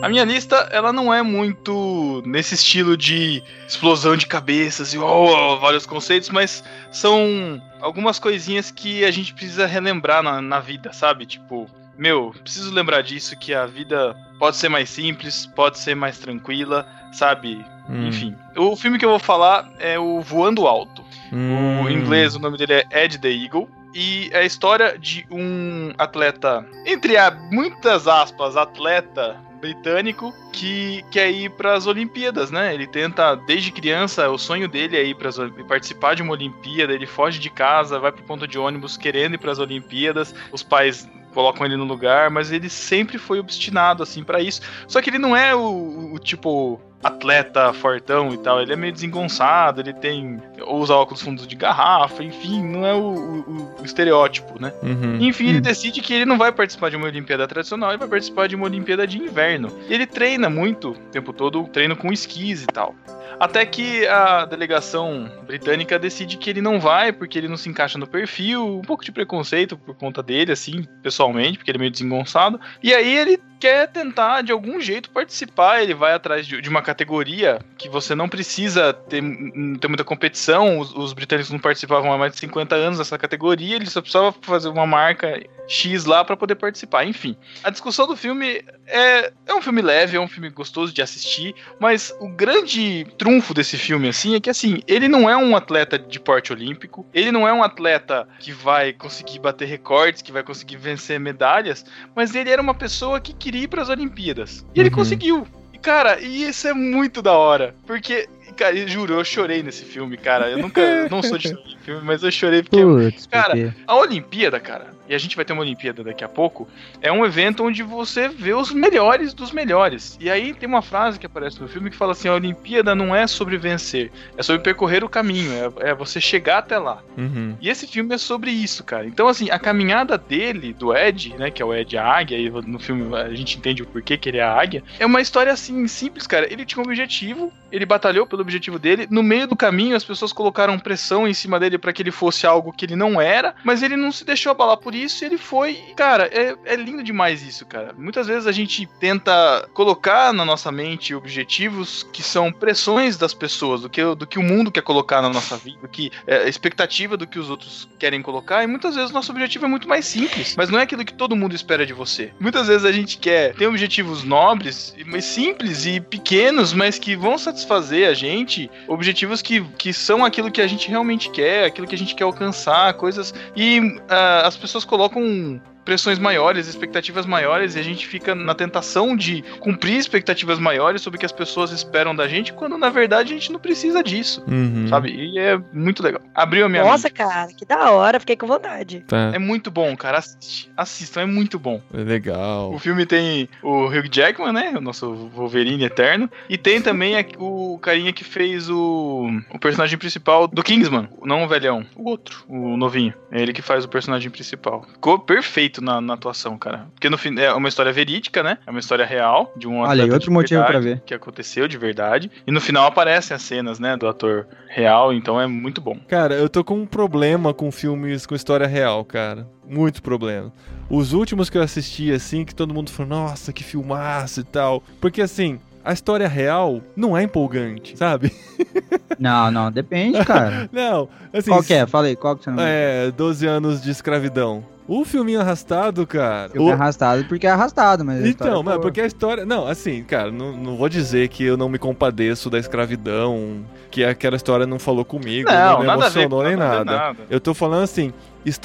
A 0.00 0.08
minha 0.08 0.24
lista, 0.24 0.68
ela 0.70 0.92
não 0.92 1.12
é 1.12 1.22
muito 1.22 2.22
nesse 2.24 2.54
estilo 2.54 2.96
de 2.96 3.42
explosão 3.66 4.16
de 4.16 4.26
cabeças 4.26 4.94
e 4.94 4.98
oh, 4.98 5.58
vários 5.58 5.86
conceitos, 5.86 6.30
mas 6.30 6.62
são 6.92 7.60
algumas 7.80 8.18
coisinhas 8.18 8.70
que 8.70 9.04
a 9.04 9.10
gente 9.10 9.34
precisa 9.34 9.66
relembrar 9.66 10.22
na, 10.22 10.40
na 10.40 10.60
vida, 10.60 10.92
sabe? 10.92 11.26
Tipo, 11.26 11.68
meu, 11.96 12.32
preciso 12.42 12.72
lembrar 12.72 13.02
disso, 13.02 13.36
que 13.36 13.52
a 13.52 13.66
vida 13.66 14.16
pode 14.38 14.56
ser 14.56 14.68
mais 14.68 14.88
simples, 14.88 15.46
pode 15.46 15.78
ser 15.78 15.96
mais 15.96 16.16
tranquila, 16.18 16.86
sabe? 17.12 17.64
Hum, 17.88 18.06
Enfim. 18.06 18.36
O 18.56 18.76
filme 18.76 18.98
que 18.98 19.04
eu 19.04 19.10
vou 19.10 19.18
falar 19.18 19.68
é 19.80 19.98
o 19.98 20.20
Voando 20.20 20.66
Alto. 20.68 21.04
hum. 21.32 21.82
O 21.82 21.90
em 21.90 21.94
inglês, 21.94 22.36
o 22.36 22.38
nome 22.38 22.56
dele 22.56 22.74
é 22.74 23.04
Ed 23.04 23.18
the 23.18 23.30
Eagle. 23.30 23.68
E 23.94 24.28
é 24.32 24.40
a 24.40 24.44
história 24.44 24.96
de 24.98 25.26
um 25.30 25.92
atleta, 25.98 26.64
entre 26.86 27.14
muitas 27.50 28.06
aspas, 28.06 28.56
atleta 28.56 29.47
britânico 29.58 30.34
que 30.52 31.04
quer 31.10 31.30
ir 31.30 31.50
para 31.50 31.74
as 31.74 31.86
Olimpíadas, 31.86 32.50
né? 32.50 32.74
Ele 32.74 32.86
tenta 32.86 33.34
desde 33.34 33.70
criança, 33.70 34.28
o 34.30 34.38
sonho 34.38 34.68
dele 34.68 34.96
é 34.96 35.04
ir 35.04 35.14
para 35.14 35.30
participar 35.66 36.14
de 36.14 36.22
uma 36.22 36.32
Olimpíada, 36.32 36.92
ele 36.92 37.06
foge 37.06 37.38
de 37.38 37.50
casa, 37.50 37.98
vai 37.98 38.12
pro 38.12 38.22
ponto 38.22 38.46
de 38.46 38.58
ônibus 38.58 38.96
querendo 38.96 39.34
ir 39.34 39.38
para 39.38 39.52
as 39.52 39.58
Olimpíadas. 39.58 40.34
Os 40.52 40.62
pais 40.62 41.08
colocam 41.34 41.66
ele 41.66 41.76
no 41.76 41.84
lugar, 41.84 42.30
mas 42.30 42.50
ele 42.50 42.68
sempre 42.68 43.18
foi 43.18 43.38
obstinado 43.38 44.02
assim 44.02 44.24
para 44.24 44.40
isso. 44.40 44.60
Só 44.86 45.00
que 45.00 45.10
ele 45.10 45.18
não 45.18 45.36
é 45.36 45.54
o, 45.54 46.12
o 46.14 46.18
tipo 46.18 46.80
atleta 47.02 47.72
fortão 47.72 48.32
e 48.34 48.38
tal, 48.38 48.60
ele 48.60 48.72
é 48.72 48.76
meio 48.76 48.92
desengonçado, 48.92 49.80
ele 49.80 49.92
tem 49.92 50.40
usa 50.66 50.94
óculos 50.94 51.22
fundos 51.22 51.46
de 51.46 51.54
garrafa, 51.54 52.22
enfim, 52.22 52.62
não 52.62 52.84
é 52.84 52.92
o, 52.94 52.98
o- 52.98 53.74
o 53.80 53.84
estereótipo, 53.84 54.60
né? 54.60 54.72
Uhum. 54.82 55.18
Enfim, 55.20 55.48
ele 55.48 55.58
Hum. 55.58 55.62
decide 55.62 56.00
que 56.00 56.12
ele 56.12 56.24
não 56.24 56.36
vai 56.36 56.50
participar 56.52 56.90
de 56.90 56.96
uma 56.96 57.06
Olimpíada 57.06 57.46
tradicional, 57.46 57.90
ele 57.90 57.98
vai 57.98 58.08
participar 58.08 58.48
de 58.48 58.56
uma 58.56 58.64
Olimpíada 58.66 59.06
de 59.06 59.18
inverno. 59.18 59.70
E 59.88 59.94
ele 59.94 60.06
treina 60.06 60.50
muito 60.50 60.90
o 60.90 60.94
tempo 61.12 61.32
todo, 61.32 61.64
treino 61.68 61.96
com 61.96 62.12
esquis 62.12 62.62
e 62.64 62.66
tal. 62.66 62.94
Até 63.40 63.64
que 63.64 64.04
a 64.08 64.44
delegação 64.46 65.30
britânica 65.46 65.96
decide 65.96 66.36
que 66.36 66.50
ele 66.50 66.60
não 66.60 66.80
vai, 66.80 67.12
porque 67.12 67.38
ele 67.38 67.46
não 67.46 67.56
se 67.56 67.68
encaixa 67.68 67.96
no 67.96 68.06
perfil, 68.06 68.78
um 68.78 68.82
pouco 68.82 69.04
de 69.04 69.12
preconceito 69.12 69.76
por 69.76 69.94
conta 69.94 70.20
dele, 70.24 70.50
assim, 70.50 70.84
pessoalmente, 71.04 71.56
porque 71.56 71.70
ele 71.70 71.78
é 71.78 71.80
meio 71.80 71.92
desengonçado. 71.92 72.60
E 72.82 72.92
aí 72.92 73.16
ele 73.16 73.40
quer 73.60 73.86
tentar, 73.88 74.42
de 74.42 74.50
algum 74.50 74.80
jeito, 74.80 75.10
participar, 75.10 75.82
ele 75.82 75.94
vai 75.94 76.14
atrás 76.14 76.46
de, 76.48 76.60
de 76.60 76.68
uma 76.68 76.82
categoria 76.88 77.58
que 77.76 77.88
você 77.88 78.14
não 78.14 78.28
precisa 78.28 78.92
ter, 78.94 79.18
m- 79.22 79.78
ter 79.78 79.88
muita 79.88 80.04
competição, 80.04 80.78
os, 80.78 80.92
os 80.94 81.12
britânicos 81.12 81.50
não 81.52 81.58
participavam 81.58 82.10
há 82.12 82.16
mais 82.18 82.32
de 82.32 82.38
50 82.38 82.74
anos 82.74 82.98
dessa 82.98 83.18
categoria, 83.18 83.76
ele 83.76 83.86
só 83.90 84.00
precisava 84.00 84.32
fazer 84.40 84.68
uma 84.68 84.86
marca 84.86 85.40
X 85.68 86.06
lá 86.06 86.24
pra 86.24 86.36
poder 86.36 86.54
participar. 86.54 87.04
Enfim, 87.04 87.36
a 87.62 87.68
discussão 87.70 88.06
do 88.06 88.16
filme 88.16 88.64
é, 88.86 89.32
é 89.46 89.54
um 89.54 89.60
filme 89.60 89.82
leve, 89.82 90.16
é 90.16 90.20
um 90.20 90.26
filme 90.28 90.48
gostoso 90.48 90.92
de 90.92 91.02
assistir, 91.02 91.54
mas 91.78 92.14
o 92.20 92.28
grande 92.28 93.06
trunfo 93.18 93.52
desse 93.52 93.76
filme, 93.76 94.08
assim, 94.08 94.34
é 94.34 94.40
que, 94.40 94.48
assim, 94.48 94.80
ele 94.86 95.08
não 95.08 95.28
é 95.28 95.36
um 95.36 95.54
atleta 95.54 95.98
de 95.98 96.18
porte 96.18 96.52
olímpico, 96.54 97.06
ele 97.12 97.30
não 97.30 97.46
é 97.46 97.52
um 97.52 97.62
atleta 97.62 98.26
que 98.40 98.50
vai 98.50 98.94
conseguir 98.94 99.38
bater 99.40 99.66
recordes, 99.68 100.22
que 100.22 100.32
vai 100.32 100.42
conseguir 100.42 100.76
vencer 100.76 101.20
medalhas, 101.20 101.84
mas 102.16 102.34
ele 102.34 102.48
era 102.50 102.62
uma 102.62 102.74
pessoa 102.74 103.20
que 103.20 103.34
queria 103.34 103.62
ir 103.64 103.68
pras 103.68 103.88
Olimpíadas. 103.90 104.64
E 104.74 104.80
ele 104.80 104.88
Uhum. 104.88 104.94
conseguiu. 104.94 105.46
Cara, 105.82 106.20
e 106.20 106.48
isso 106.48 106.66
é 106.68 106.74
muito 106.74 107.22
da 107.22 107.32
hora, 107.32 107.74
porque... 107.86 108.28
Cara, 108.56 108.74
juro, 108.88 109.14
eu 109.14 109.24
chorei 109.24 109.62
nesse 109.62 109.84
filme, 109.84 110.16
cara. 110.16 110.50
Eu 110.50 110.58
nunca. 110.58 110.80
Eu 110.80 111.08
não 111.08 111.22
sou 111.22 111.38
de 111.38 111.56
filme, 111.88 112.02
mas 112.04 112.22
eu 112.22 112.30
chorei 112.30 112.62
porque 112.62 112.82
Putz, 112.82 113.26
Cara, 113.26 113.56
porque... 113.56 113.72
a 113.86 113.96
Olimpíada, 113.96 114.60
cara, 114.60 114.90
e 115.08 115.14
a 115.14 115.18
gente 115.18 115.34
vai 115.34 115.44
ter 115.44 115.54
uma 115.54 115.62
Olimpíada 115.62 116.04
daqui 116.04 116.22
a 116.22 116.28
pouco, 116.28 116.68
é 117.00 117.10
um 117.10 117.24
evento 117.24 117.64
onde 117.64 117.82
você 117.82 118.28
vê 118.28 118.52
os 118.52 118.70
melhores 118.72 119.32
dos 119.32 119.52
melhores. 119.52 120.18
E 120.20 120.30
aí 120.30 120.52
tem 120.52 120.68
uma 120.68 120.82
frase 120.82 121.18
que 121.18 121.26
aparece 121.26 121.60
no 121.60 121.68
filme 121.68 121.90
que 121.90 121.96
fala 121.96 122.12
assim: 122.12 122.28
a 122.28 122.34
Olimpíada 122.34 122.94
não 122.94 123.16
é 123.16 123.26
sobre 123.26 123.56
vencer, 123.56 124.12
é 124.36 124.42
sobre 124.42 124.62
percorrer 124.62 125.02
o 125.02 125.08
caminho, 125.08 125.50
é, 125.52 125.90
é 125.90 125.94
você 125.94 126.20
chegar 126.20 126.58
até 126.58 126.78
lá. 126.78 127.02
Uhum. 127.16 127.56
E 127.60 127.68
esse 127.68 127.86
filme 127.86 128.14
é 128.14 128.18
sobre 128.18 128.50
isso, 128.50 128.84
cara. 128.84 129.06
Então, 129.06 129.28
assim, 129.28 129.50
a 129.50 129.58
caminhada 129.58 130.18
dele, 130.18 130.74
do 130.74 130.94
Ed, 130.94 131.34
né, 131.38 131.50
que 131.50 131.62
é 131.62 131.64
o 131.64 131.74
Ed 131.74 131.96
a 131.96 132.04
águia, 132.04 132.36
e 132.36 132.50
no 132.50 132.78
filme 132.78 133.16
a 133.16 133.34
gente 133.34 133.56
entende 133.56 133.82
o 133.82 133.86
porquê 133.86 134.18
que 134.18 134.28
ele 134.28 134.38
é 134.38 134.42
a 134.42 134.52
águia, 134.52 134.82
é 134.98 135.06
uma 135.06 135.20
história, 135.20 135.52
assim, 135.52 135.86
simples, 135.88 136.26
cara. 136.26 136.52
Ele 136.52 136.66
tinha 136.66 136.82
um 136.82 136.86
objetivo, 136.86 137.52
ele 137.72 137.86
batalhou 137.86 138.26
pelo 138.26 138.42
objetivo 138.42 138.78
dele, 138.78 139.06
no 139.10 139.22
meio 139.22 139.46
do 139.46 139.56
caminho 139.56 139.96
as 139.96 140.04
pessoas 140.04 140.32
colocaram 140.32 140.78
pressão 140.78 141.26
em 141.26 141.34
cima 141.34 141.58
dele 141.58 141.77
para 141.78 141.92
que 141.92 142.02
ele 142.02 142.10
fosse 142.10 142.46
algo 142.46 142.72
que 142.72 142.84
ele 142.84 142.96
não 142.96 143.20
era, 143.20 143.54
mas 143.64 143.82
ele 143.82 143.96
não 143.96 144.12
se 144.12 144.24
deixou 144.24 144.50
abalar 144.50 144.76
por 144.76 144.94
isso, 144.94 145.24
ele 145.24 145.38
foi. 145.38 145.74
Cara, 145.96 146.28
é, 146.32 146.54
é 146.64 146.76
lindo 146.76 147.02
demais 147.02 147.42
isso, 147.42 147.66
cara. 147.66 147.94
Muitas 147.96 148.26
vezes 148.26 148.46
a 148.46 148.52
gente 148.52 148.86
tenta 148.98 149.68
colocar 149.72 150.32
na 150.32 150.44
nossa 150.44 150.70
mente 150.70 151.14
objetivos 151.14 152.06
que 152.12 152.22
são 152.22 152.52
pressões 152.52 153.16
das 153.16 153.34
pessoas, 153.34 153.82
do 153.82 153.90
que, 153.90 154.02
do 154.14 154.26
que 154.26 154.38
o 154.38 154.42
mundo 154.42 154.70
quer 154.70 154.82
colocar 154.82 155.22
na 155.22 155.28
nossa 155.28 155.56
vida, 155.56 155.78
do 155.82 155.88
que 155.88 156.10
é, 156.26 156.38
a 156.44 156.48
expectativa 156.48 157.16
do 157.16 157.26
que 157.26 157.38
os 157.38 157.50
outros 157.50 157.88
querem 157.98 158.22
colocar, 158.22 158.62
e 158.62 158.66
muitas 158.66 158.94
vezes 158.94 159.10
nosso 159.10 159.32
objetivo 159.32 159.64
é 159.64 159.68
muito 159.68 159.88
mais 159.88 160.06
simples, 160.06 160.54
mas 160.56 160.70
não 160.70 160.78
é 160.78 160.82
aquilo 160.82 161.04
que 161.04 161.14
todo 161.14 161.36
mundo 161.36 161.54
espera 161.54 161.84
de 161.84 161.92
você. 161.92 162.32
Muitas 162.40 162.68
vezes 162.68 162.84
a 162.84 162.92
gente 162.92 163.18
quer 163.18 163.54
ter 163.54 163.66
objetivos 163.66 164.24
nobres, 164.24 164.94
mas 165.06 165.24
simples 165.24 165.86
e 165.86 166.00
pequenos, 166.00 166.72
mas 166.72 166.98
que 166.98 167.16
vão 167.16 167.38
satisfazer 167.38 168.08
a 168.08 168.14
gente, 168.14 168.70
objetivos 168.86 169.42
que, 169.42 169.62
que 169.76 169.92
são 169.92 170.24
aquilo 170.24 170.50
que 170.50 170.60
a 170.60 170.66
gente 170.66 170.88
realmente 170.88 171.30
quer, 171.30 171.67
aquilo 171.68 171.86
que 171.86 171.94
a 171.94 171.98
gente 171.98 172.14
quer 172.14 172.24
alcançar, 172.24 172.92
coisas. 172.94 173.32
E 173.56 173.80
uh, 173.80 174.44
as 174.44 174.56
pessoas 174.56 174.84
colocam 174.84 175.60
pressões 175.88 176.18
maiores, 176.18 176.68
expectativas 176.68 177.24
maiores, 177.24 177.74
e 177.74 177.78
a 177.78 177.82
gente 177.82 178.06
fica 178.06 178.34
na 178.34 178.54
tentação 178.54 179.16
de 179.16 179.40
cumprir 179.58 179.96
expectativas 179.96 180.58
maiores 180.58 181.00
sobre 181.00 181.16
o 181.16 181.20
que 181.20 181.24
as 181.24 181.32
pessoas 181.32 181.70
esperam 181.72 182.14
da 182.14 182.28
gente, 182.28 182.52
quando 182.52 182.76
na 182.76 182.90
verdade 182.90 183.32
a 183.32 183.36
gente 183.36 183.50
não 183.50 183.58
precisa 183.58 184.02
disso, 184.02 184.44
Uhum. 184.46 184.86
sabe? 184.88 185.08
E 185.10 185.38
é 185.38 185.58
muito 185.72 186.02
legal. 186.02 186.20
Abriu 186.34 186.66
a 186.66 186.68
minha 186.68 186.84
Nossa, 186.84 187.08
mente. 187.08 187.14
cara, 187.16 187.48
que 187.54 187.64
da 187.64 187.90
hora, 187.90 188.20
fiquei 188.20 188.36
com 188.36 188.46
vontade. 188.46 189.02
Tá. 189.08 189.30
É 189.34 189.38
muito 189.38 189.70
bom, 189.70 189.96
cara. 189.96 190.18
Assiste. 190.18 190.70
Assistam, 190.76 191.22
é 191.22 191.26
muito 191.26 191.58
bom. 191.58 191.80
É 191.94 191.96
legal. 192.04 192.70
O 192.74 192.78
filme 192.78 193.06
tem 193.06 193.48
o 193.62 193.86
Hugh 193.86 194.08
Jackman, 194.12 194.52
né? 194.52 194.74
O 194.76 194.82
nosso 194.82 195.10
Wolverine 195.34 195.84
eterno. 195.84 196.28
E 196.50 196.58
tem 196.58 196.82
também 196.82 197.16
a- 197.18 197.24
o 197.38 197.78
carinha 197.80 198.12
que 198.12 198.24
fez 198.24 198.68
o, 198.68 199.26
o 199.54 199.58
personagem 199.58 199.96
principal 199.96 200.46
do 200.46 200.62
Kingsman. 200.62 201.08
Não 201.24 201.44
o 201.44 201.48
velhão, 201.48 201.86
o 201.96 202.10
outro, 202.10 202.44
o 202.46 202.76
novinho. 202.76 203.14
É 203.32 203.40
ele 203.40 203.54
que 203.54 203.62
faz 203.62 203.86
o 203.86 203.88
personagem 203.88 204.30
principal. 204.30 204.84
Ficou 204.92 205.18
perfeito 205.18 205.77
na, 205.80 206.00
na 206.00 206.14
atuação, 206.14 206.56
cara. 206.58 206.86
Porque 206.94 207.08
no 207.08 207.18
fim 207.18 207.38
é 207.38 207.52
uma 207.52 207.68
história 207.68 207.92
verídica, 207.92 208.42
né? 208.42 208.58
É 208.66 208.70
uma 208.70 208.80
história 208.80 209.04
real 209.04 209.52
de 209.56 209.66
um 209.66 209.80
Olha, 209.80 210.04
aí, 210.04 210.10
outro 210.10 210.32
motivo 210.32 210.64
pra 210.64 210.78
ver. 210.78 211.00
Que 211.04 211.14
aconteceu 211.14 211.68
de 211.68 211.78
verdade. 211.78 212.30
E 212.46 212.52
no 212.52 212.60
final 212.60 212.86
aparecem 212.86 213.34
as 213.34 213.42
cenas, 213.42 213.78
né? 213.78 213.96
Do 213.96 214.06
ator 214.06 214.46
real. 214.68 215.12
Então 215.12 215.40
é 215.40 215.46
muito 215.46 215.80
bom. 215.80 215.98
Cara, 216.08 216.34
eu 216.34 216.48
tô 216.48 216.62
com 216.64 216.74
um 216.74 216.86
problema 216.86 217.52
com 217.54 217.70
filmes 217.70 218.26
com 218.26 218.34
história 218.34 218.66
real, 218.66 219.04
cara. 219.04 219.46
Muito 219.66 220.02
problema. 220.02 220.52
Os 220.90 221.12
últimos 221.12 221.50
que 221.50 221.58
eu 221.58 221.62
assisti, 221.62 222.10
assim, 222.10 222.44
que 222.44 222.54
todo 222.54 222.72
mundo 222.72 222.90
falou, 222.90 223.10
nossa, 223.10 223.52
que 223.52 223.62
filmaço 223.62 224.40
e 224.40 224.44
tal. 224.44 224.82
Porque, 225.00 225.20
assim, 225.20 225.60
a 225.84 225.92
história 225.92 226.26
real 226.28 226.82
não 226.96 227.16
é 227.16 227.22
empolgante, 227.22 227.96
sabe? 227.96 228.32
Não, 229.18 229.50
não, 229.50 229.72
depende, 229.72 230.24
cara. 230.24 230.70
Não, 230.70 231.08
assim. 231.32 231.50
Qual 231.50 231.60
que 231.60 231.74
é? 231.74 231.84
Fala 231.88 232.06
aí, 232.06 232.14
qual 232.14 232.36
que 232.36 232.44
você 232.44 232.50
não 232.52 232.62
É, 232.62 233.10
12 233.10 233.44
anos 233.48 233.82
de 233.82 233.90
escravidão. 233.90 234.64
O 234.88 235.04
filminho 235.04 235.38
arrastado, 235.40 236.06
cara. 236.06 236.48
Filme 236.48 236.70
o- 236.70 236.72
arrastado 236.72 237.24
porque 237.26 237.46
é 237.46 237.50
arrastado, 237.50 238.02
mas. 238.04 238.24
a 238.24 238.26
história 238.28 238.50
Então, 238.52 238.60
é 238.62 238.64
mas 238.64 238.78
porque 238.78 239.00
a 239.02 239.06
história. 239.06 239.44
Não, 239.44 239.66
assim, 239.68 240.02
cara, 240.02 240.32
não, 240.32 240.56
não 240.56 240.76
vou 240.76 240.88
dizer 240.88 241.28
que 241.28 241.44
eu 241.44 241.58
não 241.58 241.68
me 241.68 241.78
compadeço 241.78 242.48
da 242.48 242.58
escravidão, 242.58 243.58
que 243.90 244.02
aquela 244.02 244.36
história 244.36 244.66
não 244.66 244.78
falou 244.78 245.04
comigo, 245.04 245.48
não, 245.50 245.80
me 245.80 245.86
nada 245.86 246.06
a 246.06 246.08
ver, 246.08 246.20
emocionou 246.20 246.42
nem 246.42 246.56
nada 246.56 246.78
ver, 246.78 246.84
nada. 246.86 246.98
nada. 247.08 247.18
Eu 247.28 247.38
tô 247.38 247.52
falando 247.52 247.82
assim. 247.82 248.12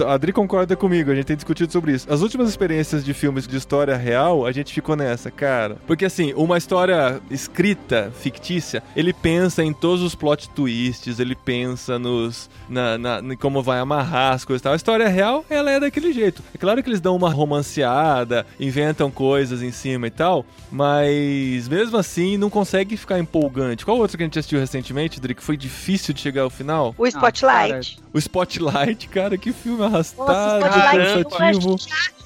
A 0.06 0.14
Adri 0.14 0.32
concorda 0.32 0.76
comigo, 0.76 1.12
a 1.12 1.16
gente 1.16 1.26
tem 1.26 1.36
discutido 1.36 1.72
sobre 1.72 1.94
isso. 1.94 2.12
As 2.12 2.22
últimas 2.22 2.50
experiências 2.50 3.04
de 3.04 3.14
filmes 3.14 3.48
de 3.48 3.58
história 3.58 3.96
real, 3.96 4.46
a 4.46 4.52
gente 4.52 4.74
ficou 4.74 4.96
nessa, 4.96 5.30
cara. 5.32 5.78
Porque 5.88 6.06
assim, 6.06 6.34
uma 6.36 6.58
história 6.58 7.22
escrita, 7.30 8.12
fictícia, 8.20 8.82
ele 8.96 9.14
pensa 9.14 9.64
em 9.64 9.74
todos 9.74 10.02
os 10.04 10.16
plot 10.16 10.50
twists, 10.50 11.20
ele 11.20 11.36
pensa 11.36 11.98
nos. 12.00 12.50
Na, 12.70 12.98
na- 12.98 13.20
em 13.20 13.36
como 13.38 13.62
vai 13.62 13.80
amarrar 13.80 14.34
as 14.34 14.46
coisas 14.46 14.62
e 14.62 14.64
tal. 14.64 14.74
A 14.74 14.76
história 14.76 15.08
real, 15.08 15.46
ela 15.50 15.72
é 15.72 15.80
daquele 15.80 16.12
jeito. 16.14 16.42
É 16.54 16.58
claro 16.58 16.82
que 16.82 16.90
eles 16.90 17.02
dão 17.02 17.16
uma 17.16 17.30
romanceada, 17.30 18.46
inventam 18.60 19.10
coisas 19.12 19.62
em 19.62 19.72
cima 19.72 20.08
e 20.08 20.12
tal, 20.12 20.46
mas 20.72 21.68
mesmo 21.68 21.98
assim 21.98 22.38
não 22.38 22.50
consegue 22.50 22.96
ficar 22.98 23.20
empolgante. 23.20 23.86
Qual 23.86 23.98
outro 23.98 24.18
que 24.18 24.24
a 24.24 24.26
gente 24.26 24.38
assistiu 24.40 24.60
recentemente, 24.60 25.20
Adri, 25.20 25.34
que 25.36 25.44
foi 25.44 25.58
difícil 25.58 26.14
de 26.14 26.22
chegar 26.22 26.44
ao 26.44 26.50
final? 26.50 26.94
O 26.98 27.08
Spotlight. 27.08 28.00
O 28.14 28.18
Spotlight, 28.20 29.08
cara, 29.10 29.38
que 29.38 29.52
filme 29.52 29.73
Nossa, 29.78 30.24
arrastado, 30.24 31.02
eu 31.02 31.26
cansativo. 31.30 31.76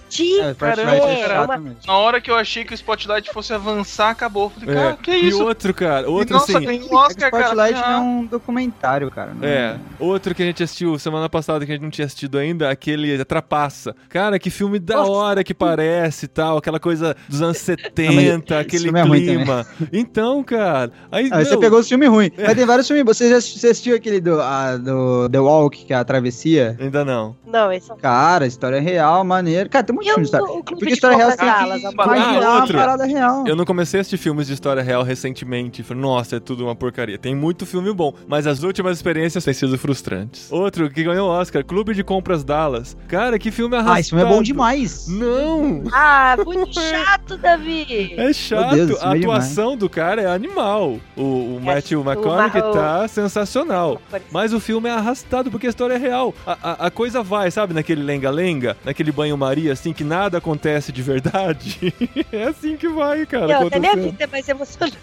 De 0.09 0.39
É, 0.39 0.51
Spotlight 0.51 0.57
Caramba, 0.57 0.93
é 0.93 1.31
é, 1.35 1.39
uma-. 1.59 1.75
Na 1.85 1.97
hora 1.97 2.21
que 2.21 2.29
eu 2.31 2.35
achei 2.35 2.63
que 2.63 2.73
o 2.73 2.75
Spotlight 2.75 3.29
fosse 3.31 3.53
avançar, 3.53 4.09
acabou. 4.09 4.45
Eu 4.45 4.49
falei, 4.49 4.69
É. 4.69 4.73
cara, 4.83 4.97
que 4.97 5.11
E 5.11 5.27
isso? 5.27 5.43
outro, 5.43 5.73
cara, 5.73 6.09
outro 6.09 6.33
Nossa, 6.35 6.57
assim. 6.57 6.67
um 6.67 6.71
É 6.71 6.77
que 6.77 6.95
Oscar, 6.95 7.31
cara. 7.31 7.43
Spotlight 7.43 7.79
não 7.79 7.87
é 7.87 7.93
Ah, 7.93 7.99
um 7.99 8.25
documentário, 8.25 9.11
cara. 9.11 9.33
não 9.33 9.47
É, 9.47 9.77
outro 9.99 10.33
que 10.35 10.41
a 10.43 10.45
gente 10.45 10.63
assistiu 10.63 10.97
semana 10.99 11.27
passada 11.29 11.65
que 11.65 11.71
a 11.71 11.75
gente 11.75 11.83
não 11.83 11.89
tinha 11.89 12.05
assistido 12.05 12.37
ainda, 12.37 12.69
aquele 12.69 13.23
Trapaça. 13.25 13.95
Cara, 14.09 14.39
que 14.39 14.49
filme 14.49 14.79
da 14.79 14.97
Nossa. 14.97 15.11
hora 15.11 15.43
que 15.43 15.53
parece 15.53 16.25
e 16.25 16.27
tal, 16.29 16.57
aquela 16.57 16.79
coisa 16.79 17.15
dos 17.27 17.41
anos 17.41 17.57
70, 17.57 18.53
esse 18.55 18.61
aquele 18.61 18.83
filme 18.83 18.99
é 18.99 19.03
ruim 19.03 19.21
clima. 19.25 19.65
Então, 19.91 20.43
cara, 20.43 20.91
aí, 21.11 21.29
Ah, 21.31 21.43
você 21.43 21.51
meu, 21.51 21.59
pegou 21.59 21.79
os 21.79 21.87
filmes 21.87 22.09
ruins. 22.09 22.31
É. 22.37 22.47
Mas 22.47 22.55
tem 22.55 22.65
vários 22.65 22.87
filmes. 22.87 23.05
Você 23.05 23.29
já 23.29 23.37
assisti- 23.37 23.59
você 23.59 23.67
assistiu 23.67 23.95
aquele 23.95 24.19
do, 24.21 24.39
ah, 24.41 24.77
do 24.77 25.29
The 25.29 25.39
Walk, 25.39 25.85
que 25.85 25.93
é 25.93 25.95
a 25.97 26.03
travessia? 26.03 26.75
Ainda 26.79 27.03
não. 27.03 27.35
Não, 27.45 27.71
esse 27.71 27.91
é 27.91 27.95
Cara, 27.95 28.45
história 28.45 28.79
real, 28.79 29.23
maneiro. 29.23 29.69
Cara, 29.69 29.83
tem 29.83 29.95
E 30.01 30.05
filme 30.05 30.15
de 30.15 30.21
o, 30.21 30.23
história. 30.23 30.45
o 30.45 30.49
Clube 30.63 30.65
Porque 30.79 30.85
de 30.87 30.93
história 30.93 31.17
real 31.17 31.31
Salas, 31.31 31.79
que- 31.81 31.85
a 31.87 31.89
Ah, 31.89 32.05
Imaginar 32.17 32.39
uma 32.51 32.59
outro. 32.61 32.77
parada 32.77 33.05
real. 33.05 33.47
Eu 33.47 33.55
não 33.55 33.65
comecei 33.65 33.99
a 33.99 34.01
assistir 34.01 34.17
filmes 34.17 34.47
de 34.47 34.53
história 34.53 34.81
real 34.81 35.03
recentemente. 35.03 35.83
Falei, 35.83 36.01
nossa, 36.01 36.37
é 36.37 36.39
tudo 36.39 36.63
uma 36.65 36.75
porcaria. 36.75 37.17
Tem 37.17 37.35
muito 37.35 37.65
filme 37.65 37.91
bom, 37.93 38.13
mas 38.27 38.47
as 38.47 38.63
últimas 38.63 38.97
experiências 38.97 39.43
têm 39.43 39.53
sido 39.53 39.77
frustrantes. 39.77 40.51
Outro 40.51 40.89
que 40.89 41.03
ganhou 41.03 41.29
o 41.29 41.31
Oscar, 41.31 41.63
Clube 41.65 41.93
de 41.93 42.03
Compras 42.03 42.43
Dallas. 42.43 42.95
Cara, 43.07 43.37
que 43.39 43.51
filme 43.51 43.75
arrastado. 43.75 43.97
Ah, 43.97 43.99
esse 43.99 44.09
filme 44.09 44.23
é 44.23 44.27
bom 44.27 44.41
demais. 44.41 45.07
Não! 45.07 45.83
Ah, 45.93 46.35
muito 46.45 46.79
chato, 46.81 47.37
Davi. 47.37 48.13
É 48.17 48.31
chato. 48.33 48.75
Deus, 48.75 49.01
a 49.03 49.15
é 49.15 49.19
atuação 49.19 49.75
do 49.77 49.89
cara 49.89 50.21
é 50.21 50.27
animal. 50.27 50.99
O, 51.15 51.21
o 51.21 51.59
É, 51.61 51.65
Matthew 51.75 52.01
McConaughey 52.03 52.61
o- 52.61 52.71
tá 52.71 53.07
sensacional. 53.07 54.01
Mas 54.31 54.53
o 54.53 54.59
filme 54.59 54.89
é 54.89 54.91
arrastado 54.93 55.49
porque 55.51 55.67
a 55.67 55.69
história 55.69 55.93
é 55.93 55.97
real. 55.97 56.33
A, 56.45 56.57
a- 56.71 56.87
a 56.87 56.91
coisa 56.91 57.21
vai, 57.23 57.49
sabe, 57.51 57.73
naquele 57.73 58.01
lenga-lenga, 58.03 58.77
naquele 58.83 59.11
banho-maria, 59.11 59.73
assim, 59.73 59.86
que 59.93 60.03
nada 60.03 60.37
acontece 60.37 60.91
de 60.91 61.01
verdade. 61.01 61.93
é 62.31 62.43
assim 62.43 62.75
que 62.77 62.87
vai, 62.87 63.25
cara. 63.25 63.51
Eu, 63.51 63.67
até 63.67 63.79
minha 63.79 63.95
vida 63.95 64.23
é 64.23 64.27
mais 64.27 64.47
emocionante. 64.47 64.97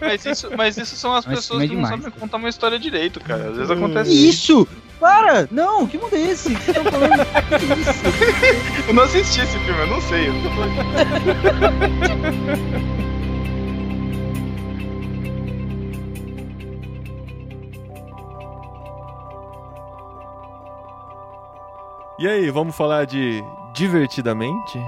Mas 0.00 0.24
isso, 0.26 0.50
mas 0.56 0.76
isso 0.76 0.96
são 0.96 1.14
as 1.14 1.24
Mas 1.26 1.36
pessoas 1.36 1.62
é 1.64 1.68
que 1.68 1.74
não 1.74 1.86
sabem 1.86 2.10
contar 2.10 2.36
uma 2.36 2.48
história 2.48 2.78
direito, 2.78 3.20
cara. 3.20 3.48
Às 3.48 3.56
vezes 3.56 3.70
Hum. 3.70 3.74
acontece 3.74 4.10
Que 4.10 4.16
isso? 4.28 4.68
Para! 5.00 5.48
Não, 5.50 5.86
que 5.86 5.98
mundo 5.98 6.14
é 6.14 6.20
esse? 6.20 6.52
O 6.52 6.56
que 6.56 6.62
você 6.64 6.72
tá 6.72 6.84
falando? 6.90 7.26
Que 7.58 7.64
isso? 7.80 8.88
Eu 8.88 8.94
não 8.94 9.02
assisti 9.02 9.40
esse 9.40 9.58
filme, 9.58 9.80
eu 9.80 9.86
não 9.86 10.00
sei. 10.00 10.28
Eu 10.28 10.34
E 22.16 22.28
aí, 22.28 22.48
vamos 22.48 22.76
falar 22.76 23.06
de 23.06 23.44
divertidamente? 23.72 24.78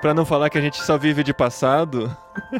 Pra 0.00 0.12
não 0.14 0.24
falar 0.24 0.50
que 0.50 0.58
a 0.58 0.60
gente 0.60 0.82
só 0.82 0.96
vive 0.98 1.22
de 1.24 1.32
passado, 1.32 2.14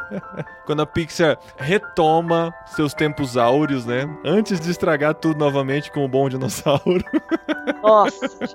quando 0.67 0.81
a 0.83 0.87
Pixar 0.87 1.39
retoma 1.57 2.53
seus 2.75 2.95
tempos 2.95 3.37
áureos, 3.37 3.85
né? 3.87 4.09
Antes 4.25 4.59
de 4.59 4.71
estragar 4.71 5.15
tudo 5.15 5.39
novamente 5.39 5.93
com 5.93 6.05
o 6.05 6.09
bom 6.09 6.29
dinossauro, 6.29 7.05
Nossa. 7.83 8.49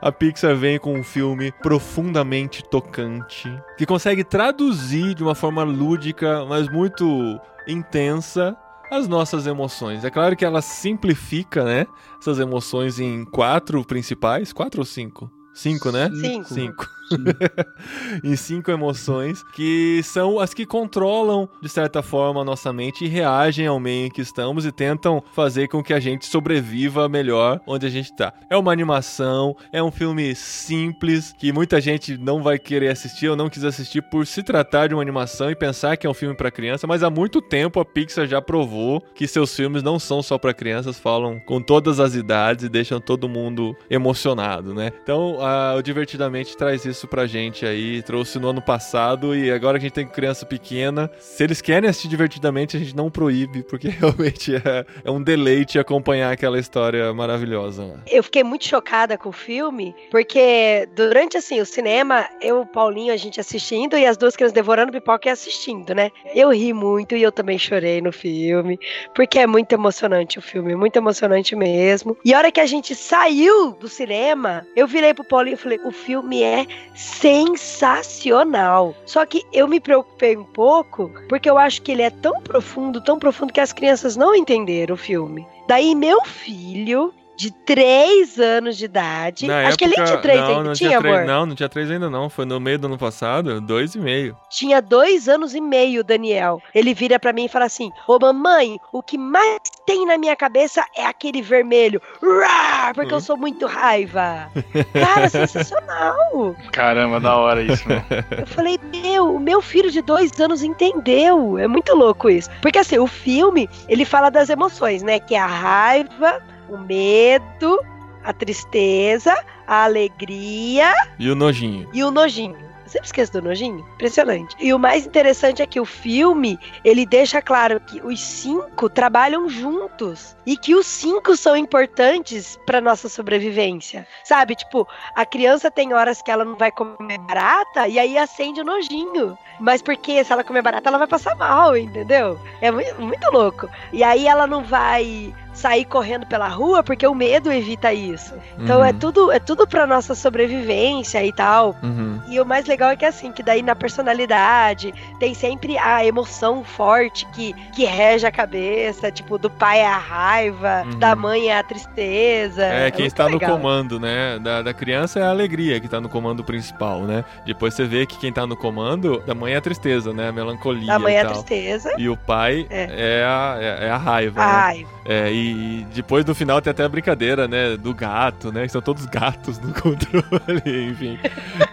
a 0.00 0.10
Pixar 0.10 0.56
vem 0.56 0.78
com 0.78 0.94
um 0.94 1.04
filme 1.04 1.52
profundamente 1.62 2.64
tocante, 2.64 3.54
que 3.76 3.86
consegue 3.86 4.24
traduzir 4.24 5.14
de 5.14 5.22
uma 5.22 5.34
forma 5.34 5.62
lúdica, 5.62 6.44
mas 6.46 6.68
muito 6.68 7.38
intensa, 7.68 8.56
as 8.90 9.06
nossas 9.06 9.46
emoções. 9.46 10.04
É 10.04 10.10
claro 10.10 10.36
que 10.36 10.44
ela 10.44 10.62
simplifica, 10.62 11.64
né? 11.64 11.86
Essas 12.20 12.38
emoções 12.38 12.98
em 12.98 13.24
quatro 13.24 13.84
principais. 13.84 14.52
Quatro 14.52 14.80
ou 14.80 14.84
cinco? 14.86 15.30
Cinco, 15.54 15.90
né? 15.92 16.10
Cinco. 16.10 16.54
Cinco. 16.54 16.86
em 18.22 18.36
cinco 18.36 18.70
emoções 18.70 19.42
que 19.54 20.00
são 20.02 20.38
as 20.38 20.54
que 20.54 20.66
controlam, 20.66 21.48
de 21.60 21.68
certa 21.68 22.02
forma, 22.02 22.40
a 22.40 22.44
nossa 22.44 22.72
mente 22.72 23.04
e 23.04 23.08
reagem 23.08 23.66
ao 23.66 23.78
meio 23.78 24.06
em 24.06 24.10
que 24.10 24.20
estamos 24.20 24.64
e 24.64 24.72
tentam 24.72 25.22
fazer 25.34 25.68
com 25.68 25.82
que 25.82 25.92
a 25.92 26.00
gente 26.00 26.26
sobreviva 26.26 27.08
melhor 27.08 27.60
onde 27.66 27.86
a 27.86 27.90
gente 27.90 28.14
tá. 28.14 28.32
É 28.48 28.56
uma 28.56 28.72
animação, 28.72 29.56
é 29.72 29.82
um 29.82 29.90
filme 29.90 30.34
simples 30.34 31.34
que 31.38 31.52
muita 31.52 31.80
gente 31.80 32.16
não 32.16 32.42
vai 32.42 32.58
querer 32.58 32.88
assistir 32.88 33.28
ou 33.28 33.36
não 33.36 33.48
quis 33.48 33.64
assistir 33.64 34.02
por 34.02 34.26
se 34.26 34.42
tratar 34.42 34.88
de 34.88 34.94
uma 34.94 35.02
animação 35.02 35.50
e 35.50 35.56
pensar 35.56 35.96
que 35.96 36.06
é 36.06 36.10
um 36.10 36.14
filme 36.14 36.36
para 36.36 36.50
criança, 36.50 36.86
mas 36.86 37.02
há 37.02 37.10
muito 37.10 37.40
tempo 37.40 37.80
a 37.80 37.84
Pixar 37.84 38.26
já 38.26 38.40
provou 38.40 39.00
que 39.14 39.26
seus 39.26 39.54
filmes 39.54 39.82
não 39.82 39.98
são 39.98 40.22
só 40.22 40.38
para 40.38 40.54
crianças, 40.54 40.98
falam 40.98 41.40
com 41.40 41.60
todas 41.60 42.00
as 42.00 42.14
idades 42.14 42.64
e 42.64 42.68
deixam 42.68 43.00
todo 43.00 43.28
mundo 43.28 43.76
emocionado, 43.90 44.74
né? 44.74 44.90
Então, 45.02 45.38
a, 45.40 45.74
o 45.74 45.82
Divertidamente 45.82 46.56
traz 46.56 46.84
isso 46.84 46.93
pra 47.02 47.26
gente 47.26 47.66
aí, 47.66 48.02
trouxe 48.02 48.38
no 48.38 48.48
ano 48.48 48.62
passado 48.62 49.34
e 49.34 49.50
agora 49.50 49.78
que 49.78 49.86
a 49.86 49.88
gente 49.88 49.94
tem 49.94 50.06
criança 50.06 50.46
pequena, 50.46 51.10
se 51.18 51.42
eles 51.42 51.60
querem 51.60 51.88
assistir 51.90 52.08
divertidamente, 52.08 52.76
a 52.76 52.80
gente 52.80 52.94
não 52.94 53.10
proíbe, 53.10 53.62
porque 53.62 53.88
realmente 53.90 54.54
é, 54.54 54.86
é 55.04 55.10
um 55.10 55.22
deleite 55.22 55.78
acompanhar 55.78 56.32
aquela 56.32 56.58
história 56.58 57.12
maravilhosa. 57.12 57.86
Né? 57.86 57.94
Eu 58.10 58.22
fiquei 58.22 58.44
muito 58.44 58.66
chocada 58.66 59.18
com 59.18 59.30
o 59.30 59.32
filme, 59.32 59.94
porque 60.10 60.88
durante 60.94 61.36
assim 61.36 61.60
o 61.60 61.66
cinema, 61.66 62.26
eu, 62.40 62.60
o 62.60 62.66
Paulinho, 62.66 63.12
a 63.12 63.16
gente 63.16 63.40
assistindo 63.40 63.96
e 63.96 64.06
as 64.06 64.16
duas 64.16 64.36
crianças 64.36 64.54
devorando 64.54 64.92
pipoca 64.92 65.28
e 65.28 65.32
assistindo, 65.32 65.94
né? 65.94 66.10
Eu 66.34 66.50
ri 66.50 66.72
muito 66.72 67.16
e 67.16 67.22
eu 67.22 67.32
também 67.32 67.58
chorei 67.58 68.00
no 68.00 68.12
filme, 68.12 68.78
porque 69.14 69.38
é 69.38 69.46
muito 69.46 69.72
emocionante 69.72 70.38
o 70.38 70.42
filme, 70.42 70.74
muito 70.74 70.96
emocionante 70.96 71.56
mesmo. 71.56 72.16
E 72.24 72.32
a 72.32 72.38
hora 72.38 72.52
que 72.52 72.60
a 72.60 72.66
gente 72.66 72.94
saiu 72.94 73.72
do 73.72 73.88
cinema, 73.88 74.66
eu 74.76 74.86
virei 74.86 75.12
pro 75.12 75.24
Paulinho 75.24 75.54
e 75.54 75.58
falei: 75.58 75.80
o 75.84 75.90
filme 75.90 76.42
é 76.42 76.66
sensacional. 76.94 78.94
Só 79.06 79.24
que 79.26 79.44
eu 79.52 79.68
me 79.68 79.80
preocupei 79.80 80.36
um 80.36 80.44
pouco, 80.44 81.10
porque 81.28 81.48
eu 81.48 81.58
acho 81.58 81.82
que 81.82 81.92
ele 81.92 82.02
é 82.02 82.10
tão 82.10 82.40
profundo, 82.40 83.00
tão 83.00 83.18
profundo 83.18 83.52
que 83.52 83.60
as 83.60 83.72
crianças 83.72 84.16
não 84.16 84.34
entenderam 84.34 84.94
o 84.94 84.98
filme. 84.98 85.46
Daí 85.66 85.94
meu 85.94 86.24
filho, 86.24 87.12
de 87.36 87.50
3 87.50 88.38
anos 88.38 88.76
de 88.76 88.84
idade. 88.84 89.46
Na 89.46 89.58
Acho 89.60 89.66
época, 89.68 89.76
que 89.78 89.84
ele 89.84 89.94
tinha 89.94 90.18
3 90.18 90.40
não, 90.40 90.46
ainda, 90.48 90.62
não 90.64 90.72
tinha, 90.72 90.98
três- 91.00 91.14
amor? 91.14 91.26
Não, 91.26 91.46
não 91.46 91.54
tinha 91.54 91.68
3 91.68 91.90
ainda 91.90 92.08
não. 92.10 92.30
Foi 92.30 92.44
no 92.44 92.60
meio 92.60 92.78
do 92.78 92.86
ano 92.86 92.98
passado, 92.98 93.60
dois 93.60 93.94
e 93.94 93.98
meio. 93.98 94.36
Tinha 94.50 94.80
dois 94.80 95.28
anos 95.28 95.54
e 95.54 95.60
meio, 95.60 96.04
Daniel. 96.04 96.60
Ele 96.74 96.94
vira 96.94 97.18
pra 97.18 97.32
mim 97.32 97.46
e 97.46 97.48
fala 97.48 97.64
assim: 97.64 97.90
Ô 98.06 98.18
mamãe, 98.20 98.78
o 98.92 99.02
que 99.02 99.18
mais 99.18 99.58
tem 99.86 100.06
na 100.06 100.16
minha 100.16 100.36
cabeça 100.36 100.84
é 100.96 101.04
aquele 101.06 101.42
vermelho. 101.42 102.00
Rar, 102.22 102.94
porque 102.94 103.12
eu 103.12 103.20
sou 103.20 103.36
muito 103.36 103.66
raiva. 103.66 104.50
Cara, 104.92 105.28
sensacional. 105.28 106.54
Caramba, 106.72 107.20
da 107.20 107.36
hora 107.36 107.62
isso, 107.62 107.86
meu. 107.88 108.00
Eu 108.38 108.46
falei, 108.46 108.78
meu, 109.02 109.34
o 109.34 109.40
meu 109.40 109.60
filho 109.60 109.90
de 109.90 110.00
dois 110.02 110.38
anos 110.40 110.62
entendeu. 110.62 111.58
É 111.58 111.66
muito 111.66 111.94
louco 111.94 112.30
isso. 112.30 112.48
Porque 112.62 112.78
assim, 112.78 112.98
o 112.98 113.06
filme, 113.06 113.68
ele 113.88 114.04
fala 114.04 114.30
das 114.30 114.48
emoções, 114.48 115.02
né? 115.02 115.18
Que 115.18 115.34
é 115.34 115.40
a 115.40 115.46
raiva, 115.46 116.40
o 116.74 116.78
medo, 116.78 117.78
a 118.22 118.32
tristeza, 118.32 119.34
a 119.66 119.84
alegria 119.84 120.92
E 121.18 121.30
o 121.30 121.34
nojinho. 121.34 121.88
e 121.92 122.02
o 122.04 122.10
nojinho. 122.10 122.64
Eu 122.84 122.90
sempre 122.90 123.06
esqueço 123.06 123.32
do 123.32 123.40
nojinho. 123.42 123.78
Impressionante. 123.94 124.54
E 124.60 124.72
o 124.74 124.78
mais 124.78 125.06
interessante 125.06 125.62
é 125.62 125.66
que 125.66 125.80
o 125.80 125.86
filme, 125.86 126.58
ele 126.84 127.06
deixa 127.06 127.40
claro 127.40 127.80
que 127.80 127.98
os 128.04 128.20
cinco 128.20 128.90
trabalham 128.90 129.48
juntos. 129.48 130.36
E 130.44 130.54
que 130.54 130.74
os 130.74 130.86
cinco 130.86 131.34
são 131.34 131.56
importantes 131.56 132.58
para 132.66 132.82
nossa 132.82 133.08
sobrevivência. 133.08 134.06
Sabe? 134.22 134.54
Tipo, 134.54 134.86
a 135.14 135.24
criança 135.24 135.70
tem 135.70 135.94
horas 135.94 136.20
que 136.20 136.30
ela 136.30 136.44
não 136.44 136.56
vai 136.56 136.70
comer 136.70 137.18
barata 137.20 137.88
e 137.88 137.98
aí 137.98 138.18
acende 138.18 138.60
o 138.60 138.64
nojinho. 138.64 139.36
Mas 139.58 139.80
porque 139.80 140.22
se 140.22 140.30
ela 140.32 140.44
comer 140.44 140.60
barata, 140.62 140.90
ela 140.90 140.98
vai 140.98 141.06
passar 141.08 141.34
mal, 141.36 141.74
entendeu? 141.74 142.38
É 142.60 142.70
muito, 142.70 143.00
muito 143.00 143.30
louco. 143.32 143.66
E 143.94 144.04
aí 144.04 144.26
ela 144.28 144.46
não 144.46 144.62
vai 144.62 145.34
sair 145.54 145.84
correndo 145.84 146.26
pela 146.26 146.48
rua 146.48 146.82
porque 146.82 147.06
o 147.06 147.14
medo 147.14 147.50
evita 147.52 147.92
isso. 147.92 148.34
Então 148.58 148.78
Uhum. 148.80 148.84
é 148.84 148.92
tudo 148.92 149.32
é 149.32 149.38
tudo 149.38 149.66
para 149.66 149.86
nossa 149.86 150.14
sobrevivência 150.14 151.24
e 151.24 151.32
tal. 151.32 151.76
Uhum. 151.82 152.20
E 152.28 152.40
o 152.40 152.44
mais 152.44 152.66
legal 152.66 152.90
é 152.90 152.96
que 152.96 153.04
assim, 153.04 153.32
que 153.32 153.42
daí 153.42 153.62
na 153.62 153.74
personalidade 153.74 154.92
tem 155.18 155.34
sempre 155.34 155.78
a 155.78 156.04
emoção 156.04 156.62
forte 156.64 157.26
que, 157.34 157.52
que 157.74 157.84
rege 157.84 158.26
a 158.26 158.30
cabeça, 158.32 159.10
tipo, 159.10 159.38
do 159.38 159.48
pai 159.50 159.80
é 159.80 159.86
a 159.86 159.96
raiva, 159.98 160.82
Uhum. 160.86 160.98
da 160.98 161.14
mãe 161.16 161.48
é 161.48 161.58
a 161.58 161.62
tristeza. 161.62 162.64
É, 162.64 162.90
quem 162.90 163.00
muito 163.02 163.12
está 163.12 163.24
no 163.28 163.34
legal. 163.38 163.50
comando, 163.56 164.00
né? 164.00 164.38
Da, 164.40 164.62
da 164.62 164.74
criança 164.74 165.20
é 165.20 165.22
a 165.22 165.30
alegria 165.30 165.78
que 165.80 165.88
tá 165.88 166.00
no 166.00 166.08
comando 166.08 166.42
principal, 166.44 167.00
né? 167.02 167.24
Depois 167.46 167.74
você 167.74 167.84
vê 167.84 168.06
que 168.06 168.18
quem 168.18 168.32
tá 168.32 168.46
no 168.46 168.56
comando 168.56 169.20
da 169.26 169.34
mãe 169.34 169.52
é 169.54 169.56
a 169.56 169.60
tristeza, 169.60 170.12
né? 170.12 170.28
A 170.28 170.32
melancolia 170.32 170.86
Da 170.86 170.98
mãe 170.98 171.14
é 171.14 171.20
a 171.20 171.26
tristeza, 171.26 171.92
E 171.98 172.08
o 172.08 172.16
pai 172.16 172.66
É. 172.70 173.20
é, 173.20 173.24
a, 173.24 173.56
é, 173.60 173.86
é 173.86 173.90
a 173.90 173.96
raiva, 173.96 174.42
a 174.42 174.46
né? 174.46 174.52
raiva. 174.52 174.90
É, 175.06 175.30
e, 175.32 175.43
e 175.44 175.86
depois 175.94 176.24
no 176.24 176.34
final 176.34 176.60
tem 176.60 176.70
até 176.70 176.84
a 176.84 176.88
brincadeira, 176.88 177.46
né? 177.46 177.76
Do 177.76 177.92
gato, 177.94 178.52
né? 178.52 178.62
Que 178.66 178.72
são 178.72 178.80
todos 178.80 179.04
gatos 179.06 179.58
no 179.58 179.72
controle, 179.74 180.90
enfim. 180.90 181.18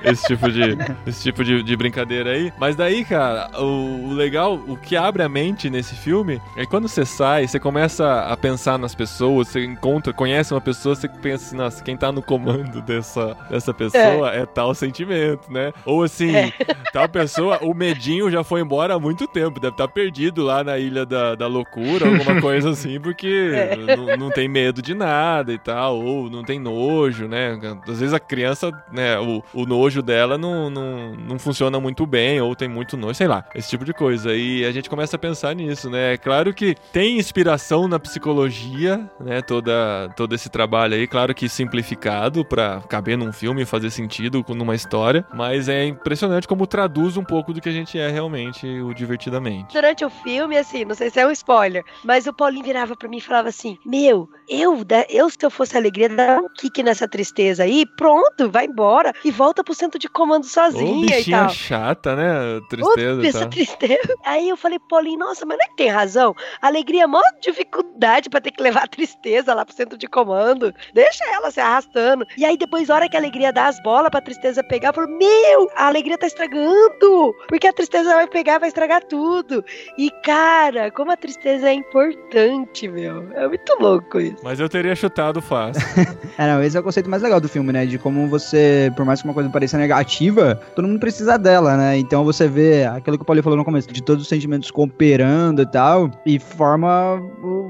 Esse 0.03 0.27
tipo 0.27 0.51
de, 0.51 0.77
esse 1.05 1.23
tipo 1.23 1.43
de, 1.43 1.63
de 1.63 1.75
brincadeira 1.75 2.31
aí. 2.31 2.51
Mas 2.59 2.75
daí, 2.75 3.05
cara, 3.05 3.49
o, 3.59 4.09
o 4.09 4.13
legal, 4.13 4.55
o 4.67 4.77
que 4.77 4.95
abre 4.95 5.23
a 5.23 5.29
mente 5.29 5.69
nesse 5.69 5.95
filme 5.95 6.41
é 6.57 6.61
que 6.61 6.67
quando 6.67 6.87
você 6.87 7.05
sai, 7.05 7.47
você 7.47 7.59
começa 7.59 8.21
a 8.23 8.35
pensar 8.37 8.77
nas 8.77 8.95
pessoas, 8.95 9.47
você 9.47 9.63
encontra, 9.63 10.13
conhece 10.13 10.53
uma 10.53 10.61
pessoa, 10.61 10.95
você 10.95 11.07
pensa 11.07 11.45
assim, 11.47 11.55
nossa, 11.57 11.83
quem 11.83 11.95
tá 11.97 12.11
no 12.11 12.21
comando 12.21 12.81
dessa, 12.81 13.35
dessa 13.49 13.73
pessoa 13.73 14.31
é, 14.33 14.45
tal 14.45 14.73
sentimento, 14.73 15.51
né? 15.51 15.71
Ou 15.85 16.03
assim, 16.03 16.35
É. 16.35 16.51
tal 16.93 17.07
pessoa, 17.09 17.59
o 17.61 17.73
medinho 17.73 18.29
já 18.31 18.43
foi 18.43 18.61
embora 18.61 18.95
há 18.95 18.99
muito 18.99 19.27
tempo, 19.27 19.59
deve 19.59 19.73
estar 19.73 19.87
perdido 19.87 20.43
lá 20.43 20.63
na 20.63 20.77
ilha 20.77 21.05
da, 21.05 21.35
da 21.35 21.47
loucura, 21.47 22.07
alguma 22.07 22.41
coisa 22.41 22.69
assim, 22.71 22.99
porque 22.99 23.51
Não, 23.91 24.17
não 24.17 24.29
tem 24.29 24.47
medo 24.47 24.81
de 24.81 24.93
nada 24.93 25.51
e 25.51 25.57
tal, 25.57 25.99
ou 25.99 26.29
não 26.29 26.43
tem 26.43 26.59
nojo, 26.59 27.27
né? 27.27 27.59
Às 27.87 27.99
vezes 27.99 28.13
a 28.13 28.19
criança, 28.19 28.71
né, 28.91 29.19
o, 29.19 29.43
o 29.53 29.65
nojo 29.65 30.01
dela 30.01 30.37
não, 30.37 30.69
não, 30.69 31.15
não 31.15 31.39
funciona 31.39 31.79
muito 31.79 32.05
bem, 32.05 32.39
ou 32.41 32.55
tem 32.55 32.67
muito 32.67 32.95
nojo, 32.95 33.15
sei 33.15 33.27
lá, 33.27 33.43
esse 33.55 33.69
tipo 33.69 33.83
de 33.83 33.93
coisa. 33.93 34.33
E 34.33 34.65
a 34.65 34.71
gente 34.71 34.89
começa 34.89 35.15
a 35.15 35.19
pensar 35.19 35.53
nisso, 35.55 35.89
né? 35.89 36.13
É 36.13 36.17
claro 36.17 36.53
que 36.53 36.75
tem 36.91 37.17
inspiração 37.17 37.87
na 37.87 37.99
psicologia, 37.99 39.09
né? 39.19 39.41
Toda, 39.41 40.09
todo 40.15 40.33
esse 40.35 40.49
trabalho 40.49 40.95
aí, 40.95 41.07
claro 41.07 41.33
que 41.33 41.49
simplificado 41.49 42.45
pra 42.45 42.81
caber 42.87 43.17
num 43.17 43.31
filme 43.31 43.61
e 43.63 43.65
fazer 43.65 43.89
sentido 43.89 44.43
numa 44.49 44.75
história, 44.75 45.25
mas 45.33 45.69
é 45.69 45.85
impressionante 45.85 46.47
como 46.47 46.67
traduz 46.67 47.17
um 47.17 47.23
pouco 47.23 47.53
do 47.53 47.61
que 47.61 47.69
a 47.69 47.73
gente 47.73 47.97
é 47.97 48.09
realmente, 48.09 48.67
o 48.67 48.93
divertidamente. 48.93 49.73
Durante 49.73 50.05
o 50.05 50.09
filme, 50.09 50.57
assim, 50.57 50.85
não 50.85 50.95
sei 50.95 51.09
se 51.09 51.19
é 51.19 51.27
um 51.27 51.31
spoiler, 51.31 51.83
mas 52.03 52.27
o 52.27 52.33
Paulinho 52.33 52.63
virava 52.63 52.95
pra 52.95 53.07
mim 53.07 53.17
e 53.17 53.21
falava 53.21 53.50
assim: 53.51 53.77
Meu, 53.85 54.27
eu, 54.49 54.77
eu 55.09 55.29
se 55.29 55.37
eu 55.41 55.49
fosse 55.49 55.75
a 55.77 55.79
alegria, 55.79 56.09
dava 56.09 56.41
um 56.41 56.49
kick 56.49 56.83
nessa 56.83 57.07
tristeza 57.07 57.63
aí, 57.63 57.85
pronto, 57.97 58.49
vai 58.49 58.65
embora 58.65 59.13
e 59.23 59.31
volta 59.31 59.63
pro 59.63 59.73
centro 59.73 59.99
de 59.99 60.09
comando 60.09 60.43
Ô, 60.45 60.47
sozinha 60.47 61.05
e 61.05 61.17
bichinha 61.17 61.45
tal. 61.45 61.49
chata, 61.49 62.15
né? 62.15 62.57
Ô, 62.57 62.61
Tristeza 62.67 63.21
e 63.23 63.27
essa 63.27 63.39
tal. 63.41 63.49
tristeza. 63.49 64.15
Aí 64.25 64.49
eu 64.49 64.57
falei, 64.57 64.79
Paulinho, 64.89 65.19
nossa, 65.19 65.45
mas 65.45 65.57
não 65.57 65.65
é 65.65 65.69
que 65.69 65.75
tem 65.75 65.89
razão? 65.89 66.35
Alegria 66.61 67.03
é 67.03 67.07
maior 67.07 67.23
dificuldade 67.41 68.29
pra 68.29 68.41
ter 68.41 68.51
que 68.51 68.61
levar 68.61 68.83
a 68.83 68.87
tristeza 68.87 69.53
lá 69.53 69.65
pro 69.65 69.75
centro 69.75 69.97
de 69.97 70.07
comando. 70.07 70.73
Deixa 70.93 71.23
ela 71.33 71.51
se 71.51 71.59
arrastando. 71.59 72.25
E 72.37 72.45
aí 72.45 72.57
depois, 72.57 72.89
hora 72.89 73.07
que 73.09 73.15
a 73.15 73.19
alegria 73.19 73.51
dá 73.53 73.67
as 73.67 73.81
bolas 73.83 74.09
pra 74.09 74.21
tristeza 74.21 74.63
pegar, 74.63 74.89
eu 74.89 74.93
falo, 74.93 75.17
meu, 75.17 75.69
a 75.75 75.87
alegria 75.87 76.17
tá 76.17 76.27
estragando. 76.27 77.33
Porque 77.47 77.67
a 77.67 77.73
tristeza 77.73 78.13
vai 78.13 78.27
pegar, 78.27 78.59
vai 78.59 78.69
estragar 78.69 79.03
tudo. 79.03 79.63
E 79.97 80.09
cara, 80.23 80.91
como 80.91 81.11
a 81.11 81.17
tristeza 81.17 81.69
é 81.69 81.73
importante, 81.73 82.87
meu. 82.87 83.27
É 83.41 83.47
muito 83.47 83.75
louco 83.79 84.19
isso. 84.19 84.37
Mas 84.43 84.59
eu 84.59 84.69
teria 84.69 84.95
chutado 84.95 85.41
fácil. 85.41 85.81
É, 86.37 86.47
não, 86.47 86.63
esse 86.63 86.77
é 86.77 86.79
o 86.79 86.83
conceito 86.83 87.09
mais 87.09 87.21
legal 87.21 87.39
do 87.41 87.49
filme, 87.49 87.71
né? 87.73 87.85
De 87.85 87.97
como 87.99 88.27
você, 88.27 88.91
por 88.95 89.05
mais 89.05 89.21
que 89.21 89.27
uma 89.27 89.33
coisa 89.33 89.49
pareça 89.49 89.77
negativa, 89.77 90.59
todo 90.75 90.87
mundo 90.87 90.99
precisa 90.99 91.37
dela, 91.37 91.75
né? 91.75 91.97
Então 91.97 92.23
você 92.23 92.47
vê 92.47 92.85
aquilo 92.85 93.17
que 93.17 93.23
o 93.23 93.25
Paulinho 93.25 93.43
falou 93.43 93.57
no 93.57 93.65
começo, 93.65 93.91
de 93.91 94.01
todos 94.01 94.23
os 94.23 94.29
sentimentos 94.29 94.71
cooperando 94.71 95.61
e 95.61 95.65
tal, 95.65 96.09
e 96.25 96.39
forma 96.39 97.21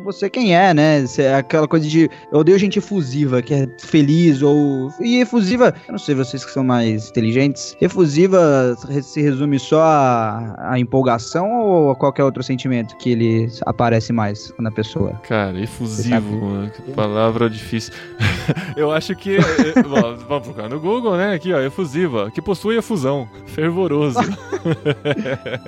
você 0.03 0.30
quem 0.30 0.55
é, 0.55 0.74
né? 0.74 1.03
Aquela 1.38 1.67
coisa 1.67 1.88
de. 1.88 2.09
Eu 2.32 2.39
odeio 2.39 2.57
gente 2.59 2.80
efusiva, 2.80 3.41
que 3.41 3.53
é 3.53 3.67
feliz, 3.80 4.41
ou. 4.41 4.89
E 4.99 5.22
efusiva, 5.22 5.74
eu 5.88 5.93
não 5.93 5.99
sei 5.99 6.15
vocês 6.15 6.45
que 6.45 6.51
são 6.51 6.63
mais 6.63 7.09
inteligentes, 7.09 7.76
efusiva 7.82 8.76
se 9.01 9.22
resume 9.22 9.59
só 9.59 9.82
a, 9.82 10.72
a 10.72 10.80
empolgação 10.80 11.49
ou 11.51 11.91
a 11.91 11.95
qualquer 11.95 12.24
outro 12.24 12.43
sentimento 12.43 12.95
que 12.97 13.11
ele 13.11 13.49
aparece 13.65 14.13
mais 14.13 14.53
na 14.59 14.72
pessoa? 14.72 15.13
Cara, 15.24 15.61
efusivo, 15.64 16.45
mano, 16.45 16.70
que 16.72 16.82
palavra 16.91 17.49
difícil. 17.49 17.93
eu 18.76 18.91
acho 18.91 19.16
que. 19.16 19.38
bom, 19.88 20.16
Vamos 20.28 20.43
procurar 20.47 20.70
no 20.70 20.80
Google, 20.80 21.16
né? 21.18 21.34
Aqui, 21.34 21.53
ó, 21.53 21.59
efusiva, 21.59 22.32
que 22.32 22.41
possui 22.41 22.78
efusão, 22.78 23.28
fervoroso. 23.47 24.20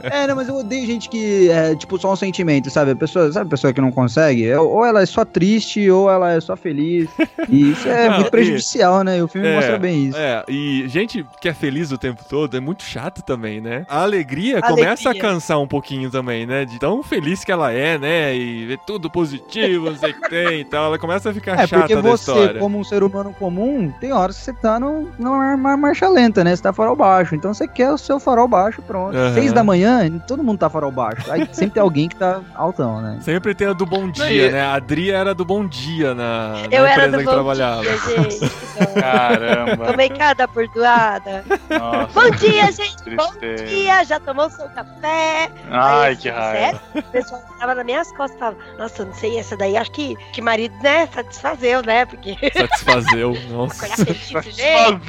É, 0.03 0.27
não, 0.27 0.35
mas 0.35 0.47
eu 0.47 0.55
odeio 0.55 0.85
gente 0.85 1.09
que 1.09 1.49
é, 1.49 1.75
tipo, 1.75 1.97
só 1.97 2.13
um 2.13 2.15
sentimento, 2.15 2.69
sabe? 2.69 2.91
A 2.91 2.95
pessoa, 2.95 3.31
sabe 3.31 3.47
a 3.47 3.49
pessoa 3.49 3.73
que 3.73 3.81
não 3.81 3.91
consegue? 3.91 4.47
É, 4.47 4.59
Ou 4.59 4.85
ela 4.85 5.01
é 5.01 5.05
só 5.05 5.25
triste, 5.25 5.89
ou 5.89 6.09
ela 6.09 6.31
é 6.33 6.39
só 6.39 6.55
feliz. 6.55 7.09
E 7.49 7.71
isso 7.71 7.87
é 7.87 8.07
Não, 8.09 8.15
muito 8.15 8.27
e- 8.27 8.31
prejudicial, 8.31 9.03
né? 9.03 9.17
E 9.17 9.21
o 9.21 9.27
filme 9.27 9.47
É, 9.47 9.55
mostra 9.55 9.79
bem 9.79 10.07
isso. 10.09 10.17
É, 10.17 10.43
e 10.47 10.87
gente 10.87 11.25
que 11.41 11.49
é 11.49 11.53
feliz 11.53 11.91
o 11.91 11.97
tempo 11.97 12.23
todo 12.29 12.55
é 12.55 12.59
muito 12.59 12.83
chato 12.83 13.21
também, 13.23 13.59
né? 13.61 13.85
A 13.89 14.03
alegria, 14.03 14.59
Alegria. 14.59 14.69
começa 14.85 15.09
a 15.09 15.15
cansar 15.17 15.59
um 15.59 15.67
pouquinho 15.67 16.09
também, 16.11 16.45
né? 16.45 16.65
De 16.65 16.79
tão 16.79 17.01
feliz 17.01 17.43
que 17.43 17.51
ela 17.51 17.71
é, 17.71 17.97
né? 17.97 18.35
E 18.35 18.65
vê 18.65 18.77
tudo 18.85 19.09
positivo, 19.09 19.82
não 19.91 19.97
sei 19.97 20.11
o 20.11 20.13
que 20.21 20.29
tem 20.29 20.59
e 20.61 20.65
tal. 20.65 20.85
Ela 20.85 20.97
começa 20.99 21.29
a 21.29 21.33
ficar 21.33 21.53
É, 21.59 21.67
chata 21.67 21.79
porque 21.81 21.95
da 21.95 22.01
você, 22.01 22.31
história. 22.31 22.59
como 22.59 22.79
um 22.79 22.83
ser 22.83 23.03
humano 23.03 23.33
comum, 23.37 23.91
tem 23.99 24.11
horas 24.13 24.37
que 24.37 24.43
você 24.43 24.53
tá 24.53 24.79
no, 24.79 25.09
numa 25.19 25.75
marcha 25.77 26.07
lenta, 26.09 26.43
né? 26.43 26.55
Você 26.55 26.61
tá 26.63 26.71
farol 26.73 26.95
baixo. 26.95 27.35
Então 27.35 27.53
você 27.53 27.67
quer 27.67 27.91
o 27.91 27.97
seu 27.97 28.19
farol 28.19 28.47
baixo, 28.47 28.81
pronto. 28.81 29.15
Aham. 29.15 29.33
Seis 29.33 29.53
da 29.53 29.63
manhã, 29.63 30.09
todo 30.27 30.43
mundo 30.43 30.57
tá 30.59 30.69
farol 30.69 30.91
baixo. 30.91 31.31
Aí 31.31 31.47
sempre 31.53 31.75
tem 31.75 31.81
alguém 31.83 32.07
que 32.09 32.15
tá 32.15 32.41
altão, 32.55 33.01
né? 33.01 33.17
Sempre 33.21 33.53
tem 33.55 33.67
a 33.67 33.73
do 33.73 33.85
bom 33.85 34.09
dia, 34.09 34.51
né? 34.51 34.61
A 34.61 34.73
Adri 34.75 35.11
era 35.11 35.33
do 35.33 35.45
bom 35.45 35.65
dia 35.65 36.13
na, 36.13 36.49
na 36.53 36.67
Eu 36.71 36.85
era 36.85 37.05
empresa 37.07 37.11
do 37.11 37.17
que 37.19 37.25
bom 37.25 37.31
trabalhava. 37.31 37.81
dia, 37.81 37.97
gente. 37.97 38.35
Então, 38.75 38.93
Caramba. 39.01 39.85
Tomei 39.87 40.09
cada 40.09 40.47
bordoada. 40.47 41.43
Nossa, 41.69 42.07
Bom 42.13 42.29
dia, 42.37 42.71
gente. 42.71 43.15
Bom 43.15 43.27
tristeza. 43.33 43.65
dia. 43.65 44.03
Já 44.05 44.19
tomou 44.19 44.49
seu 44.49 44.67
café? 44.69 45.49
Ai, 45.69 46.09
Aí, 46.09 46.15
que 46.15 46.29
assim, 46.29 46.39
raiva. 46.39 46.57
sério? 46.59 46.79
O 46.95 47.03
pessoal 47.11 47.41
tava 47.59 47.75
nas 47.75 47.85
minhas 47.85 48.11
costas 48.11 48.35
e 48.35 48.39
falava, 48.39 48.57
nossa, 48.77 49.05
não 49.05 49.13
sei, 49.13 49.37
essa 49.39 49.55
daí 49.63 49.77
acho 49.77 49.91
que, 49.91 50.15
que 50.33 50.41
marido, 50.41 50.75
né, 50.83 51.07
satisfazeu, 51.07 51.81
né? 51.81 52.05
Porque 52.05 52.35
Satisfazeu. 52.53 53.33
Nossa. 53.49 54.03
jeito. 54.03 54.33
Fazendo. 54.33 55.01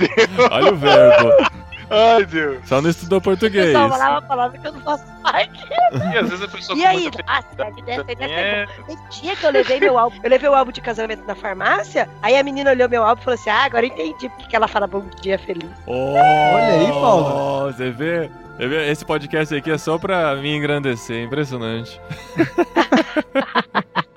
Olha 0.51 0.73
o 0.73 0.77
verbo. 0.77 1.65
Ai, 1.91 2.25
Deus. 2.25 2.67
Só 2.67 2.81
não 2.81 2.89
estudou 2.89 3.21
português. 3.21 3.67
pessoal 3.67 3.91
falava 3.91 4.13
uma 4.13 4.23
palavra 4.23 4.59
que 4.59 4.67
eu 4.67 4.73
não 4.73 4.81
faço 4.81 5.05
parte. 5.23 5.61
E 5.93 6.19
às 6.19 6.31
vezes 6.31 6.43
a 6.43 6.49
pessoa 6.49 6.79
E 6.79 6.85
aí? 6.85 7.03
muita 7.03 7.23
Nossa, 7.23 7.47
deve 7.57 7.83
dessa, 7.83 8.05
deve 8.05 8.25
É, 8.25 8.67
Tem 8.87 8.99
dia 9.11 9.37
que 9.37 9.45
eu 9.45 9.51
levei 9.51 9.81
meu 9.81 9.99
álbum, 9.99 10.19
eu 10.23 10.31
levei 10.31 10.49
o 10.49 10.55
álbum 10.55 10.73
de 10.73 10.81
casamento 10.81 11.25
na 11.27 11.35
farmácia, 11.35 12.09
aí 12.23 12.37
a 12.37 12.43
menina 12.43 12.71
olhou 12.71 12.89
meu 12.89 13.05
álbum 13.05 13.21
e 13.21 13.25
falou 13.25 13.39
assim: 13.39 13.51
Ah, 13.51 13.65
agora 13.65 13.85
entendi 13.85 14.29
porque 14.31 14.47
que 14.49 14.57
ela 14.57 14.67
fala 14.67 14.87
bom 14.87 15.05
dia 15.21 15.39
feliz. 15.39 15.71
Olha 15.87 16.81
aí, 16.81 16.87
Paulo. 16.87 17.71
Você 17.73 17.91
vê? 17.91 18.31
Você 18.57 18.67
vê? 18.67 18.91
Esse 18.91 19.05
podcast 19.05 19.55
aqui 19.55 19.71
é 19.71 19.77
só 19.79 19.99
pra 19.99 20.35
me 20.37 20.57
engrandecer. 20.57 21.23
Impressionante. 21.23 22.01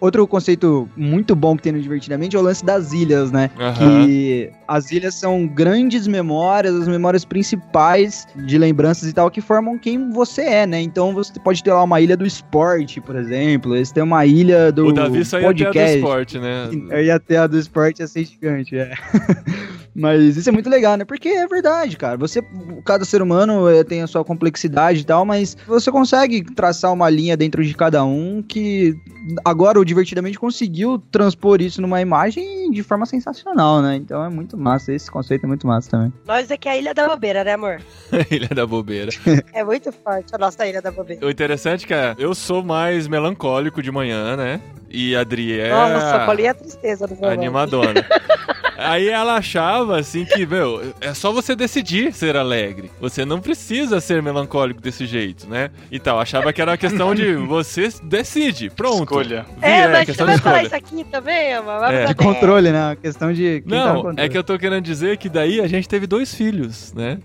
Outro 0.00 0.26
conceito 0.26 0.88
muito 0.96 1.34
bom 1.34 1.56
que 1.56 1.62
tem 1.64 1.72
no 1.72 1.80
Divertidamente 1.80 2.36
é 2.36 2.38
o 2.38 2.42
lance 2.42 2.64
das 2.64 2.92
ilhas, 2.92 3.32
né? 3.32 3.50
Aham. 3.58 4.06
Que 4.06 4.50
as 4.66 4.92
ilhas 4.92 5.14
são 5.14 5.46
grandes 5.46 6.06
memórias, 6.06 6.74
as 6.74 6.86
memórias 6.86 7.24
principais 7.24 8.26
de 8.36 8.58
lembranças 8.58 9.08
e 9.08 9.12
tal, 9.12 9.30
que 9.30 9.40
formam 9.40 9.76
quem 9.78 10.10
você 10.10 10.42
é, 10.42 10.66
né? 10.66 10.80
Então 10.80 11.12
você 11.12 11.32
pode 11.40 11.64
ter 11.64 11.72
lá 11.72 11.82
uma 11.82 12.00
ilha 12.00 12.16
do 12.16 12.24
esporte, 12.26 13.00
por 13.00 13.16
exemplo. 13.16 13.76
Você 13.76 13.92
tem 13.92 14.02
uma 14.02 14.24
ilha 14.24 14.70
do 14.70 14.86
O 14.86 14.92
Davi 14.92 15.24
saiu 15.24 15.48
até 15.48 15.58
do 15.58 15.64
podcast. 15.64 15.96
esporte, 15.98 16.38
né? 16.38 16.70
Eu 16.90 17.02
ia 17.02 17.18
ter 17.18 17.36
a 17.36 17.46
do 17.46 17.58
esporte 17.58 18.00
ia 18.00 18.06
ser 18.06 18.24
gigante, 18.24 18.76
é. 18.78 18.92
Mas 19.98 20.36
isso 20.36 20.48
é 20.48 20.52
muito 20.52 20.70
legal, 20.70 20.96
né? 20.96 21.04
Porque 21.04 21.28
é 21.28 21.46
verdade, 21.48 21.96
cara. 21.96 22.16
Você, 22.16 22.40
cada 22.84 23.04
ser 23.04 23.20
humano 23.20 23.68
eh, 23.68 23.82
tem 23.82 24.00
a 24.00 24.06
sua 24.06 24.24
complexidade 24.24 25.00
e 25.00 25.04
tal, 25.04 25.24
mas 25.24 25.56
você 25.66 25.90
consegue 25.90 26.42
traçar 26.54 26.92
uma 26.92 27.10
linha 27.10 27.36
dentro 27.36 27.64
de 27.64 27.74
cada 27.74 28.04
um 28.04 28.40
que 28.40 28.96
agora 29.44 29.80
o 29.80 29.84
Divertidamente 29.84 30.38
conseguiu 30.38 31.02
transpor 31.10 31.60
isso 31.60 31.82
numa 31.82 32.00
imagem 32.00 32.70
de 32.70 32.82
forma 32.84 33.06
sensacional, 33.06 33.82
né? 33.82 33.96
Então 33.96 34.22
é 34.24 34.28
muito 34.28 34.56
massa. 34.56 34.92
Esse 34.92 35.10
conceito 35.10 35.44
é 35.44 35.48
muito 35.48 35.66
massa 35.66 35.90
também. 35.90 36.12
Nós 36.24 36.48
é 36.48 36.56
que 36.56 36.68
é 36.68 36.72
a 36.72 36.76
Ilha 36.76 36.94
da 36.94 37.08
Bobeira, 37.08 37.42
né, 37.42 37.54
amor? 37.54 37.80
Ilha 38.30 38.48
da 38.48 38.66
bobeira. 38.66 39.10
É 39.52 39.64
muito 39.64 39.90
forte 39.90 40.32
a 40.32 40.38
nossa 40.38 40.66
Ilha 40.66 40.80
da 40.80 40.92
Bobeira. 40.92 41.26
O 41.26 41.30
interessante 41.30 41.92
é 41.92 42.14
que 42.14 42.22
eu 42.22 42.34
sou 42.34 42.62
mais 42.62 43.08
melancólico 43.08 43.82
de 43.82 43.90
manhã, 43.90 44.36
né? 44.36 44.60
E 44.90 45.16
a 45.16 45.20
Adri 45.20 45.58
é 45.58 45.70
Nossa, 45.70 46.26
Paulinha 46.26 46.50
é 46.50 46.54
tristeza 46.54 47.06
do 47.06 47.16
meu 47.16 47.28
animadona. 47.28 48.04
Aí 48.78 49.08
ela 49.08 49.34
achava 49.34 49.98
assim 49.98 50.24
que, 50.24 50.46
meu, 50.46 50.94
é 51.00 51.12
só 51.12 51.32
você 51.32 51.56
decidir 51.56 52.12
ser 52.12 52.36
alegre. 52.36 52.92
Você 53.00 53.24
não 53.24 53.40
precisa 53.40 54.00
ser 54.00 54.22
melancólico 54.22 54.80
desse 54.80 55.04
jeito, 55.04 55.48
né? 55.48 55.70
E 55.90 55.98
tal. 55.98 56.20
Achava 56.20 56.52
que 56.52 56.62
era 56.62 56.70
uma 56.70 56.76
questão 56.78 57.12
de 57.12 57.34
você 57.48 57.88
decide. 58.04 58.70
Pronto. 58.70 59.02
escolha. 59.02 59.44
Vi, 59.58 59.66
É, 59.66 59.88
mas 59.88 59.98
você 59.98 60.06
questão 60.06 60.26
de 60.26 60.32
vai 60.32 60.40
falar 60.40 60.62
isso 60.62 60.76
aqui 60.76 61.02
também, 61.04 61.54
amor? 61.54 61.80
Vai 61.80 61.96
É. 61.96 62.04
De 62.06 62.14
controle, 62.14 62.70
né? 62.70 62.92
A 62.92 62.96
questão 62.96 63.32
de. 63.32 63.62
quem 63.62 63.70
tá 63.70 63.84
Não, 63.86 63.96
controle. 63.96 64.20
é 64.20 64.28
que 64.28 64.38
eu 64.38 64.44
tô 64.44 64.56
querendo 64.56 64.84
dizer 64.84 65.16
que 65.16 65.28
daí 65.28 65.60
a 65.60 65.66
gente 65.66 65.88
teve 65.88 66.06
dois 66.06 66.32
filhos, 66.32 66.94
né? 66.94 67.18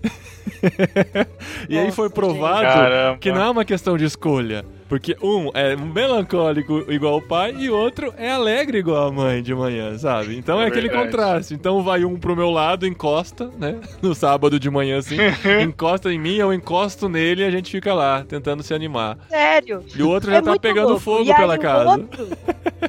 e 1.68 1.78
aí 1.78 1.84
Nossa, 1.84 1.96
foi 1.96 2.10
provado 2.10 3.18
que 3.20 3.30
não 3.30 3.42
é 3.42 3.50
uma 3.50 3.64
questão 3.64 3.96
de 3.96 4.04
escolha. 4.04 4.64
Porque 4.88 5.16
um 5.22 5.50
é 5.54 5.74
melancólico 5.76 6.84
igual 6.92 7.16
o 7.16 7.22
pai 7.22 7.54
e 7.58 7.70
outro 7.70 8.12
é 8.16 8.30
alegre 8.30 8.78
igual 8.78 9.08
a 9.08 9.12
mãe 9.12 9.42
de 9.42 9.54
manhã, 9.54 9.96
sabe? 9.98 10.36
Então 10.36 10.60
é, 10.60 10.64
É 10.64 10.66
aquele 10.68 10.88
verdade. 10.88 11.10
contraste. 11.10 11.54
Então 11.54 11.82
vai 11.82 12.04
um 12.04 12.16
pro 12.16 12.36
meu 12.36 12.50
lado, 12.50 12.86
encosta, 12.86 13.50
né? 13.58 13.76
No 14.02 14.14
sábado 14.14 14.60
de 14.60 14.68
manhã, 14.70 14.98
assim, 14.98 15.16
encosta 15.62 16.12
em 16.12 16.18
mim, 16.18 16.34
eu 16.36 16.52
encosto 16.52 17.08
nele 17.08 17.42
e 17.42 17.46
a 17.46 17.50
gente 17.50 17.70
fica 17.70 17.94
lá, 17.94 18.22
tentando 18.28 18.62
se 18.62 18.74
animar. 18.74 19.16
Sério. 19.28 19.82
E 19.96 20.02
o 20.02 20.08
outro 20.10 20.30
já 20.30 20.38
é 20.38 20.42
tá 20.42 20.58
pegando 20.58 20.88
louco. 20.88 21.00
fogo 21.00 21.24
E 21.24 21.32
aí 21.32 21.36
pela 21.38 21.54
o 21.54 21.58
casa. 21.60 21.90
Outro, 21.90 22.28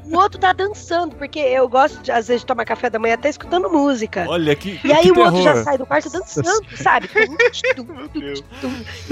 o 0.04 0.18
outro 0.18 0.40
tá 0.40 0.52
dançando, 0.54 1.16
porque 1.16 1.40
eu 1.40 1.68
gosto, 1.70 2.02
de, 2.04 2.12
às 2.12 2.28
vezes, 2.28 2.42
de 2.42 2.48
tomar 2.48 2.66
café 2.66 2.90
da 2.90 3.00
manhã 3.00 3.14
até 3.14 3.30
escutando 3.30 3.70
música. 3.70 4.26
Olha 4.28 4.54
que, 4.56 4.80
E 4.84 4.92
aí 4.92 5.04
que 5.04 5.12
o 5.14 5.20
outro 5.20 5.42
já 5.42 5.52
terror. 5.54 5.64
sai 5.64 5.78
do 5.78 5.86
quarto 5.86 6.10
dançando, 6.12 6.50
sabe? 6.76 7.10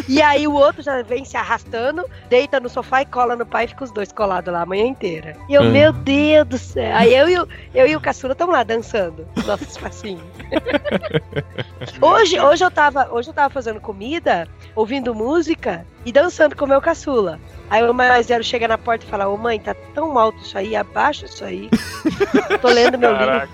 E 0.08 0.22
aí 0.22 0.48
o 0.48 0.54
outro 0.54 0.82
já 0.82 1.02
vem 1.02 1.24
se 1.26 1.38
arrastando, 1.38 2.04
deita 2.30 2.60
no 2.60 2.70
sofá 2.74 3.02
e 3.02 3.06
cola 3.06 3.36
no 3.36 3.46
pai 3.46 3.66
e 3.66 3.68
fica 3.68 3.84
os 3.84 3.92
dois 3.92 4.12
colados 4.12 4.52
lá 4.52 4.62
a 4.62 4.66
manhã 4.66 4.86
inteira. 4.86 5.36
E 5.48 5.54
eu, 5.54 5.62
Ah. 5.62 5.66
meu 5.66 5.94
Deus 5.94 6.48
do 6.48 6.58
céu. 6.58 6.96
Aí 6.96 7.14
eu 7.16 7.30
e 7.30 7.38
o, 7.40 7.48
eu 7.74 7.88
e 7.88 7.96
o 7.96 8.02
caçula 8.02 8.34
estamos 8.34 8.54
lá 8.54 8.64
dançando, 8.64 9.28
nosso 9.46 9.64
espacinho. 9.64 10.22
hoje, 12.02 12.40
hoje, 12.40 12.64
eu 12.64 12.72
tava, 12.72 13.08
hoje 13.12 13.30
eu 13.30 13.34
tava 13.34 13.54
fazendo 13.54 13.80
comida, 13.80 14.48
ouvindo 14.76 15.14
música 15.14 15.86
e 16.06 16.12
dançando 16.12 16.56
com 16.56 16.66
o 16.66 16.68
meu 16.68 16.82
caçula. 16.82 17.40
Aí 17.70 17.84
o 17.88 17.94
mais 17.94 18.26
zero 18.28 18.44
chega 18.44 18.68
na 18.68 18.78
porta 18.78 19.06
e 19.06 19.10
fala, 19.10 19.28
ô 19.28 19.38
mãe, 19.38 19.60
tá 19.60 19.74
tão 19.94 20.18
alto 20.18 20.38
isso 20.44 20.58
aí, 20.58 20.76
abaixa 20.76 21.26
isso 21.26 21.44
aí. 21.46 21.70
Tô 22.62 22.68
lendo 22.70 22.98
meu 22.98 23.12
livro. 23.12 23.26
Caraca. 23.26 23.50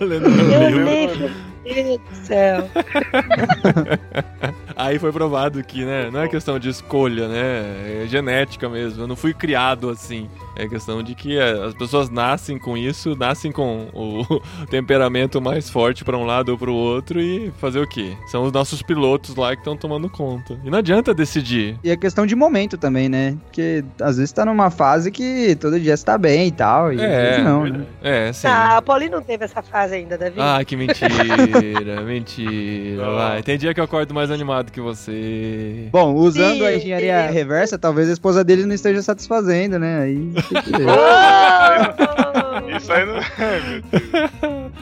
Lendo 0.00 0.30
meu 0.30 0.50
Eu 0.62 0.68
livro. 0.70 0.84
nem 0.84 1.08
falei, 1.08 1.30
meu 1.64 1.74
Deus 1.84 2.00
do 2.08 2.16
céu. 2.26 2.68
Aí 4.76 4.98
foi 4.98 5.10
provado 5.10 5.62
que, 5.64 5.84
né, 5.84 6.10
não 6.12 6.20
é 6.20 6.28
questão 6.28 6.58
de 6.58 6.68
escolha, 6.68 7.28
né, 7.28 8.02
é 8.02 8.06
genética 8.06 8.68
mesmo. 8.68 9.02
Eu 9.04 9.06
não 9.08 9.16
fui 9.16 9.32
criado 9.32 9.88
assim. 9.88 10.28
É 10.54 10.66
questão 10.68 11.02
de 11.02 11.14
que 11.14 11.36
é, 11.38 11.50
as 11.64 11.74
pessoas 11.74 12.08
nascem 12.10 12.58
com 12.58 12.76
isso, 12.76 13.14
nascem 13.16 13.50
com 13.52 13.88
o 13.94 14.40
temperamento 14.70 15.40
mais 15.40 15.68
forte 15.68 16.04
pra 16.04 16.16
um 16.16 16.24
lado 16.24 16.50
ou 16.50 16.58
pro 16.58 16.72
outro 16.74 17.20
e 17.20 17.50
fazer 17.58 17.78
o 17.80 17.86
quê? 17.86 18.16
São 18.30 18.42
os 18.44 18.52
nossos 18.52 18.80
pilotos 18.82 19.34
lá 19.36 19.54
que 19.54 19.60
estão 19.60 19.76
tomando 19.76 20.08
conta. 20.08 20.58
E 20.64 20.70
não 20.70 20.78
adianta 20.78 21.12
decidir. 21.14 21.78
E 21.84 21.90
é 21.90 21.96
questão 21.96 22.26
de 22.26 22.34
momento 22.34 22.76
também, 22.78 23.08
né? 23.08 23.36
Porque 23.44 23.84
às 24.00 24.16
vezes 24.16 24.32
tá 24.32 24.44
numa 24.44 24.70
fase 24.70 25.10
que 25.10 25.56
todo 25.56 25.78
dia 25.80 25.96
você 25.96 26.04
tá 26.04 26.16
bem 26.18 26.48
e 26.48 26.52
tal. 26.52 26.92
E 26.92 26.96
às 26.96 27.02
É, 27.02 27.30
vezes 27.30 27.44
não, 27.44 27.64
né? 27.66 27.86
É, 28.02 28.32
sim. 28.32 28.46
Ah, 28.46 28.76
a 28.78 28.82
Pauline 28.82 29.10
não 29.10 29.22
teve 29.22 29.44
essa 29.44 29.62
fase 29.62 29.94
ainda, 29.94 30.16
Davi. 30.16 30.36
Ai, 30.38 30.64
que 30.64 30.76
mentira, 30.76 31.08
mentira. 32.04 33.10
Vai. 33.10 33.42
Tem 33.42 33.58
dia 33.58 33.72
que 33.74 33.80
eu 33.80 33.84
acordo 33.84 34.14
mais 34.14 34.30
animado 34.30 34.65
que 34.72 34.80
você. 34.80 35.88
Bom, 35.90 36.14
usando 36.14 36.58
Sim, 36.58 36.66
a 36.66 36.76
engenharia 36.76 37.26
sim. 37.28 37.34
reversa, 37.34 37.78
talvez 37.78 38.08
a 38.08 38.12
esposa 38.12 38.44
dele 38.44 38.66
não 38.66 38.74
esteja 38.74 39.02
satisfazendo, 39.02 39.78
né? 39.78 40.00
Aí 40.00 40.32
que. 40.62 40.72
Oh! 42.66 42.76
Isso 42.76 42.92
aí 42.92 43.04
não. 43.06 43.14
Deus. 43.14 43.26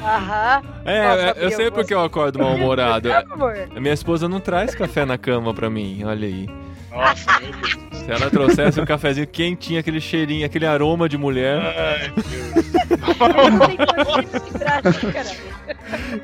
Aham. 0.03 0.63
É, 0.85 1.09
Nossa, 1.09 1.41
é, 1.41 1.45
eu 1.45 1.51
sei 1.51 1.71
porque 1.71 1.95
eu 1.95 2.03
acordo 2.03 2.39
mal-humorado. 2.39 3.09
Minha 3.81 3.95
esposa 3.95 4.29
não 4.29 4.41
traz 4.41 4.75
café 4.75 5.05
na 5.05 5.19
cama 5.19 5.53
pra 5.55 5.69
mim, 5.71 6.05
olha 6.05 6.27
aí. 6.27 6.49
Nossa, 6.91 7.41
meu 7.41 7.53
Deus. 7.53 8.05
Se 8.05 8.13
ela 8.13 8.31
trouxesse 8.31 8.81
um 8.81 8.85
cafezinho 8.85 9.27
quentinho, 9.27 9.81
aquele 9.81 10.01
cheirinho, 10.01 10.45
aquele 10.45 10.67
aroma 10.67 11.09
de 11.09 11.17
mulher. 11.17 11.59
Ai, 11.61 12.13
Deus. 12.15 12.55
Não 13.01 13.59
tem 13.59 14.25
de 14.25 14.31
segurar 14.31 14.81
assim, 14.85 15.11
caralho. 15.11 15.39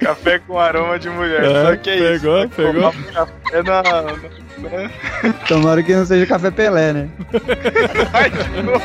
Café 0.01 0.39
com 0.41 0.59
aroma 0.59 0.99
de 0.99 1.09
mulher. 1.11 1.45
É, 1.45 1.65
Só 1.65 1.77
que 1.77 1.91
é 1.91 1.97
isso. 2.15 2.23
pegou, 2.23 2.37
Vai 2.39 2.49
pegou. 2.49 2.93
tomar 2.93 3.13
Café 3.13 3.63
na. 3.63 3.83
na- 3.83 4.31
Tomara 5.49 5.83
que 5.83 5.95
não 5.95 6.05
seja 6.05 6.27
café 6.27 6.51
Pelé, 6.51 6.93
né? 6.93 7.09
Ai, 8.13 8.29
de 8.31 8.63
novo. 8.63 8.85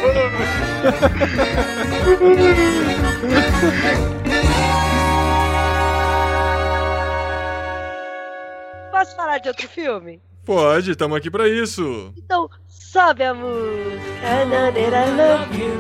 Posso 8.92 9.16
falar 9.16 9.40
de 9.40 9.50
outro 9.50 9.68
filme? 9.68 10.22
Pode, 10.46 10.92
estamos 10.92 11.18
aqui 11.18 11.30
pra 11.30 11.48
isso. 11.48 12.14
Então, 12.18 12.50
Sobe 12.68 13.24
a 13.24 13.34
música. 13.34 14.46
Na, 14.46 14.70
love 15.18 15.60
you. 15.60 15.76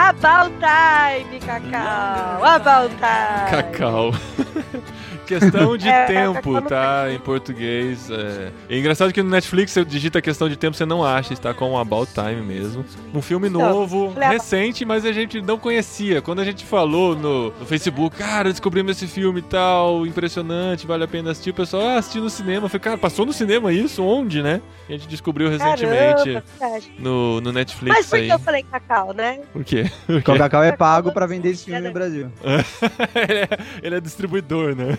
About 0.00 0.48
time, 0.60 1.28
Cacau. 1.40 2.40
About 2.40 2.90
time. 2.96 3.48
Cacau. 3.52 4.12
questão 5.38 5.76
de 5.76 5.88
É, 5.90 6.06
tempo, 6.06 6.34
Cacau 6.34 6.52
não 6.52 6.62
tá? 6.62 7.12
Em 7.12 7.18
português. 7.18 8.10
É... 8.10 8.52
é 8.68 8.78
engraçado 8.78 9.12
que 9.12 9.22
no 9.22 9.30
Netflix 9.30 9.72
você 9.72 9.84
digita 9.84 10.20
questão 10.22 10.48
de 10.48 10.56
tempo, 10.56 10.76
você 10.76 10.84
não 10.84 11.04
acha, 11.04 11.32
está 11.32 11.52
com 11.52 11.76
About 11.76 12.12
Time 12.12 12.42
mesmo. 12.42 12.84
Um 13.12 13.20
filme 13.20 13.48
Então, 13.48 13.60
novo, 13.60 14.12
ah, 14.16 14.28
recente, 14.28 14.84
mas 14.84 15.04
a 15.04 15.12
gente 15.12 15.40
não 15.40 15.58
conhecia. 15.58 16.22
Quando 16.22 16.40
a 16.40 16.44
gente 16.44 16.64
falou 16.64 17.16
no, 17.16 17.50
no 17.50 17.66
Facebook, 17.66 18.16
cara, 18.16 18.50
descobrimos 18.50 18.96
esse 18.96 19.06
filme 19.06 19.40
e 19.40 19.42
tal, 19.42 20.06
impressionante, 20.06 20.86
vale 20.86 21.04
a 21.04 21.08
pena 21.08 21.30
assistir. 21.30 21.50
O 21.50 21.54
pessoal, 21.54 21.88
ah, 21.88 21.98
assisti 21.98 22.20
no 22.20 22.30
cinema. 22.30 22.66
Eu 22.66 22.68
falei, 22.68 22.82
cara, 22.82 22.98
passou 22.98 23.26
no 23.26 23.32
cinema 23.32 23.72
isso? 23.72 24.02
Onde, 24.02 24.42
né? 24.42 24.60
A 24.88 24.92
gente 24.92 25.08
descobriu 25.08 25.48
recentemente 25.48 26.42
Caramba, 26.58 26.82
no, 26.98 27.40
no 27.40 27.52
Netflix 27.52 27.96
Mas 27.96 28.06
por 28.08 28.16
aí. 28.16 28.26
que 28.26 28.32
eu 28.32 28.38
falei 28.38 28.62
Cacau, 28.62 29.12
né? 29.12 29.40
Por 29.52 29.64
quê? 29.64 29.90
Porque 30.06 30.30
o 30.30 30.38
Cacau 30.38 30.62
é 30.62 30.72
pago 30.72 31.12
pra 31.12 31.26
vender 31.26 31.50
esse 31.50 31.64
filme 31.64 31.80
no 31.80 31.92
Brasil. 31.92 32.30
ele, 33.14 33.38
é, 33.40 33.48
ele 33.82 33.94
é 33.96 34.00
distribuidor, 34.00 34.74
né? 34.74 34.98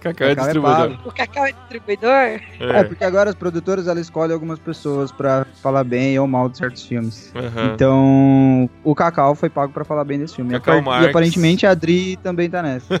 Cacau 0.00 0.26
é 0.28 0.34
Cacau 0.34 0.44
é 0.44 0.52
distribuidor. 0.52 0.88
pago. 0.96 1.08
O 1.08 1.12
Cacau 1.12 1.44
é 1.46 1.52
distribuidor? 1.52 2.40
É, 2.60 2.84
porque 2.84 3.04
agora 3.04 3.30
as 3.30 3.36
produtoras 3.36 3.86
elas 3.86 4.00
escolhem 4.06 4.32
algumas 4.32 4.58
pessoas 4.58 5.12
pra 5.12 5.46
falar 5.62 5.84
bem 5.84 6.18
ou 6.18 6.26
mal 6.26 6.48
de 6.48 6.58
certos 6.58 6.84
filmes. 6.86 7.32
Aham. 7.34 7.72
Então, 7.74 8.70
o 8.84 8.94
Cacau 8.94 9.34
foi 9.34 9.48
pago 9.50 9.72
pra 9.72 9.84
falar 9.84 10.04
bem 10.04 10.18
desse 10.18 10.36
filme. 10.36 10.52
Cacau 10.52 10.76
E. 10.80 11.04
E 11.04 11.08
aparentemente 11.08 11.66
a 11.66 11.70
Adri 11.70 12.16
também 12.22 12.48
tá 12.48 12.62
nessa. 12.62 13.00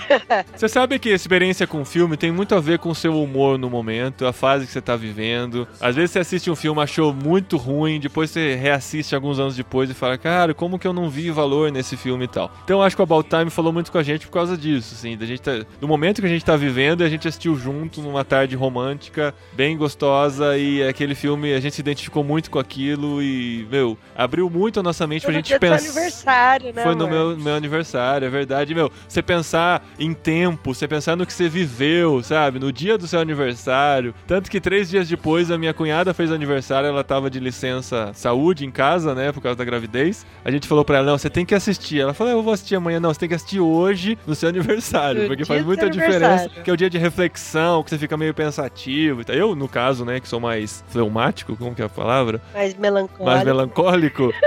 Você 0.56 0.68
sabe 0.68 0.98
que 0.98 1.10
a 1.10 1.14
experiência 1.14 1.66
com 1.66 1.84
filme 1.84 2.16
tem 2.16 2.30
muito 2.30 2.54
a 2.54 2.60
ver 2.60 2.78
com 2.78 2.90
o 2.90 2.94
seu 2.94 3.20
humor 3.22 3.58
no 3.58 3.68
momento, 3.70 4.26
a 4.26 4.32
fase 4.32 4.66
que 4.66 4.72
você 4.72 4.80
tá 4.80 4.96
vivendo. 4.96 5.66
Às 5.80 5.96
vezes 5.96 6.10
você 6.12 6.18
assiste 6.20 6.50
um 6.50 6.56
filme, 6.56 6.80
achou 6.80 7.12
muito 7.12 7.56
ruim, 7.56 7.98
depois 8.00 8.30
você 8.30 8.54
reassiste 8.54 9.14
alguns 9.14 9.38
anos 9.38 9.56
depois 9.56 9.90
e 9.90 9.94
fala, 9.94 10.16
cara, 10.18 10.54
como 10.54 10.78
que 10.78 10.86
eu 10.86 10.92
não 10.92 11.08
vi 11.08 11.30
valor 11.30 11.70
nesse 11.70 11.96
filme 11.96 12.24
e 12.24 12.28
tal. 12.28 12.50
Então 12.64 12.78
eu 12.78 12.82
acho 12.82 12.96
que 12.96 13.02
o 13.02 13.04
About 13.04 13.28
Time 13.28 13.50
falou 13.50 13.72
muito 13.72 13.90
com 13.92 13.98
a 13.98 14.02
gente 14.02 14.26
por 14.26 14.32
causa 14.32 14.56
disso, 14.56 14.94
assim, 14.94 15.16
da 15.16 15.26
gente 15.26 15.40
tá- 15.42 15.64
do 15.80 15.88
momento 15.88 16.09
que 16.18 16.26
a 16.26 16.30
gente 16.30 16.44
tá 16.44 16.56
vivendo 16.56 17.02
e 17.02 17.04
a 17.04 17.08
gente 17.08 17.28
assistiu 17.28 17.54
junto 17.56 18.00
numa 18.00 18.24
tarde 18.24 18.56
romântica, 18.56 19.34
bem 19.52 19.76
gostosa, 19.76 20.56
e 20.58 20.82
aquele 20.82 21.14
filme, 21.14 21.52
a 21.52 21.60
gente 21.60 21.74
se 21.74 21.80
identificou 21.80 22.24
muito 22.24 22.50
com 22.50 22.58
aquilo 22.58 23.22
e, 23.22 23.66
meu, 23.70 23.96
abriu 24.16 24.48
muito 24.50 24.80
a 24.80 24.82
nossa 24.82 25.06
mente 25.06 25.22
Foi 25.22 25.32
pra 25.32 25.40
no 25.40 25.44
gente 25.44 25.48
dia 25.48 25.58
do 25.58 25.60
seu 25.60 25.70
pensar. 25.70 25.90
aniversário, 25.90 26.72
né? 26.74 26.82
Foi 26.82 26.94
no 26.94 27.06
meu, 27.06 27.36
meu 27.36 27.54
aniversário, 27.54 28.26
é 28.26 28.30
verdade, 28.30 28.74
meu. 28.74 28.90
Você 29.06 29.22
pensar 29.22 29.86
em 29.98 30.12
tempo, 30.12 30.74
você 30.74 30.88
pensar 30.88 31.16
no 31.16 31.26
que 31.26 31.32
você 31.32 31.48
viveu, 31.48 32.22
sabe? 32.22 32.58
No 32.58 32.72
dia 32.72 32.96
do 32.96 33.06
seu 33.06 33.20
aniversário. 33.20 34.14
Tanto 34.26 34.50
que 34.50 34.60
três 34.60 34.88
dias 34.88 35.08
depois 35.08 35.50
a 35.50 35.58
minha 35.58 35.74
cunhada 35.74 36.14
fez 36.14 36.32
aniversário, 36.32 36.88
ela 36.88 37.04
tava 37.04 37.30
de 37.30 37.38
licença 37.38 38.10
saúde 38.14 38.64
em 38.64 38.70
casa, 38.70 39.14
né? 39.14 39.32
Por 39.32 39.42
causa 39.42 39.56
da 39.56 39.64
gravidez. 39.64 40.26
A 40.44 40.50
gente 40.50 40.66
falou 40.66 40.84
pra 40.84 40.98
ela, 40.98 41.06
não, 41.06 41.18
você 41.18 41.30
tem 41.30 41.44
que 41.44 41.54
assistir. 41.54 42.00
Ela 42.00 42.14
falou, 42.14 42.32
eu 42.32 42.42
vou 42.42 42.52
assistir 42.52 42.74
amanhã. 42.74 43.00
Não, 43.00 43.12
você 43.12 43.20
tem 43.20 43.28
que 43.28 43.34
assistir 43.34 43.60
hoje 43.60 44.18
no 44.26 44.34
seu 44.34 44.48
aniversário. 44.48 45.22
No 45.22 45.28
porque 45.28 45.44
faz 45.44 45.64
muita 45.64 45.82
seu 45.82 45.90
diferença. 46.00 46.48
Que 46.62 46.70
é 46.70 46.72
o 46.72 46.76
dia 46.76 46.90
de 46.90 46.98
reflexão, 46.98 47.82
que 47.82 47.90
você 47.90 47.98
fica 47.98 48.16
meio 48.16 48.34
pensativo. 48.34 49.20
e 49.20 49.24
tal. 49.24 49.36
Eu, 49.36 49.54
no 49.54 49.68
caso, 49.68 50.04
né, 50.04 50.20
que 50.20 50.28
sou 50.28 50.40
mais 50.40 50.84
fleumático, 50.88 51.56
como 51.56 51.74
que 51.74 51.82
é 51.82 51.84
a 51.84 51.88
palavra? 51.88 52.40
Mais 52.54 52.74
melancólico. 52.74 53.24
Mais 53.24 53.44
melancólico. 53.44 54.32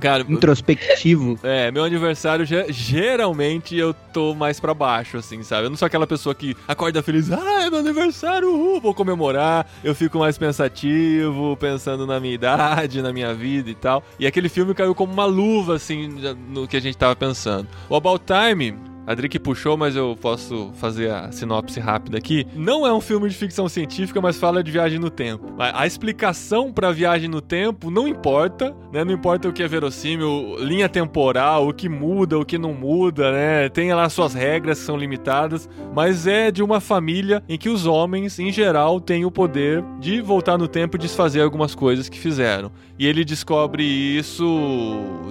Cara, 0.00 0.24
Introspectivo. 0.28 1.38
é, 1.42 1.70
meu 1.70 1.84
aniversário, 1.84 2.44
ge- 2.44 2.66
geralmente 2.70 3.76
eu 3.76 3.94
tô 4.12 4.34
mais 4.34 4.58
pra 4.58 4.74
baixo, 4.74 5.16
assim, 5.16 5.42
sabe? 5.42 5.66
Eu 5.66 5.70
não 5.70 5.76
sou 5.76 5.86
aquela 5.86 6.06
pessoa 6.06 6.34
que 6.34 6.56
acorda 6.66 7.02
feliz, 7.02 7.30
ah, 7.30 7.62
é 7.66 7.70
meu 7.70 7.78
aniversário, 7.80 8.48
uhul, 8.48 8.80
vou 8.80 8.94
comemorar. 8.94 9.66
Eu 9.84 9.94
fico 9.94 10.18
mais 10.18 10.36
pensativo, 10.36 11.56
pensando 11.58 12.06
na 12.06 12.18
minha 12.18 12.34
idade, 12.34 13.02
na 13.02 13.12
minha 13.12 13.32
vida 13.34 13.70
e 13.70 13.74
tal. 13.74 14.02
E 14.18 14.26
aquele 14.26 14.48
filme 14.48 14.74
caiu 14.74 14.94
como 14.94 15.12
uma 15.12 15.24
luva, 15.26 15.76
assim, 15.76 16.08
no 16.48 16.66
que 16.66 16.76
a 16.76 16.80
gente 16.80 16.96
tava 16.96 17.14
pensando. 17.14 17.68
O 17.88 17.94
About 17.96 18.24
Time. 18.26 18.74
A 19.06 19.14
Drick 19.14 19.38
puxou, 19.38 19.76
mas 19.76 19.94
eu 19.94 20.16
posso 20.20 20.70
fazer 20.74 21.10
a 21.10 21.30
sinopse 21.30 21.78
rápida 21.78 22.16
aqui. 22.16 22.46
Não 22.54 22.86
é 22.86 22.92
um 22.92 23.00
filme 23.00 23.28
de 23.28 23.34
ficção 23.34 23.68
científica, 23.68 24.20
mas 24.20 24.38
fala 24.38 24.62
de 24.62 24.70
viagem 24.70 24.98
no 24.98 25.10
tempo. 25.10 25.54
A, 25.58 25.86
explicação 25.86 26.72
pra 26.72 26.90
viagem 26.90 27.28
no 27.28 27.40
tempo 27.40 27.90
não 27.90 28.08
importa, 28.08 28.74
né? 28.92 29.04
Não 29.04 29.12
importa 29.12 29.48
o 29.48 29.52
que 29.52 29.62
é 29.62 29.68
verossímil, 29.68 30.56
linha 30.58 30.88
temporal, 30.88 31.68
o 31.68 31.74
que 31.74 31.88
muda, 31.88 32.38
o 32.38 32.44
que 32.44 32.56
não 32.56 32.72
muda, 32.72 33.30
né? 33.30 33.68
Tem 33.68 33.92
lá 33.92 34.08
suas 34.08 34.32
regras 34.32 34.78
que 34.78 34.84
são 34.86 34.96
limitadas, 34.96 35.68
mas 35.94 36.26
é 36.26 36.50
de 36.50 36.62
uma 36.62 36.80
família 36.80 37.42
em 37.48 37.58
que 37.58 37.68
os 37.68 37.86
homens, 37.86 38.38
em 38.38 38.50
geral, 38.50 39.00
têm 39.00 39.24
o 39.24 39.30
poder 39.30 39.84
de 40.00 40.20
voltar 40.22 40.56
no 40.56 40.66
tempo 40.66 40.96
e 40.96 41.00
desfazer 41.00 41.42
algumas 41.42 41.74
coisas 41.74 42.08
que 42.08 42.18
fizeram. 42.18 42.72
E 42.98 43.06
ele 43.06 43.24
descobre 43.24 43.84
isso 43.84 44.44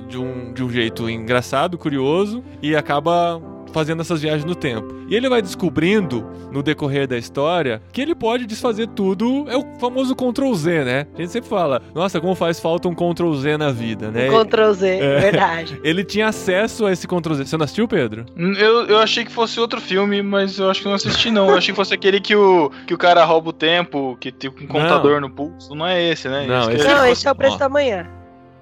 de 0.08 0.18
um, 0.18 0.54
de 0.54 0.64
um 0.64 0.70
jeito 0.70 1.10
engraçado, 1.10 1.78
curioso, 1.78 2.44
e 2.62 2.76
acaba 2.76 3.42
fazendo 3.72 4.02
essas 4.02 4.22
viagens 4.22 4.46
no 4.46 4.56
tempo. 4.56 4.94
E 5.08 5.16
ele 5.16 5.30
vai 5.30 5.42
descobrindo, 5.42 6.26
no 6.52 6.62
decorrer 6.64 7.08
da 7.08 7.18
história, 7.18 7.82
que 7.92 8.02
ele 8.02 8.14
pode 8.16 8.46
desfazer 8.46 8.88
tudo. 8.88 9.46
É 9.50 9.58
o 9.58 9.64
famoso 9.80 10.16
Ctrl 10.16 10.54
Z, 10.54 10.84
né? 10.84 11.08
A 11.16 11.22
gente 11.22 11.32
sempre 11.32 11.50
fala, 11.50 11.82
nossa, 11.94 12.20
como 12.22 12.36
faz 12.36 12.60
falta 12.60 12.88
um 12.88 12.94
Ctrl 12.96 13.34
Z 13.36 13.58
na 13.58 13.72
vida, 13.72 14.12
né? 14.12 14.30
Um 14.30 14.44
Ctrl 14.46 14.72
Z, 14.74 14.88
É. 15.00 15.20
verdade. 15.32 15.80
Ele 15.84 16.04
tinha 16.04 16.28
acesso 16.28 16.86
a 16.86 16.92
esse 16.92 17.08
Ctrl 17.08 17.34
Z. 17.34 17.46
Você 17.46 17.58
não 17.58 17.64
assistiu, 17.66 17.88
Pedro? 17.88 18.26
Eu, 18.36 18.86
eu 18.88 18.98
achei 19.00 19.24
que 19.26 19.32
fosse 19.32 19.60
outro 19.60 19.80
filme, 19.82 20.22
mas 20.22 20.58
eu 20.60 20.70
acho 20.70 20.82
que 20.82 20.88
não 20.88 20.96
assisti, 20.96 21.30
não. 21.32 21.50
Eu 21.50 21.58
achei 21.58 21.72
que 21.74 21.76
fosse 21.78 21.94
aquele 21.94 22.20
que 22.20 22.36
o, 22.36 22.70
que 22.88 22.94
o 22.94 22.98
cara 22.98 23.24
rouba 23.26 23.50
o 23.50 23.54
tempo, 23.54 24.18
que 24.20 24.32
tem 24.32 24.50
um 24.50 24.68
computador 24.68 25.20
no 25.22 25.30
pulso. 25.30 25.74
Não 25.76 25.86
é 25.86 26.02
esse, 26.12 26.28
né? 26.30 26.46
Não, 26.48 26.72
esse- 26.72 26.86
eu- 26.86 26.90
Não, 26.92 26.98
fosse- 27.00 27.12
esse 27.12 27.28
é 27.28 27.32
o 27.32 27.36
preço 27.36 27.58
da 27.60 27.70
manhã. 27.70 28.08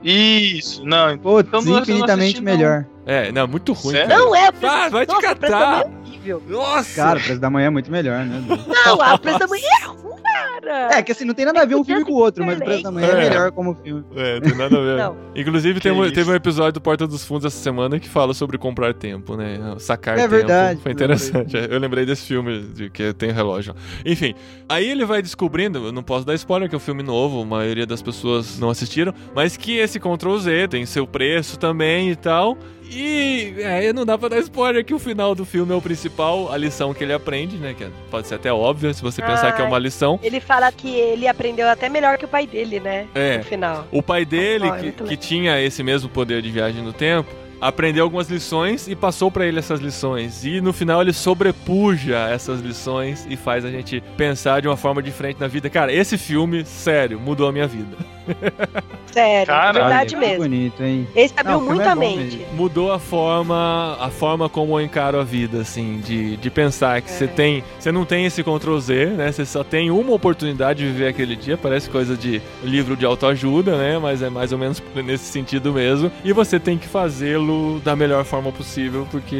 Isso, 0.03 0.83
não. 0.85 1.17
Putz, 1.17 1.47
Então 1.47 1.79
infinitamente 1.79 2.37
não. 2.37 2.43
melhor. 2.43 2.85
É, 3.05 3.31
não, 3.31 3.47
muito 3.47 3.73
ruim. 3.73 3.93
Sério? 3.95 4.09
cara. 4.09 4.21
Não 4.21 4.35
é 4.35 4.47
Ah, 4.63 4.89
vai 4.89 5.05
te 5.05 5.19
catar. 5.19 5.85
Horrível. 6.21 6.41
Nossa! 6.47 6.95
Cara, 6.95 7.19
o 7.19 7.23
preço 7.23 7.39
da 7.41 7.49
manhã 7.49 7.67
é 7.67 7.69
muito 7.69 7.91
melhor, 7.91 8.25
né? 8.25 8.41
Não, 8.85 9.01
a 9.01 9.17
preço 9.17 9.39
da 9.39 9.47
manhã 9.47 9.63
é 9.81 9.85
ruim, 9.85 10.21
cara. 10.23 10.97
É, 10.97 11.01
que 11.01 11.11
assim, 11.11 11.25
não 11.25 11.33
tem 11.33 11.45
nada 11.45 11.61
a 11.61 11.65
ver 11.65 11.75
um 11.75 11.83
filme 11.83 12.03
com 12.05 12.11
o 12.13 12.15
outro, 12.15 12.45
mas 12.45 12.57
o 12.59 12.63
preço 12.63 12.83
da 12.83 12.91
manhã 12.91 13.07
é 13.07 13.11
É. 13.11 13.29
melhor 13.29 13.51
como 13.51 13.75
filme. 13.83 14.03
É, 14.15 14.39
tem 14.39 14.55
nada 14.55 14.77
a 14.77 14.81
ver. 14.81 14.97
Não. 14.97 15.17
Inclusive, 15.35 15.79
teve, 15.79 15.99
um- 15.99 16.11
teve 16.11 16.29
um 16.31 16.35
episódio 16.35 16.73
do 16.73 16.81
Porta 16.81 17.07
dos 17.07 17.25
Fundos 17.25 17.45
essa 17.45 17.57
semana 17.61 17.99
que 17.99 18.07
fala 18.07 18.33
sobre 18.33 18.57
comprar 18.57 18.93
tempo, 18.93 19.35
né? 19.35 19.59
Sacar 19.79 20.15
É 20.17 20.21
tempo. 20.23 20.29
verdade, 20.35 20.79
Foi 20.81 20.91
eu 20.91 20.93
interessante. 20.93 21.55
Eu 21.69 21.79
lembrei 21.79 22.05
desse 22.05 22.25
filme 22.25 22.61
de 22.73 22.89
que 22.89 23.13
tem 23.13 23.31
relógio. 23.31 23.75
Enfim, 24.05 24.33
aí 24.69 24.87
ele 24.89 25.05
vai 25.05 25.21
descobrindo, 25.21 25.79
eu 25.85 25.91
não 25.91 26.03
posso 26.03 26.25
dar 26.25 26.35
spoiler, 26.35 26.69
que 26.69 26.75
é 26.75 26.77
um 26.77 26.81
filme 26.81 27.03
novo, 27.03 27.41
a 27.41 27.45
maioria 27.45 27.85
das 27.85 28.01
pessoas 28.01 28.59
não 28.59 28.69
assistiram, 28.69 29.13
mas 29.35 29.57
que 29.57 29.77
esse 29.77 29.99
Ctrl 29.99 30.37
Z 30.37 30.67
tem 30.69 30.85
seu 30.85 31.07
preço 31.07 31.57
também 31.57 32.09
e 32.11 32.15
tal. 32.15 32.57
E 32.91 33.55
é, 33.59 33.93
não 33.93 34.05
dá 34.05 34.17
pra 34.17 34.29
dar 34.29 34.39
spoiler 34.39 34.83
que 34.83 34.93
o 34.93 34.99
final 34.99 35.33
do 35.33 35.45
filme 35.45 35.71
é 35.71 35.75
o 35.75 35.81
principal, 35.81 36.51
a 36.51 36.57
lição 36.57 36.93
que 36.93 37.03
ele 37.03 37.13
aprende, 37.13 37.55
né? 37.57 37.73
Que 37.73 37.87
pode 38.09 38.27
ser 38.27 38.35
até 38.35 38.51
óbvia 38.51 38.93
se 38.93 39.01
você 39.01 39.21
pensar 39.21 39.53
que 39.53 39.61
é 39.61 39.65
uma 39.65 39.79
lição. 39.79 40.19
Ele 40.21 40.39
fala 40.39 40.71
que 40.71 40.93
ele 40.93 41.27
aprendeu 41.27 41.67
até 41.69 41.87
melhor 41.89 42.17
que 42.17 42.25
o 42.25 42.27
pai 42.27 42.45
dele, 42.45 42.79
né? 42.79 43.07
É. 43.15 43.37
No 43.37 43.43
final. 43.45 43.87
O 43.91 44.03
pai 44.03 44.25
dele, 44.25 44.69
Ah, 44.69 44.77
é 44.77 44.91
que, 44.91 44.91
que 44.91 45.17
tinha 45.17 45.59
esse 45.61 45.81
mesmo 45.83 46.09
poder 46.09 46.41
de 46.41 46.51
viagem 46.51 46.83
no 46.83 46.91
tempo, 46.91 47.29
aprendeu 47.61 48.03
algumas 48.03 48.27
lições 48.29 48.87
e 48.87 48.95
passou 48.95 49.29
pra 49.29 49.45
ele 49.45 49.59
essas 49.59 49.79
lições. 49.79 50.43
E 50.43 50.59
no 50.59 50.73
final 50.73 51.01
ele 51.01 51.13
sobrepuja 51.13 52.17
essas 52.29 52.59
lições 52.59 53.25
e 53.29 53.37
faz 53.37 53.63
a 53.63 53.69
gente 53.69 54.01
pensar 54.17 54.61
de 54.61 54.67
uma 54.67 54.75
forma 54.75 55.01
diferente 55.01 55.39
na 55.39 55.47
vida. 55.47 55.69
Cara, 55.69 55.93
esse 55.93 56.17
filme, 56.17 56.65
sério, 56.65 57.19
mudou 57.19 57.47
a 57.47 57.51
minha 57.51 57.67
vida. 57.67 57.95
Sério, 59.11 59.47
Caralho. 59.47 59.77
é 59.77 59.81
verdade 59.81 60.15
mesmo. 60.15 60.37
bonito, 60.43 60.83
hein? 60.83 61.07
Esse 61.15 61.33
abriu 61.37 61.57
Não, 61.57 61.63
o 61.63 61.65
muito 61.67 61.81
é 61.81 61.87
a 61.87 61.95
mente. 61.95 62.37
mesmo. 62.37 62.53
Mudou 62.55 62.91
a 62.91 62.99
forma, 62.99 63.97
a 63.99 64.09
forma 64.09 64.47
como 64.49 64.79
eu 64.79 64.83
encaro 64.85 65.19
a 65.19 65.23
vida, 65.23 65.61
assim, 65.61 65.99
de, 66.03 66.37
de 66.37 66.49
pensar 66.49 67.01
que 67.01 67.09
você 67.11 67.25
É. 67.25 67.27
tem, 67.27 67.63
você 67.79 67.91
não 67.91 68.05
tem 68.05 68.25
esse 68.25 68.43
Ctrl 68.43 68.77
Z, 68.79 69.05
né? 69.07 69.31
Você 69.31 69.45
só 69.45 69.63
tem 69.63 69.91
uma 69.91 70.13
oportunidade 70.13 70.79
de 70.79 70.85
viver 70.91 71.07
aquele 71.07 71.35
dia, 71.35 71.57
parece 71.57 71.89
coisa 71.89 72.15
de 72.15 72.41
livro 72.63 72.95
de 72.95 73.05
autoajuda, 73.05 73.77
né? 73.77 73.97
Mas 73.99 74.21
é 74.21 74.29
mais 74.29 74.51
ou 74.51 74.57
menos 74.57 74.81
nesse 74.95 75.25
sentido 75.25 75.73
mesmo. 75.73 76.11
E 76.23 76.31
você 76.33 76.59
tem 76.59 76.77
que 76.77 76.87
fazê-lo 76.87 77.79
da 77.83 77.95
melhor 77.95 78.23
forma 78.25 78.51
possível, 78.51 79.07
porque 79.11 79.35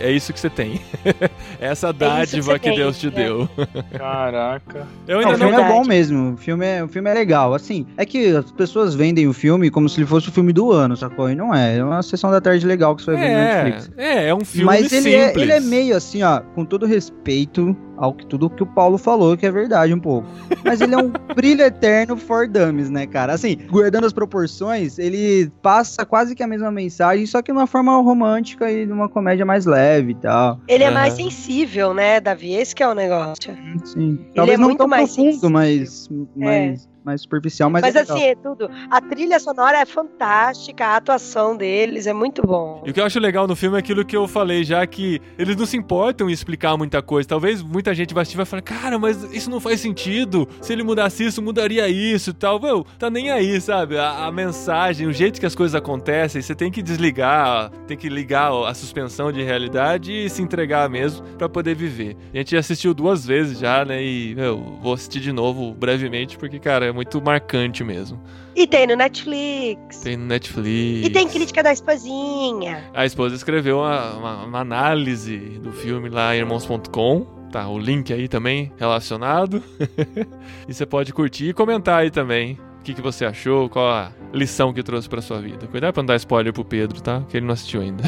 é, 0.00 0.08
é 0.08 0.10
isso 0.12 0.32
que 0.32 0.40
você 0.40 0.50
tem. 0.50 0.80
Essa 1.60 1.88
que 1.92 1.98
dádiva 2.00 2.52
você 2.52 2.58
que 2.58 2.68
tem, 2.68 2.76
Deus 2.76 2.98
te 2.98 3.08
é. 3.08 3.10
deu. 3.10 3.48
Caraca. 3.96 4.86
Eu 5.06 5.20
Não, 5.20 5.28
ainda 5.30 5.34
o 5.34 5.38
não 5.38 5.38
filme 5.48 5.52
é 5.52 5.56
verdade. 5.56 5.72
bom 5.74 5.84
mesmo. 5.86 6.32
O 6.34 6.36
filme 6.36 6.66
é, 6.66 6.82
o 6.84 6.88
filme 6.88 7.10
é 7.10 7.14
legal. 7.14 7.54
Assim, 7.54 7.86
é 7.96 8.04
que 8.04 8.34
as 8.36 8.50
pessoas 8.50 8.93
pessoas 8.94 8.96
vendem 8.96 9.26
o 9.28 9.32
filme 9.32 9.70
como 9.70 9.88
se 9.88 9.98
ele 10.00 10.06
fosse 10.06 10.28
o 10.28 10.32
filme 10.32 10.52
do 10.52 10.70
ano, 10.72 10.96
sacou? 10.96 11.28
E 11.30 11.34
não 11.34 11.54
é. 11.54 11.76
É 11.78 11.84
uma 11.84 12.02
sessão 12.02 12.30
da 12.30 12.40
tarde 12.40 12.66
legal 12.66 12.94
que 12.96 13.02
você 13.02 13.12
vai 13.12 13.20
ver 13.20 13.28
no 13.28 13.34
É, 13.38 13.64
Netflix. 13.64 13.90
é, 13.96 14.28
é 14.28 14.34
um 14.34 14.44
filme 14.44 14.64
Mas 14.66 14.92
ele 14.92 15.14
é, 15.14 15.26
simples. 15.28 15.42
ele 15.42 15.52
é 15.52 15.60
meio 15.60 15.96
assim, 15.96 16.22
ó, 16.22 16.40
com 16.54 16.64
todo 16.64 16.86
respeito 16.86 17.76
ao 17.96 18.12
que 18.12 18.26
tudo 18.26 18.50
que 18.50 18.62
o 18.62 18.66
Paulo 18.66 18.98
falou, 18.98 19.36
que 19.36 19.46
é 19.46 19.50
verdade 19.52 19.92
um 19.94 20.00
pouco. 20.00 20.26
Mas 20.64 20.80
ele 20.80 20.94
é 20.94 20.98
um 20.98 21.10
brilho 21.34 21.62
eterno 21.62 22.16
for 22.16 22.48
dummies, 22.48 22.90
né, 22.90 23.06
cara? 23.06 23.32
Assim, 23.34 23.56
guardando 23.70 24.04
as 24.04 24.12
proporções, 24.12 24.98
ele 24.98 25.50
passa 25.62 26.04
quase 26.04 26.34
que 26.34 26.42
a 26.42 26.46
mesma 26.46 26.70
mensagem, 26.72 27.24
só 27.26 27.40
que 27.40 27.52
de 27.52 27.58
uma 27.58 27.66
forma 27.66 27.96
romântica 28.02 28.70
e 28.70 28.84
de 28.86 28.92
uma 28.92 29.08
comédia 29.08 29.44
mais 29.46 29.64
leve 29.66 30.12
e 30.12 30.14
tal. 30.16 30.58
Ele 30.68 30.82
é 30.84 30.88
Aham. 30.88 30.94
mais 30.94 31.14
sensível, 31.14 31.94
né, 31.94 32.20
Davi? 32.20 32.52
Esse 32.54 32.74
que 32.74 32.82
é 32.82 32.88
o 32.88 32.94
negócio. 32.94 33.56
Sim. 33.84 34.18
Talvez 34.34 34.58
é 34.58 34.60
não 34.60 34.68
muito 34.68 34.78
tão 34.78 34.88
mais 34.88 35.14
profundo, 35.14 35.50
mas 35.50 36.08
mais, 36.36 36.88
mais 37.04 37.20
superficial, 37.20 37.68
mas, 37.68 37.82
Mas, 37.82 37.94
é 37.94 38.00
assim, 38.00 38.22
é 38.22 38.34
tudo. 38.34 38.70
A 38.90 39.00
trilha 39.00 39.38
sonora 39.38 39.78
é 39.78 39.84
fantástica, 39.84 40.86
a 40.86 40.96
atuação 40.96 41.56
deles 41.56 42.06
é 42.06 42.12
muito 42.12 42.42
bom. 42.42 42.82
E 42.86 42.90
o 42.90 42.94
que 42.94 43.00
eu 43.00 43.04
acho 43.04 43.20
legal 43.20 43.46
no 43.46 43.54
filme 43.54 43.76
é 43.76 43.80
aquilo 43.80 44.04
que 44.04 44.16
eu 44.16 44.26
falei 44.26 44.64
já, 44.64 44.86
que 44.86 45.20
eles 45.38 45.54
não 45.54 45.66
se 45.66 45.76
importam 45.76 46.30
em 46.30 46.32
explicar 46.32 46.76
muita 46.76 47.02
coisa. 47.02 47.28
Talvez 47.28 47.62
muita 47.62 47.94
gente 47.94 48.14
vai 48.14 48.22
assistir 48.22 48.36
e 48.36 48.38
vai 48.38 48.46
falar, 48.46 48.62
cara, 48.62 48.98
mas 48.98 49.22
isso 49.34 49.50
não 49.50 49.60
faz 49.60 49.80
sentido. 49.80 50.48
Se 50.62 50.72
ele 50.72 50.82
mudasse 50.82 51.24
isso, 51.24 51.42
mudaria 51.42 51.88
isso 51.88 52.30
e 52.30 52.32
tal. 52.32 52.58
Meu, 52.58 52.86
tá 52.98 53.10
nem 53.10 53.30
aí, 53.30 53.60
sabe? 53.60 53.98
A, 53.98 54.26
a 54.26 54.32
mensagem, 54.32 55.06
o 55.06 55.12
jeito 55.12 55.38
que 55.38 55.46
as 55.46 55.54
coisas 55.54 55.74
acontecem, 55.74 56.40
você 56.40 56.54
tem 56.54 56.70
que 56.70 56.82
desligar, 56.82 57.70
tem 57.86 57.96
que 57.96 58.08
ligar 58.08 58.50
a 58.66 58.72
suspensão 58.72 59.30
de 59.30 59.42
realidade 59.42 60.10
e 60.10 60.30
se 60.30 60.40
entregar 60.40 60.88
mesmo 60.88 61.24
pra 61.36 61.48
poder 61.48 61.74
viver. 61.74 62.16
A 62.32 62.38
gente 62.38 62.52
já 62.52 62.60
assistiu 62.60 62.94
duas 62.94 63.26
vezes 63.26 63.58
já, 63.58 63.84
né? 63.84 64.02
E, 64.02 64.34
meu, 64.34 64.78
vou 64.80 64.94
assistir 64.94 65.20
de 65.20 65.32
novo 65.32 65.74
brevemente, 65.74 66.38
porque, 66.38 66.58
cara, 66.58 66.86
é 66.86 66.93
muito 66.94 67.20
marcante 67.20 67.82
mesmo. 67.84 68.20
E 68.56 68.66
tem 68.66 68.86
no 68.86 68.94
Netflix. 68.94 70.00
Tem 70.00 70.16
no 70.16 70.26
Netflix. 70.26 71.06
E 71.06 71.10
tem 71.10 71.28
crítica 71.28 71.62
da 71.62 71.72
esposinha. 71.72 72.84
A 72.94 73.04
esposa 73.04 73.34
escreveu 73.34 73.78
uma, 73.80 74.12
uma- 74.14 74.44
uma 74.44 74.60
análise 74.60 75.36
do 75.60 75.72
filme 75.72 76.08
lá 76.08 76.34
em 76.34 76.38
irmãos.com. 76.38 77.26
Tá, 77.50 77.68
o 77.68 77.78
link 77.78 78.12
aí 78.12 78.28
também 78.28 78.72
relacionado. 78.78 79.62
e 80.68 80.72
você 80.74 80.86
pode 80.86 81.12
curtir 81.12 81.48
e 81.50 81.52
comentar 81.52 82.00
aí 82.00 82.10
também. 82.10 82.58
O 82.80 82.84
que, 82.84 82.92
que 82.92 83.00
você 83.00 83.24
achou, 83.24 83.66
qual 83.70 83.88
a 83.88 84.12
lição 84.32 84.70
que 84.72 84.82
trouxe 84.82 85.08
pra 85.08 85.22
sua 85.22 85.40
vida. 85.40 85.66
Cuidado 85.66 85.94
pra 85.94 86.02
não 86.02 86.06
dar 86.06 86.16
spoiler 86.16 86.52
pro 86.52 86.64
Pedro, 86.64 87.00
tá? 87.00 87.22
Que 87.30 87.38
ele 87.38 87.46
não 87.46 87.54
assistiu 87.54 87.80
ainda. 87.80 88.02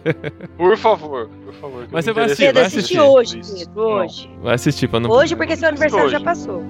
Por 0.58 0.76
favor, 0.76 1.30
por 1.46 1.54
favor. 1.54 1.88
Mas 1.90 2.04
você 2.04 2.12
vai 2.12 2.24
assistir, 2.24 2.42
Pedro, 2.42 2.54
vai 2.60 2.66
assiste 2.66 2.98
assistir. 2.98 3.00
hoje. 3.00 3.40
Pedro, 3.64 3.80
hoje. 3.82 4.30
Vai 4.42 4.54
assistir 4.54 4.88
pra 4.88 5.00
não... 5.00 5.10
Hoje, 5.10 5.34
porque 5.34 5.56
seu 5.56 5.68
aniversário 5.68 6.04
Hoje. 6.06 6.12
já 6.12 6.20
passou. 6.20 6.62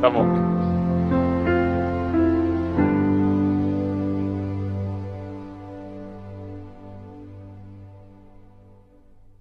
Tá 0.00 0.10
bom. 0.10 0.24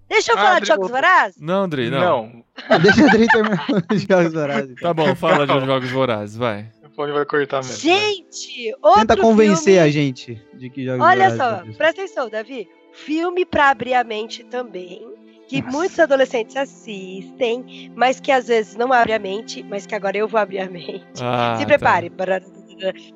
Deixa 0.09 0.31
eu 0.31 0.37
Ah, 0.37 0.41
falar 0.41 0.59
de 0.59 0.67
Jogos. 0.67 0.89
Vorazes? 0.89 1.41
Não, 1.41 1.63
Andrei, 1.63 1.89
não. 1.89 2.43
Não. 2.69 2.79
Deixa 2.79 3.03
a 3.03 3.07
Adri 3.07 3.27
terminar 3.27 3.65
os 3.93 4.01
jogos 4.01 4.35
horários. 4.35 4.75
Tá 4.81 4.93
bom, 4.93 5.15
fala 5.15 5.45
Não. 5.45 5.59
de 5.59 5.65
Jogos 5.65 5.89
Vorazes, 5.91 6.35
vai. 6.35 6.67
O 6.83 6.89
Pony 6.89 7.13
vai 7.13 7.25
cortar 7.25 7.57
mesmo. 7.57 7.77
Gente, 7.77 8.75
outro 8.81 8.99
Tenta 9.01 9.15
convencer 9.17 9.75
filme... 9.75 9.79
a 9.79 9.89
gente 9.89 10.41
de 10.55 10.69
que 10.69 10.83
jogos 10.85 11.01
Olha 11.05 11.29
Vorazes 11.29 11.37
só, 11.65 11.71
é 11.71 11.73
presta 11.77 12.01
atenção, 12.01 12.29
Davi. 12.29 12.67
Filme 12.91 13.45
pra 13.45 13.69
abrir 13.69 13.93
a 13.93 14.03
mente 14.03 14.43
também. 14.43 15.07
Que 15.49 15.61
Nossa. 15.63 15.75
muitos 15.77 15.99
adolescentes 15.99 16.55
assistem, 16.55 17.91
mas 17.95 18.19
que 18.19 18.31
às 18.31 18.47
vezes 18.47 18.75
não 18.75 18.93
abre 18.93 19.13
a 19.13 19.19
mente, 19.19 19.63
mas 19.67 19.85
que 19.85 19.95
agora 19.95 20.15
eu 20.15 20.27
vou 20.27 20.39
abrir 20.39 20.59
a 20.59 20.69
mente. 20.69 21.03
Ah, 21.21 21.55
Se 21.57 21.63
tá. 21.63 21.67
prepare. 21.67 22.09
para 22.11 22.39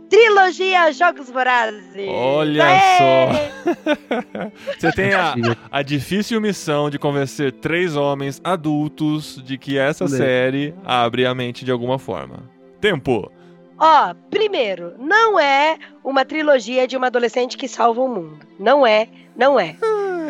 Trilogia 0.10 0.92
Jogos 0.92 1.30
Vorazes. 1.30 1.96
Olha 2.10 2.66
Aê! 2.66 3.52
Você 4.78 4.92
tem 4.92 5.14
a, 5.14 5.36
a 5.72 5.82
difícil 5.82 6.42
missão 6.42 6.90
de 6.90 7.00
convencer 7.00 7.52
três 7.54 7.96
homens 7.96 8.42
adultos 8.44 9.42
de 9.46 9.58
que 9.58 9.78
essa 9.78 10.06
Cadê? 10.06 10.18
série 10.18 10.76
abre 10.84 11.26
a 11.26 11.34
mente 11.34 11.64
de 11.64 11.72
alguma 11.72 11.98
forma. 11.98 12.50
Tempo. 12.82 13.32
Ó, 13.80 14.14
primeiro, 14.30 14.94
não 15.00 15.40
é 15.40 15.78
uma 16.04 16.26
trilogia 16.26 16.88
de 16.88 16.98
uma 16.98 17.08
adolescente 17.08 17.58
que 17.58 17.68
salva 17.68 18.02
o 18.02 18.08
mundo. 18.08 18.40
Não 18.60 18.86
é, 18.86 19.08
não 19.36 19.60
é. 19.60 19.76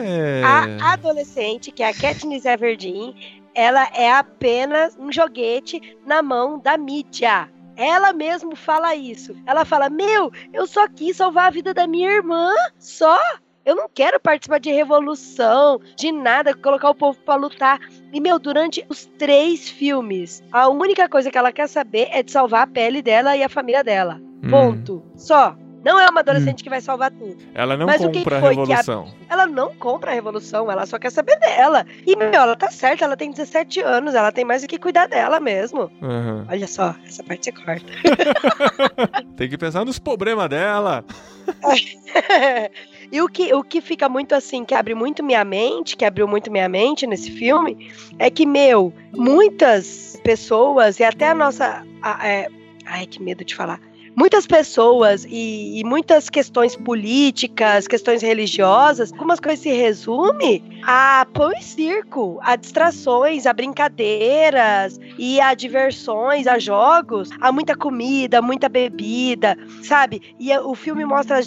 É... 0.03 0.41
A 0.43 0.93
adolescente, 0.93 1.71
que 1.71 1.81
é 1.81 1.89
a 1.89 1.93
Katniss 1.93 2.45
Everdeen, 2.45 3.15
ela 3.55 3.87
é 3.93 4.11
apenas 4.11 4.97
um 4.99 5.11
joguete 5.11 5.97
na 6.05 6.21
mão 6.21 6.59
da 6.59 6.77
mídia. 6.77 7.49
Ela 7.75 8.13
mesmo 8.13 8.55
fala 8.55 8.95
isso. 8.95 9.35
Ela 9.45 9.65
fala: 9.65 9.89
Meu, 9.89 10.31
eu 10.51 10.67
só 10.67 10.87
quis 10.87 11.17
salvar 11.17 11.47
a 11.47 11.51
vida 11.51 11.73
da 11.73 11.87
minha 11.87 12.09
irmã. 12.09 12.51
Só. 12.77 13.17
Eu 13.65 13.77
não 13.77 13.87
quero 13.87 14.19
participar 14.19 14.59
de 14.59 14.69
revolução, 14.69 15.79
de 15.95 16.11
nada, 16.11 16.53
colocar 16.53 16.89
o 16.89 16.95
povo 16.95 17.17
pra 17.23 17.35
lutar. 17.35 17.79
E, 18.11 18.19
meu, 18.19 18.37
durante 18.37 18.85
os 18.89 19.05
três 19.17 19.69
filmes, 19.69 20.43
a 20.51 20.67
única 20.67 21.07
coisa 21.07 21.31
que 21.31 21.37
ela 21.37 21.49
quer 21.49 21.69
saber 21.69 22.09
é 22.11 22.21
de 22.21 22.29
salvar 22.29 22.63
a 22.63 22.67
pele 22.67 23.01
dela 23.01 23.37
e 23.37 23.41
a 23.41 23.47
família 23.47 23.81
dela. 23.81 24.19
Hum. 24.43 24.49
Ponto. 24.49 25.03
Só. 25.15 25.55
Não 25.83 25.99
é 25.99 26.07
uma 26.09 26.21
adolescente 26.21 26.63
que 26.63 26.69
vai 26.69 26.79
salvar 26.81 27.11
tudo. 27.11 27.37
Ela 27.53 27.75
não 27.75 27.85
Mas 27.87 27.97
que 27.97 28.07
compra 28.07 28.37
a 28.37 28.39
que 28.41 28.45
a- 28.45 28.49
revolução. 28.49 29.13
Ela 29.29 29.45
não 29.45 29.73
compra 29.75 30.11
a 30.11 30.13
revolução, 30.13 30.71
ela 30.71 30.85
só 30.85 30.97
quer 30.97 31.11
saber 31.11 31.37
dela. 31.39 31.85
E, 32.07 32.15
meu, 32.15 32.31
ela 32.33 32.55
tá 32.55 32.69
certa, 32.71 33.03
ela 33.05 33.17
tem 33.17 33.31
17 33.31 33.81
anos, 33.81 34.15
ela 34.15 34.31
tem 34.31 34.45
mais 34.45 34.61
do 34.61 34.67
que 34.67 34.77
cuidar 34.79 35.07
dela 35.07 35.39
mesmo. 35.39 35.91
Aham. 36.01 36.45
Olha 36.49 36.67
só, 36.67 36.95
essa 37.05 37.23
parte 37.23 37.45
você 37.45 37.51
corta. 37.51 37.85
Tem 39.35 39.49
que 39.49 39.57
pensar 39.57 39.83
nos 39.83 39.99
problemas 39.99 40.47
dela. 40.49 41.03
e 43.11 43.21
o 43.21 43.27
que, 43.27 43.53
o 43.53 43.63
que 43.63 43.81
fica 43.81 44.07
muito 44.07 44.33
assim, 44.35 44.63
que 44.63 44.73
abre 44.75 44.93
muito 44.95 45.23
minha 45.23 45.43
mente, 45.43 45.95
que 45.97 46.05
abriu 46.05 46.27
muito 46.27 46.51
minha 46.51 46.69
mente 46.69 47.05
nesse 47.05 47.31
filme, 47.31 47.91
é 48.19 48.29
que, 48.29 48.45
meu, 48.45 48.93
muitas 49.11 50.19
pessoas, 50.23 50.99
e 50.99 51.03
até 51.03 51.29
a 51.29 51.35
nossa. 51.35 51.85
a- 52.01 52.27
é, 52.27 52.47
ai, 52.85 53.05
que 53.05 53.21
medo 53.21 53.43
de 53.43 53.55
falar. 53.55 53.79
Muitas 54.15 54.45
pessoas 54.45 55.25
e, 55.25 55.79
e 55.79 55.83
muitas 55.83 56.29
questões 56.29 56.75
políticas, 56.75 57.87
questões 57.87 58.21
religiosas, 58.21 59.11
algumas 59.11 59.39
coisas 59.39 59.61
se 59.61 59.71
resume 59.71 60.63
a 60.83 61.25
pão 61.33 61.51
e 61.51 61.63
circo, 61.63 62.39
a 62.43 62.55
distrações, 62.55 63.47
a 63.47 63.53
brincadeiras 63.53 64.99
e 65.17 65.41
a 65.41 65.55
diversões, 65.55 66.45
a 66.45 66.59
jogos, 66.59 67.29
a 67.41 67.51
muita 67.51 67.75
comida, 67.75 68.41
muita 68.41 68.69
bebida, 68.69 69.57
sabe? 69.81 70.21
E 70.39 70.55
o 70.57 70.75
filme 70.75 71.03
mostra 71.05 71.39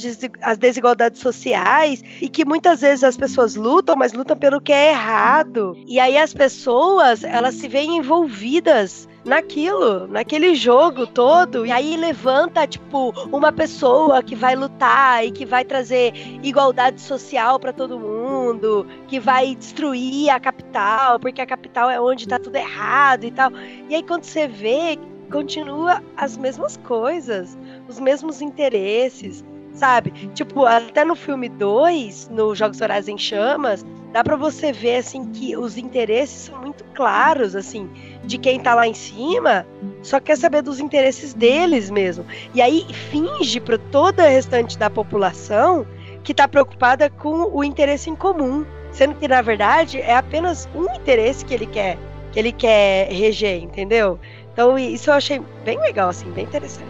as 0.43 0.59
desigualdades 0.59 1.21
sociais 1.21 2.03
e 2.21 2.29
que 2.29 2.45
muitas 2.45 2.81
vezes 2.81 3.05
as 3.05 3.17
pessoas 3.17 3.55
lutam, 3.55 3.95
mas 3.95 4.12
lutam 4.12 4.37
pelo 4.37 4.61
que 4.61 4.73
é 4.73 4.91
errado. 4.91 5.77
E 5.87 6.01
aí 6.01 6.19
as 6.19 6.35
pessoas, 6.35 7.23
elas 7.23 7.55
se 7.55 7.69
veem 7.69 7.99
envolvidas 7.99 9.09
naquilo, 9.27 10.07
naquele 10.07 10.55
jogo 10.55 11.07
todo. 11.07 11.66
E 11.66 11.72
aí 11.72 11.97
levanta, 11.97 12.66
tipo, 12.66 13.12
uma 13.33 13.53
pessoa 13.53 14.22
que 14.22 14.35
vai 14.35 14.55
lutar 14.55 15.27
e 15.27 15.31
que 15.31 15.45
vai 15.45 15.64
trazer 15.64 16.12
igualdade 16.43 17.01
social 17.01 17.59
pra 17.59 17.72
todo 17.72 17.99
mundo, 17.99 18.87
que 19.09 19.18
vai 19.18 19.55
destruir 19.55 20.31
a 20.31 20.41
capital, 20.41 21.18
porque 21.18 21.41
a 21.41 21.47
capital 21.47 21.91
é 21.91 22.01
onde 22.01 22.29
tá 22.29 22.39
tudo 22.39 22.57
errado 22.57 23.24
e 23.24 23.31
tal. 23.31 23.51
E 23.89 23.95
aí 23.95 24.03
quando 24.03 24.24
você 24.24 24.47
vê, 24.47 24.99
continua 25.31 26.03
as 26.16 26.37
mesmas 26.37 26.77
coisas, 26.77 27.59
os 27.89 27.99
mesmos 27.99 28.41
interesses, 28.41 29.45
sabe? 29.77 30.11
Tipo, 30.35 30.64
até 30.64 31.05
no 31.05 31.14
filme 31.14 31.49
2, 31.49 32.31
no 32.31 32.55
Jogos 32.55 32.81
Horários 32.81 33.09
em 33.09 33.18
Chamas, 33.18 33.85
dá 34.12 34.24
pra 34.24 34.37
você 34.37 34.72
ver 34.72 34.97
assim 34.97 35.31
que 35.31 35.57
os 35.57 35.77
interesses 35.77 36.47
são 36.47 36.61
muito 36.61 36.83
claros, 36.95 37.55
assim, 37.55 37.89
de 38.24 38.39
quem 38.39 38.59
tá 38.59 38.74
lá 38.74 38.89
em 38.89 38.95
cima, 38.95 39.66
só 40.03 40.18
quer 40.18 40.37
saber 40.37 40.62
dos 40.62 40.81
interesses 40.81 41.35
deles 41.35 41.91
mesmo. 41.91 42.24
E 42.55 42.62
aí 42.62 42.87
finge 43.11 43.61
para 43.61 43.79
toda 43.79 44.24
a 44.24 44.29
restante 44.29 44.79
da 44.79 44.89
população 44.89 45.87
que 46.24 46.35
tá 46.35 46.49
preocupada 46.49 47.11
com 47.11 47.51
o 47.55 47.62
interesse 47.62 48.11
em 48.11 48.16
comum, 48.16 48.64
sendo 48.91 49.14
que 49.14 49.29
na 49.29 49.43
verdade 49.43 50.01
é 50.01 50.16
apenas 50.16 50.68
um 50.74 50.93
interesse 50.95 51.45
que 51.45 51.55
ele 51.55 51.66
quer, 51.66 51.99
que 52.33 52.39
ele 52.39 52.53
quer 52.53 53.09
reger, 53.12 53.62
entendeu? 53.62 54.18
Então 54.53 54.79
isso 54.79 55.11
eu 55.11 55.14
achei 55.14 55.41
bem 55.64 55.79
legal 55.81 56.09
assim, 56.09 56.31
bem 56.31 56.45
interessante. 56.45 56.89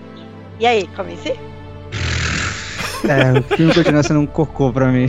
E 0.59 0.67
aí, 0.67 0.87
convenci? 0.97 1.35
É, 3.09 3.39
o 3.39 3.43
filme 3.57 3.73
continua 3.75 4.03
sendo 4.03 4.21
um 4.21 4.27
cocô 4.27 4.73
pra 4.73 4.89
mim. 4.89 5.07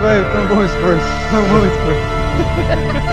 Vai, 0.00 0.24
foi 0.24 0.40
um 0.40 0.46
bom 0.48 0.64
esforço. 0.64 1.06
Foi 1.30 1.38
um 1.38 1.48
bom 1.48 1.66
esforço. 1.66 3.12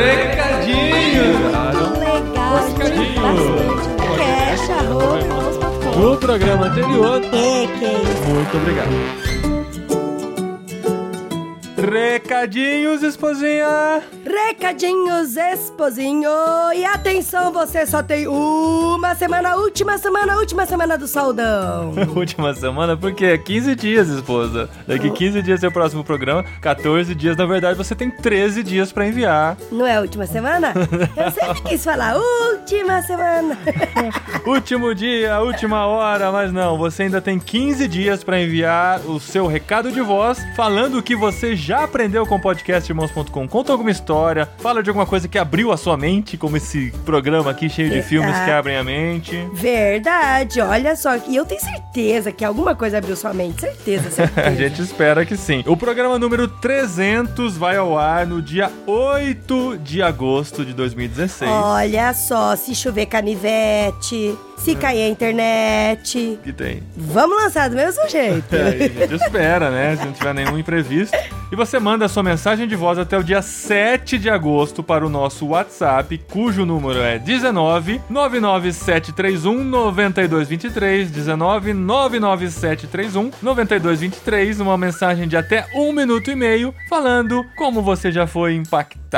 Recadinho! 0.00 1.24
Legal, 1.98 2.56
Recadinho. 2.66 3.20
bastante. 3.20 3.88
Cash, 4.18 4.70
arroba. 4.70 5.96
No 5.96 6.16
programa 6.16 6.66
anterior. 6.66 7.20
É, 7.24 7.66
que 7.66 7.84
isso. 7.84 8.28
Muito 8.28 8.56
obrigado. 8.56 8.90
Recadinhos, 11.80 13.02
esposinha! 13.02 14.02
Recadinhos, 14.24 15.36
esposinho. 15.36 16.30
E 16.74 16.84
atenção, 16.84 17.52
você 17.52 17.86
só 17.86 18.02
tem 18.02 18.26
uma 18.28 19.14
semana, 19.14 19.56
última 19.56 19.96
semana, 19.96 20.36
última 20.36 20.66
semana 20.66 20.98
do 20.98 21.06
saudão. 21.06 21.92
Última 22.14 22.52
semana, 22.54 22.96
porque 22.96 23.24
é 23.24 23.38
15 23.38 23.74
dias, 23.74 24.08
esposa. 24.08 24.68
Daqui 24.86 25.10
15 25.10 25.42
dias 25.42 25.64
é 25.64 25.68
o 25.68 25.72
próximo 25.72 26.04
programa. 26.04 26.44
14 26.60 27.14
dias, 27.14 27.36
na 27.36 27.46
verdade, 27.46 27.76
você 27.78 27.94
tem 27.94 28.10
13 28.10 28.62
dias 28.62 28.92
pra 28.92 29.06
enviar. 29.06 29.56
Não 29.72 29.86
é 29.86 29.96
a 29.96 30.00
última 30.00 30.26
semana? 30.26 30.74
Eu 31.16 31.30
sempre 31.32 31.62
quis 31.62 31.82
falar 31.82 32.16
última 32.16 33.00
semana. 33.02 33.56
Último 34.46 34.94
dia, 34.94 35.40
última 35.40 35.86
hora, 35.86 36.32
mas 36.32 36.52
não, 36.52 36.76
você 36.76 37.04
ainda 37.04 37.20
tem 37.20 37.38
15 37.38 37.86
dias 37.86 38.24
pra 38.24 38.40
enviar 38.40 39.00
o 39.00 39.20
seu 39.20 39.46
recado 39.46 39.92
de 39.92 40.00
voz 40.00 40.38
falando 40.56 40.98
o 40.98 41.02
que 41.02 41.14
você 41.14 41.54
já 41.54 41.84
aprendeu 41.84 42.26
com 42.26 42.36
o 42.36 42.40
podcast 42.40 42.90
irmãos.com. 42.90 43.46
Conta 43.46 43.72
alguma 43.72 43.90
história, 43.90 44.09
fala 44.58 44.82
de 44.82 44.90
alguma 44.90 45.06
coisa 45.06 45.28
que 45.28 45.38
abriu 45.38 45.72
a 45.72 45.76
sua 45.76 45.96
mente, 45.96 46.36
como 46.36 46.56
esse 46.56 46.92
programa 47.04 47.50
aqui 47.50 47.68
cheio 47.68 47.88
de 47.88 47.94
Verdade. 47.96 48.08
filmes 48.08 48.38
que 48.44 48.50
abrem 48.50 48.76
a 48.76 48.84
mente. 48.84 49.48
Verdade, 49.54 50.60
olha 50.60 50.96
só. 50.96 51.16
E 51.28 51.36
eu 51.36 51.44
tenho 51.44 51.60
certeza 51.60 52.32
que 52.32 52.44
alguma 52.44 52.74
coisa 52.74 52.98
abriu 52.98 53.16
sua 53.16 53.32
mente. 53.32 53.60
Certeza, 53.60 54.10
certeza. 54.10 54.48
A 54.48 54.54
gente 54.54 54.82
espera 54.82 55.24
que 55.24 55.36
sim. 55.36 55.62
O 55.66 55.76
programa 55.76 56.18
número 56.18 56.48
300 56.48 57.56
vai 57.56 57.76
ao 57.76 57.98
ar 57.98 58.26
no 58.26 58.40
dia 58.42 58.70
8 58.86 59.78
de 59.78 60.02
agosto 60.02 60.64
de 60.64 60.72
2016. 60.72 61.50
Olha 61.50 62.12
só, 62.14 62.56
se 62.56 62.74
chover 62.74 63.06
canivete, 63.06 64.36
se 64.60 64.74
cair 64.74 65.02
a 65.02 65.08
internet. 65.08 66.38
Que 66.42 66.52
tem. 66.52 66.82
Vamos 66.96 67.42
lançar 67.42 67.68
do 67.68 67.76
mesmo 67.76 68.08
jeito. 68.08 68.50
É, 68.60 69.04
a 69.04 69.06
gente 69.06 69.14
espera, 69.14 69.70
né? 69.70 69.96
Se 69.96 70.04
não 70.04 70.12
tiver 70.12 70.34
nenhum 70.34 70.58
imprevisto. 70.58 71.16
E 71.50 71.56
você 71.56 71.78
manda 71.78 72.04
a 72.04 72.08
sua 72.08 72.22
mensagem 72.22 72.68
de 72.68 72.76
voz 72.76 72.98
até 72.98 73.18
o 73.18 73.22
dia 73.22 73.42
7 73.42 74.18
de 74.18 74.28
agosto 74.28 74.82
para 74.82 75.04
o 75.04 75.08
nosso 75.08 75.46
WhatsApp, 75.46 76.18
cujo 76.30 76.64
número 76.64 77.00
é 77.00 77.18
19 77.18 78.00
99731 78.08 79.64
9223. 79.64 81.10
19 81.10 81.72
99731 81.72 83.30
9223. 83.42 84.60
Uma 84.60 84.76
mensagem 84.76 85.26
de 85.26 85.36
até 85.36 85.66
um 85.74 85.92
minuto 85.92 86.30
e 86.30 86.36
meio 86.36 86.74
falando 86.88 87.44
como 87.56 87.82
você 87.82 88.12
já 88.12 88.26
foi 88.26 88.54
impactado 88.54 89.09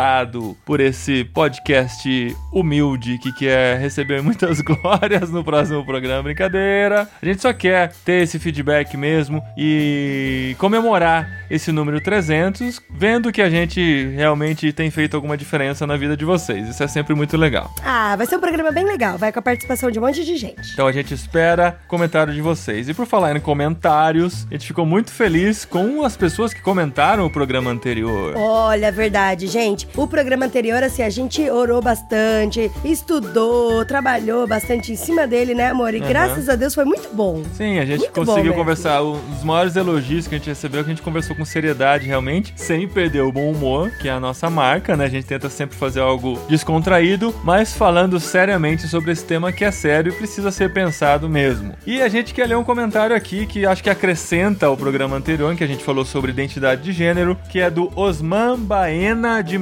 por 0.64 0.80
esse 0.80 1.24
podcast 1.24 2.36
humilde 2.52 3.18
que 3.18 3.32
quer 3.32 3.78
receber 3.78 4.20
muitas 4.24 4.60
glórias 4.60 5.30
no 5.30 5.44
próximo 5.44 5.84
programa. 5.84 6.22
Brincadeira. 6.22 7.08
A 7.20 7.26
gente 7.26 7.42
só 7.42 7.52
quer 7.52 7.92
ter 8.04 8.22
esse 8.22 8.38
feedback 8.38 8.96
mesmo 8.96 9.42
e 9.56 10.56
comemorar 10.58 11.44
esse 11.50 11.70
número 11.70 12.00
300, 12.00 12.80
vendo 12.90 13.30
que 13.30 13.42
a 13.42 13.50
gente 13.50 14.08
realmente 14.14 14.72
tem 14.72 14.90
feito 14.90 15.14
alguma 15.14 15.36
diferença 15.36 15.86
na 15.86 15.96
vida 15.96 16.16
de 16.16 16.24
vocês. 16.24 16.68
Isso 16.68 16.82
é 16.82 16.88
sempre 16.88 17.14
muito 17.14 17.36
legal. 17.36 17.70
Ah, 17.84 18.16
vai 18.16 18.26
ser 18.26 18.36
um 18.36 18.40
programa 18.40 18.70
bem 18.72 18.84
legal. 18.84 19.18
Vai 19.18 19.32
com 19.32 19.38
a 19.38 19.42
participação 19.42 19.90
de 19.90 19.98
um 19.98 20.02
monte 20.02 20.24
de 20.24 20.36
gente. 20.36 20.72
Então 20.72 20.86
a 20.86 20.92
gente 20.92 21.12
espera 21.12 21.78
comentário 21.88 22.32
de 22.32 22.40
vocês. 22.40 22.88
E 22.88 22.94
por 22.94 23.06
falar 23.06 23.36
em 23.36 23.40
comentários, 23.40 24.46
a 24.50 24.54
gente 24.54 24.66
ficou 24.66 24.86
muito 24.86 25.10
feliz 25.10 25.64
com 25.64 26.02
as 26.02 26.16
pessoas 26.16 26.54
que 26.54 26.62
comentaram 26.62 27.26
o 27.26 27.30
programa 27.30 27.70
anterior. 27.70 28.34
Olha, 28.36 28.90
verdade, 28.90 29.46
gente. 29.46 29.81
O 29.96 30.06
programa 30.06 30.46
anterior, 30.46 30.82
assim, 30.82 31.02
a 31.02 31.10
gente 31.10 31.48
orou 31.50 31.80
bastante, 31.82 32.70
estudou, 32.84 33.84
trabalhou 33.84 34.46
bastante 34.46 34.92
em 34.92 34.96
cima 34.96 35.26
dele, 35.26 35.54
né, 35.54 35.68
amor? 35.68 35.94
E 35.94 36.00
Uhum. 36.00 36.08
graças 36.08 36.48
a 36.48 36.54
Deus 36.56 36.74
foi 36.74 36.84
muito 36.84 37.08
bom. 37.14 37.42
Sim, 37.54 37.78
a 37.78 37.84
gente 37.84 38.00
Muito 38.00 38.12
conseguiu 38.12 38.54
conversar. 38.54 39.02
Um 39.02 39.18
dos 39.30 39.44
maiores 39.44 39.76
elogios 39.76 40.26
que 40.26 40.34
a 40.34 40.38
gente 40.38 40.48
recebeu 40.48 40.80
é 40.80 40.84
que 40.84 40.90
a 40.90 40.94
gente 40.94 41.02
conversou 41.02 41.36
com 41.36 41.44
seriedade, 41.44 42.06
realmente, 42.06 42.52
sem 42.56 42.88
perder 42.88 43.22
o 43.22 43.32
bom 43.32 43.50
humor, 43.50 43.90
que 44.00 44.08
é 44.08 44.12
a 44.12 44.20
nossa 44.20 44.48
marca, 44.50 44.96
né? 44.96 45.04
A 45.04 45.08
gente 45.08 45.26
tenta 45.26 45.48
sempre 45.48 45.76
fazer 45.76 46.00
algo 46.00 46.38
descontraído, 46.48 47.34
mas 47.44 47.72
falando 47.74 48.18
seriamente 48.18 48.88
sobre 48.88 49.12
esse 49.12 49.24
tema 49.24 49.52
que 49.52 49.64
é 49.64 49.70
sério 49.70 50.12
e 50.12 50.16
precisa 50.16 50.50
ser 50.50 50.72
pensado 50.72 51.28
mesmo. 51.28 51.74
E 51.86 52.00
a 52.02 52.08
gente 52.08 52.32
quer 52.34 52.46
ler 52.46 52.56
um 52.56 52.64
comentário 52.64 53.14
aqui 53.14 53.46
que 53.46 53.66
acho 53.66 53.82
que 53.82 53.90
acrescenta 53.90 54.68
o 54.70 54.76
programa 54.76 55.16
anterior, 55.16 55.52
em 55.52 55.56
que 55.56 55.64
a 55.64 55.66
gente 55.66 55.84
falou 55.84 56.04
sobre 56.04 56.30
identidade 56.30 56.82
de 56.82 56.92
gênero, 56.92 57.36
que 57.48 57.60
é 57.60 57.70
do 57.70 57.90
Osman 57.96 58.58
Baena 58.58 59.42
de 59.42 59.58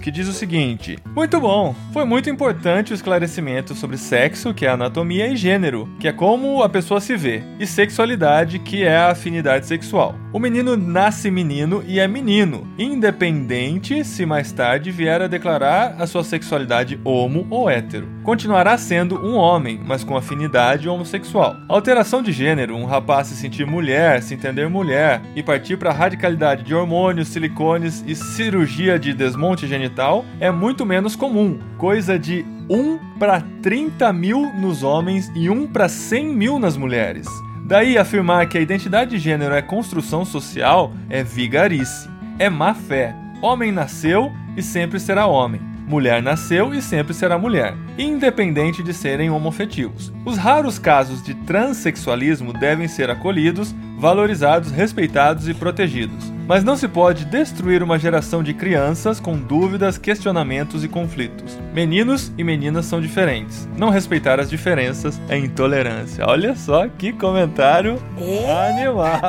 Que 0.00 0.10
diz 0.10 0.28
o 0.28 0.32
seguinte: 0.32 0.98
Muito 1.14 1.40
bom! 1.40 1.74
Foi 1.92 2.04
muito 2.04 2.28
importante 2.28 2.92
o 2.92 2.94
esclarecimento 2.94 3.74
sobre 3.74 3.96
sexo, 3.96 4.52
que 4.52 4.66
é 4.66 4.68
anatomia, 4.68 5.28
e 5.28 5.36
gênero, 5.36 5.88
que 5.98 6.06
é 6.06 6.12
como 6.12 6.62
a 6.62 6.68
pessoa 6.68 7.00
se 7.00 7.16
vê, 7.16 7.42
e 7.58 7.66
sexualidade, 7.66 8.58
que 8.58 8.82
é 8.82 8.96
a 8.96 9.12
afinidade 9.12 9.66
sexual. 9.66 10.16
O 10.34 10.38
menino 10.38 10.76
nasce 10.76 11.30
menino 11.30 11.82
e 11.86 12.00
é 12.00 12.08
menino, 12.08 12.66
independente 12.76 14.04
se 14.04 14.26
mais 14.26 14.50
tarde 14.50 14.90
vier 14.90 15.22
a 15.22 15.28
declarar 15.28 15.94
a 15.98 16.06
sua 16.06 16.24
sexualidade 16.24 17.00
homo 17.04 17.46
ou 17.48 17.70
hétero. 17.70 18.08
Continuará 18.24 18.76
sendo 18.76 19.16
um 19.24 19.36
homem, 19.36 19.80
mas 19.86 20.02
com 20.02 20.16
afinidade 20.16 20.88
homossexual. 20.88 21.56
Alteração 21.68 22.22
de 22.22 22.32
gênero, 22.32 22.74
um 22.74 22.84
rapaz 22.84 23.28
se 23.28 23.36
sentir 23.36 23.64
mulher, 23.64 24.22
se 24.22 24.34
entender 24.34 24.68
mulher 24.68 25.22
e 25.36 25.42
partir 25.42 25.76
para 25.76 25.90
a 25.90 25.94
radicalidade 25.94 26.64
de 26.64 26.74
hormônios, 26.74 27.28
silicones 27.28 28.02
e 28.06 28.16
cirurgia 28.16 28.98
de 28.98 29.12
desmonte 29.12 29.53
genital 29.60 30.24
é 30.40 30.50
muito 30.50 30.84
menos 30.84 31.14
comum, 31.14 31.58
coisa 31.78 32.18
de 32.18 32.44
1 32.68 33.18
para 33.18 33.40
30 33.62 34.12
mil 34.12 34.52
nos 34.54 34.82
homens 34.82 35.30
e 35.34 35.48
1 35.48 35.68
para 35.68 35.88
100 35.88 36.26
mil 36.26 36.58
nas 36.58 36.76
mulheres. 36.76 37.26
Daí 37.66 37.96
afirmar 37.96 38.46
que 38.48 38.58
a 38.58 38.60
identidade 38.60 39.12
de 39.12 39.18
gênero 39.18 39.54
é 39.54 39.62
construção 39.62 40.24
social 40.24 40.92
é 41.08 41.22
vigarice, 41.22 42.08
é 42.38 42.50
má 42.50 42.74
fé. 42.74 43.14
Homem 43.40 43.72
nasceu 43.72 44.30
e 44.56 44.62
sempre 44.62 45.00
será 45.00 45.26
homem. 45.26 45.60
Mulher 45.86 46.22
nasceu 46.22 46.72
e 46.72 46.80
sempre 46.80 47.12
será 47.12 47.36
mulher, 47.36 47.74
independente 47.98 48.82
de 48.82 48.94
serem 48.94 49.30
homofetivos. 49.30 50.12
Os 50.24 50.38
raros 50.38 50.78
casos 50.78 51.22
de 51.22 51.34
transexualismo 51.34 52.54
devem 52.54 52.88
ser 52.88 53.10
acolhidos, 53.10 53.74
valorizados, 54.04 54.70
respeitados 54.70 55.48
e 55.48 55.54
protegidos. 55.54 56.30
Mas 56.46 56.62
não 56.62 56.76
se 56.76 56.86
pode 56.86 57.24
destruir 57.24 57.82
uma 57.82 57.98
geração 57.98 58.42
de 58.42 58.52
crianças 58.52 59.18
com 59.18 59.34
dúvidas, 59.34 59.96
questionamentos 59.96 60.84
e 60.84 60.88
conflitos. 60.88 61.58
Meninos 61.72 62.30
e 62.36 62.44
meninas 62.44 62.84
são 62.84 63.00
diferentes. 63.00 63.66
Não 63.78 63.88
respeitar 63.88 64.38
as 64.38 64.50
diferenças 64.50 65.18
é 65.26 65.38
intolerância. 65.38 66.26
Olha 66.26 66.54
só 66.54 66.86
que 66.86 67.14
comentário 67.14 67.98
É, 68.18 68.82
animal. 68.82 69.20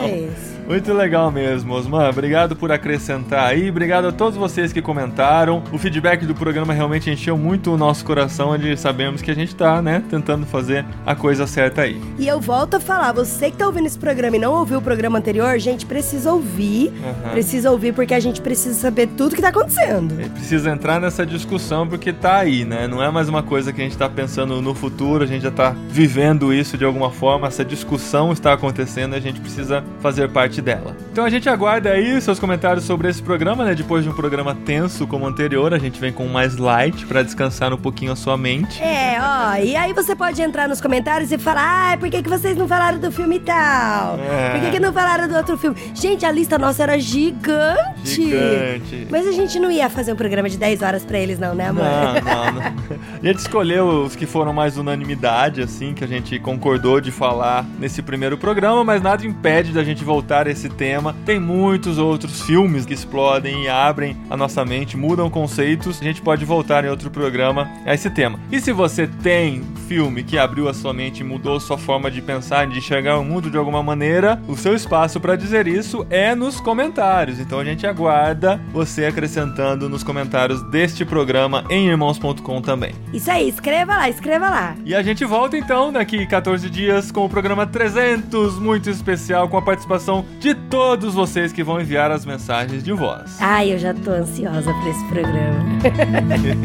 Mas... 0.00 0.54
Muito 0.66 0.94
legal 0.94 1.30
mesmo, 1.30 1.74
Osman. 1.74 2.08
Obrigado 2.08 2.56
por 2.56 2.72
acrescentar 2.72 3.48
aí. 3.48 3.68
Obrigado 3.68 4.08
a 4.08 4.12
todos 4.12 4.34
vocês 4.34 4.72
que 4.72 4.80
comentaram. 4.80 5.62
O 5.70 5.76
feedback 5.76 6.24
do 6.24 6.34
programa 6.34 6.72
realmente 6.72 7.10
encheu 7.10 7.36
muito 7.36 7.70
o 7.70 7.76
nosso 7.76 8.02
coração, 8.02 8.48
onde 8.48 8.74
sabemos 8.74 9.20
que 9.20 9.30
a 9.30 9.34
gente 9.34 9.54
tá, 9.54 9.82
né, 9.82 10.02
tentando 10.08 10.46
fazer 10.46 10.82
a 11.04 11.14
coisa 11.14 11.46
certa 11.46 11.82
aí. 11.82 12.00
E 12.18 12.26
eu 12.26 12.40
volto 12.40 12.76
a 12.76 12.80
falar, 12.80 13.12
você 13.12 13.50
que 13.50 13.58
tá 13.58 13.66
ouvindo 13.66 13.84
esse 13.86 13.98
programa 13.98 14.13
e 14.36 14.38
não 14.38 14.54
ouviu 14.54 14.78
o 14.78 14.82
programa 14.82 15.18
anterior, 15.18 15.58
gente, 15.58 15.86
precisa 15.86 16.32
ouvir. 16.32 16.92
Aham. 17.02 17.30
Precisa 17.32 17.70
ouvir 17.70 17.92
porque 17.92 18.14
a 18.14 18.20
gente 18.20 18.40
precisa 18.40 18.74
saber 18.78 19.08
tudo 19.16 19.34
que 19.34 19.42
tá 19.42 19.48
acontecendo. 19.48 20.20
É, 20.20 20.28
Precisa 20.28 20.70
entrar 20.70 21.00
nessa 21.00 21.24
discussão 21.24 21.86
porque 21.88 22.12
tá 22.12 22.36
aí, 22.36 22.64
né? 22.64 22.86
Não 22.86 23.02
é 23.02 23.10
mais 23.10 23.28
uma 23.28 23.42
coisa 23.42 23.72
que 23.72 23.80
a 23.80 23.84
gente 23.84 23.96
tá 23.96 24.08
pensando 24.08 24.60
no 24.60 24.74
futuro, 24.74 25.24
a 25.24 25.26
gente 25.26 25.42
já 25.42 25.50
tá 25.50 25.74
vivendo 25.88 26.52
isso 26.52 26.76
de 26.76 26.84
alguma 26.84 27.10
forma, 27.10 27.48
essa 27.48 27.64
discussão 27.64 28.32
está 28.32 28.52
acontecendo 28.52 29.14
e 29.14 29.16
a 29.16 29.20
gente 29.20 29.40
precisa 29.40 29.82
fazer 30.00 30.28
parte 30.30 30.60
dela. 30.60 30.96
Então 31.12 31.24
a 31.24 31.30
gente 31.30 31.48
aguarda 31.48 31.90
aí 31.90 32.20
seus 32.20 32.38
comentários 32.38 32.84
sobre 32.84 33.08
esse 33.08 33.22
programa, 33.22 33.64
né? 33.64 33.74
Depois 33.74 34.04
de 34.04 34.10
um 34.10 34.14
programa 34.14 34.54
tenso 34.54 35.06
como 35.06 35.24
o 35.24 35.28
anterior, 35.28 35.72
a 35.72 35.78
gente 35.78 36.00
vem 36.00 36.12
com 36.12 36.26
mais 36.26 36.56
light 36.56 37.06
pra 37.06 37.22
descansar 37.22 37.72
um 37.72 37.78
pouquinho 37.78 38.12
a 38.12 38.16
sua 38.16 38.36
mente. 38.36 38.82
É, 38.82 39.18
ó, 39.20 39.56
e 39.56 39.76
aí 39.76 39.92
você 39.92 40.14
pode 40.14 40.40
entrar 40.42 40.68
nos 40.68 40.80
comentários 40.80 41.32
e 41.32 41.38
falar, 41.38 41.92
ah, 41.92 41.96
por 41.96 42.10
que, 42.10 42.22
que 42.22 42.28
vocês 42.28 42.56
não 42.56 42.68
falaram 42.68 42.98
do 42.98 43.10
filme 43.10 43.38
tal? 43.40 44.03
É. 44.12 44.50
Por 44.52 44.60
que, 44.60 44.70
que 44.72 44.80
não 44.80 44.92
falaram 44.92 45.28
do 45.28 45.34
outro 45.34 45.56
filme? 45.56 45.76
Gente, 45.94 46.24
a 46.24 46.30
lista 46.30 46.58
nossa 46.58 46.82
era 46.82 46.98
gigante. 46.98 48.04
Gigante. 48.04 49.06
Mas 49.10 49.26
a 49.26 49.32
gente 49.32 49.58
não 49.58 49.70
ia 49.70 49.88
fazer 49.88 50.12
um 50.12 50.16
programa 50.16 50.48
de 50.48 50.56
10 50.58 50.82
horas 50.82 51.04
pra 51.04 51.18
eles, 51.18 51.38
não, 51.38 51.54
né, 51.54 51.68
amor? 51.68 51.84
Não, 51.84 52.14
não, 52.14 52.52
não. 52.52 52.74
A 53.22 53.26
gente 53.26 53.38
escolheu 53.38 54.04
os 54.04 54.14
que 54.14 54.26
foram 54.26 54.52
mais 54.52 54.76
unanimidade, 54.76 55.62
assim, 55.62 55.94
que 55.94 56.04
a 56.04 56.06
gente 56.06 56.38
concordou 56.38 57.00
de 57.00 57.10
falar 57.10 57.64
nesse 57.78 58.02
primeiro 58.02 58.36
programa, 58.36 58.84
mas 58.84 59.02
nada 59.02 59.26
impede 59.26 59.72
da 59.72 59.82
gente 59.82 60.04
voltar 60.04 60.46
a 60.46 60.50
esse 60.50 60.68
tema. 60.68 61.14
Tem 61.24 61.40
muitos 61.40 61.98
outros 61.98 62.42
filmes 62.42 62.84
que 62.84 62.92
explodem 62.92 63.64
e 63.64 63.68
abrem 63.68 64.16
a 64.28 64.36
nossa 64.36 64.64
mente, 64.64 64.96
mudam 64.96 65.30
conceitos. 65.30 66.00
A 66.00 66.04
gente 66.04 66.20
pode 66.20 66.44
voltar 66.44 66.84
em 66.84 66.88
outro 66.88 67.10
programa 67.10 67.68
a 67.86 67.94
esse 67.94 68.10
tema. 68.10 68.38
E 68.50 68.60
se 68.60 68.72
você 68.72 69.06
tem 69.06 69.62
filme 69.88 70.22
que 70.22 70.38
abriu 70.38 70.68
a 70.68 70.74
sua 70.74 70.92
mente 70.92 71.20
e 71.20 71.24
mudou 71.24 71.60
sua 71.60 71.78
forma 71.78 72.10
de 72.10 72.20
pensar, 72.20 72.66
de 72.66 72.78
enxergar 72.78 73.18
o 73.18 73.24
mundo 73.24 73.50
de 73.50 73.56
alguma 73.56 73.82
maneira, 73.84 74.40
o 74.48 74.56
seu 74.56 74.74
espaço 74.74 75.20
para 75.20 75.36
dizer 75.36 75.66
isso 75.66 76.06
é 76.10 76.34
nos 76.34 76.60
comentários. 76.60 77.38
Então 77.38 77.60
a 77.60 77.64
gente 77.64 77.86
aguarda 77.86 78.60
você 78.72 79.04
acrescentando 79.04 79.88
nos 79.88 80.02
comentários 80.02 80.62
deste 80.70 81.04
programa 81.04 81.64
em 81.70 81.88
irmãos.com 81.88 82.60
também. 82.60 82.94
Isso 83.12 83.30
aí, 83.30 83.48
escreva 83.48 83.96
lá, 83.96 84.08
escreva 84.08 84.48
lá. 84.48 84.76
E 84.84 84.94
a 84.94 85.02
gente 85.02 85.24
volta 85.24 85.56
então 85.56 85.92
daqui 85.92 86.26
14 86.26 86.68
dias 86.68 87.12
com 87.12 87.24
o 87.24 87.28
programa 87.28 87.66
300, 87.66 88.58
muito 88.58 88.90
especial, 88.90 89.48
com 89.48 89.56
a 89.56 89.62
participação 89.62 90.24
de 90.40 90.54
todos 90.54 91.14
vocês 91.14 91.52
que 91.52 91.62
vão 91.62 91.80
enviar 91.80 92.10
as 92.10 92.24
mensagens 92.24 92.82
de 92.82 92.92
voz. 92.92 93.36
Ai, 93.40 93.72
eu 93.72 93.78
já 93.78 93.92
tô 93.92 94.10
ansiosa 94.10 94.72
pra 94.72 94.88
esse 94.88 95.04
programa. 95.08 95.64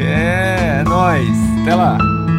é, 0.02 0.80
é 0.80 0.84
nóis. 0.84 1.28
Até 1.62 1.74
lá. 1.74 2.29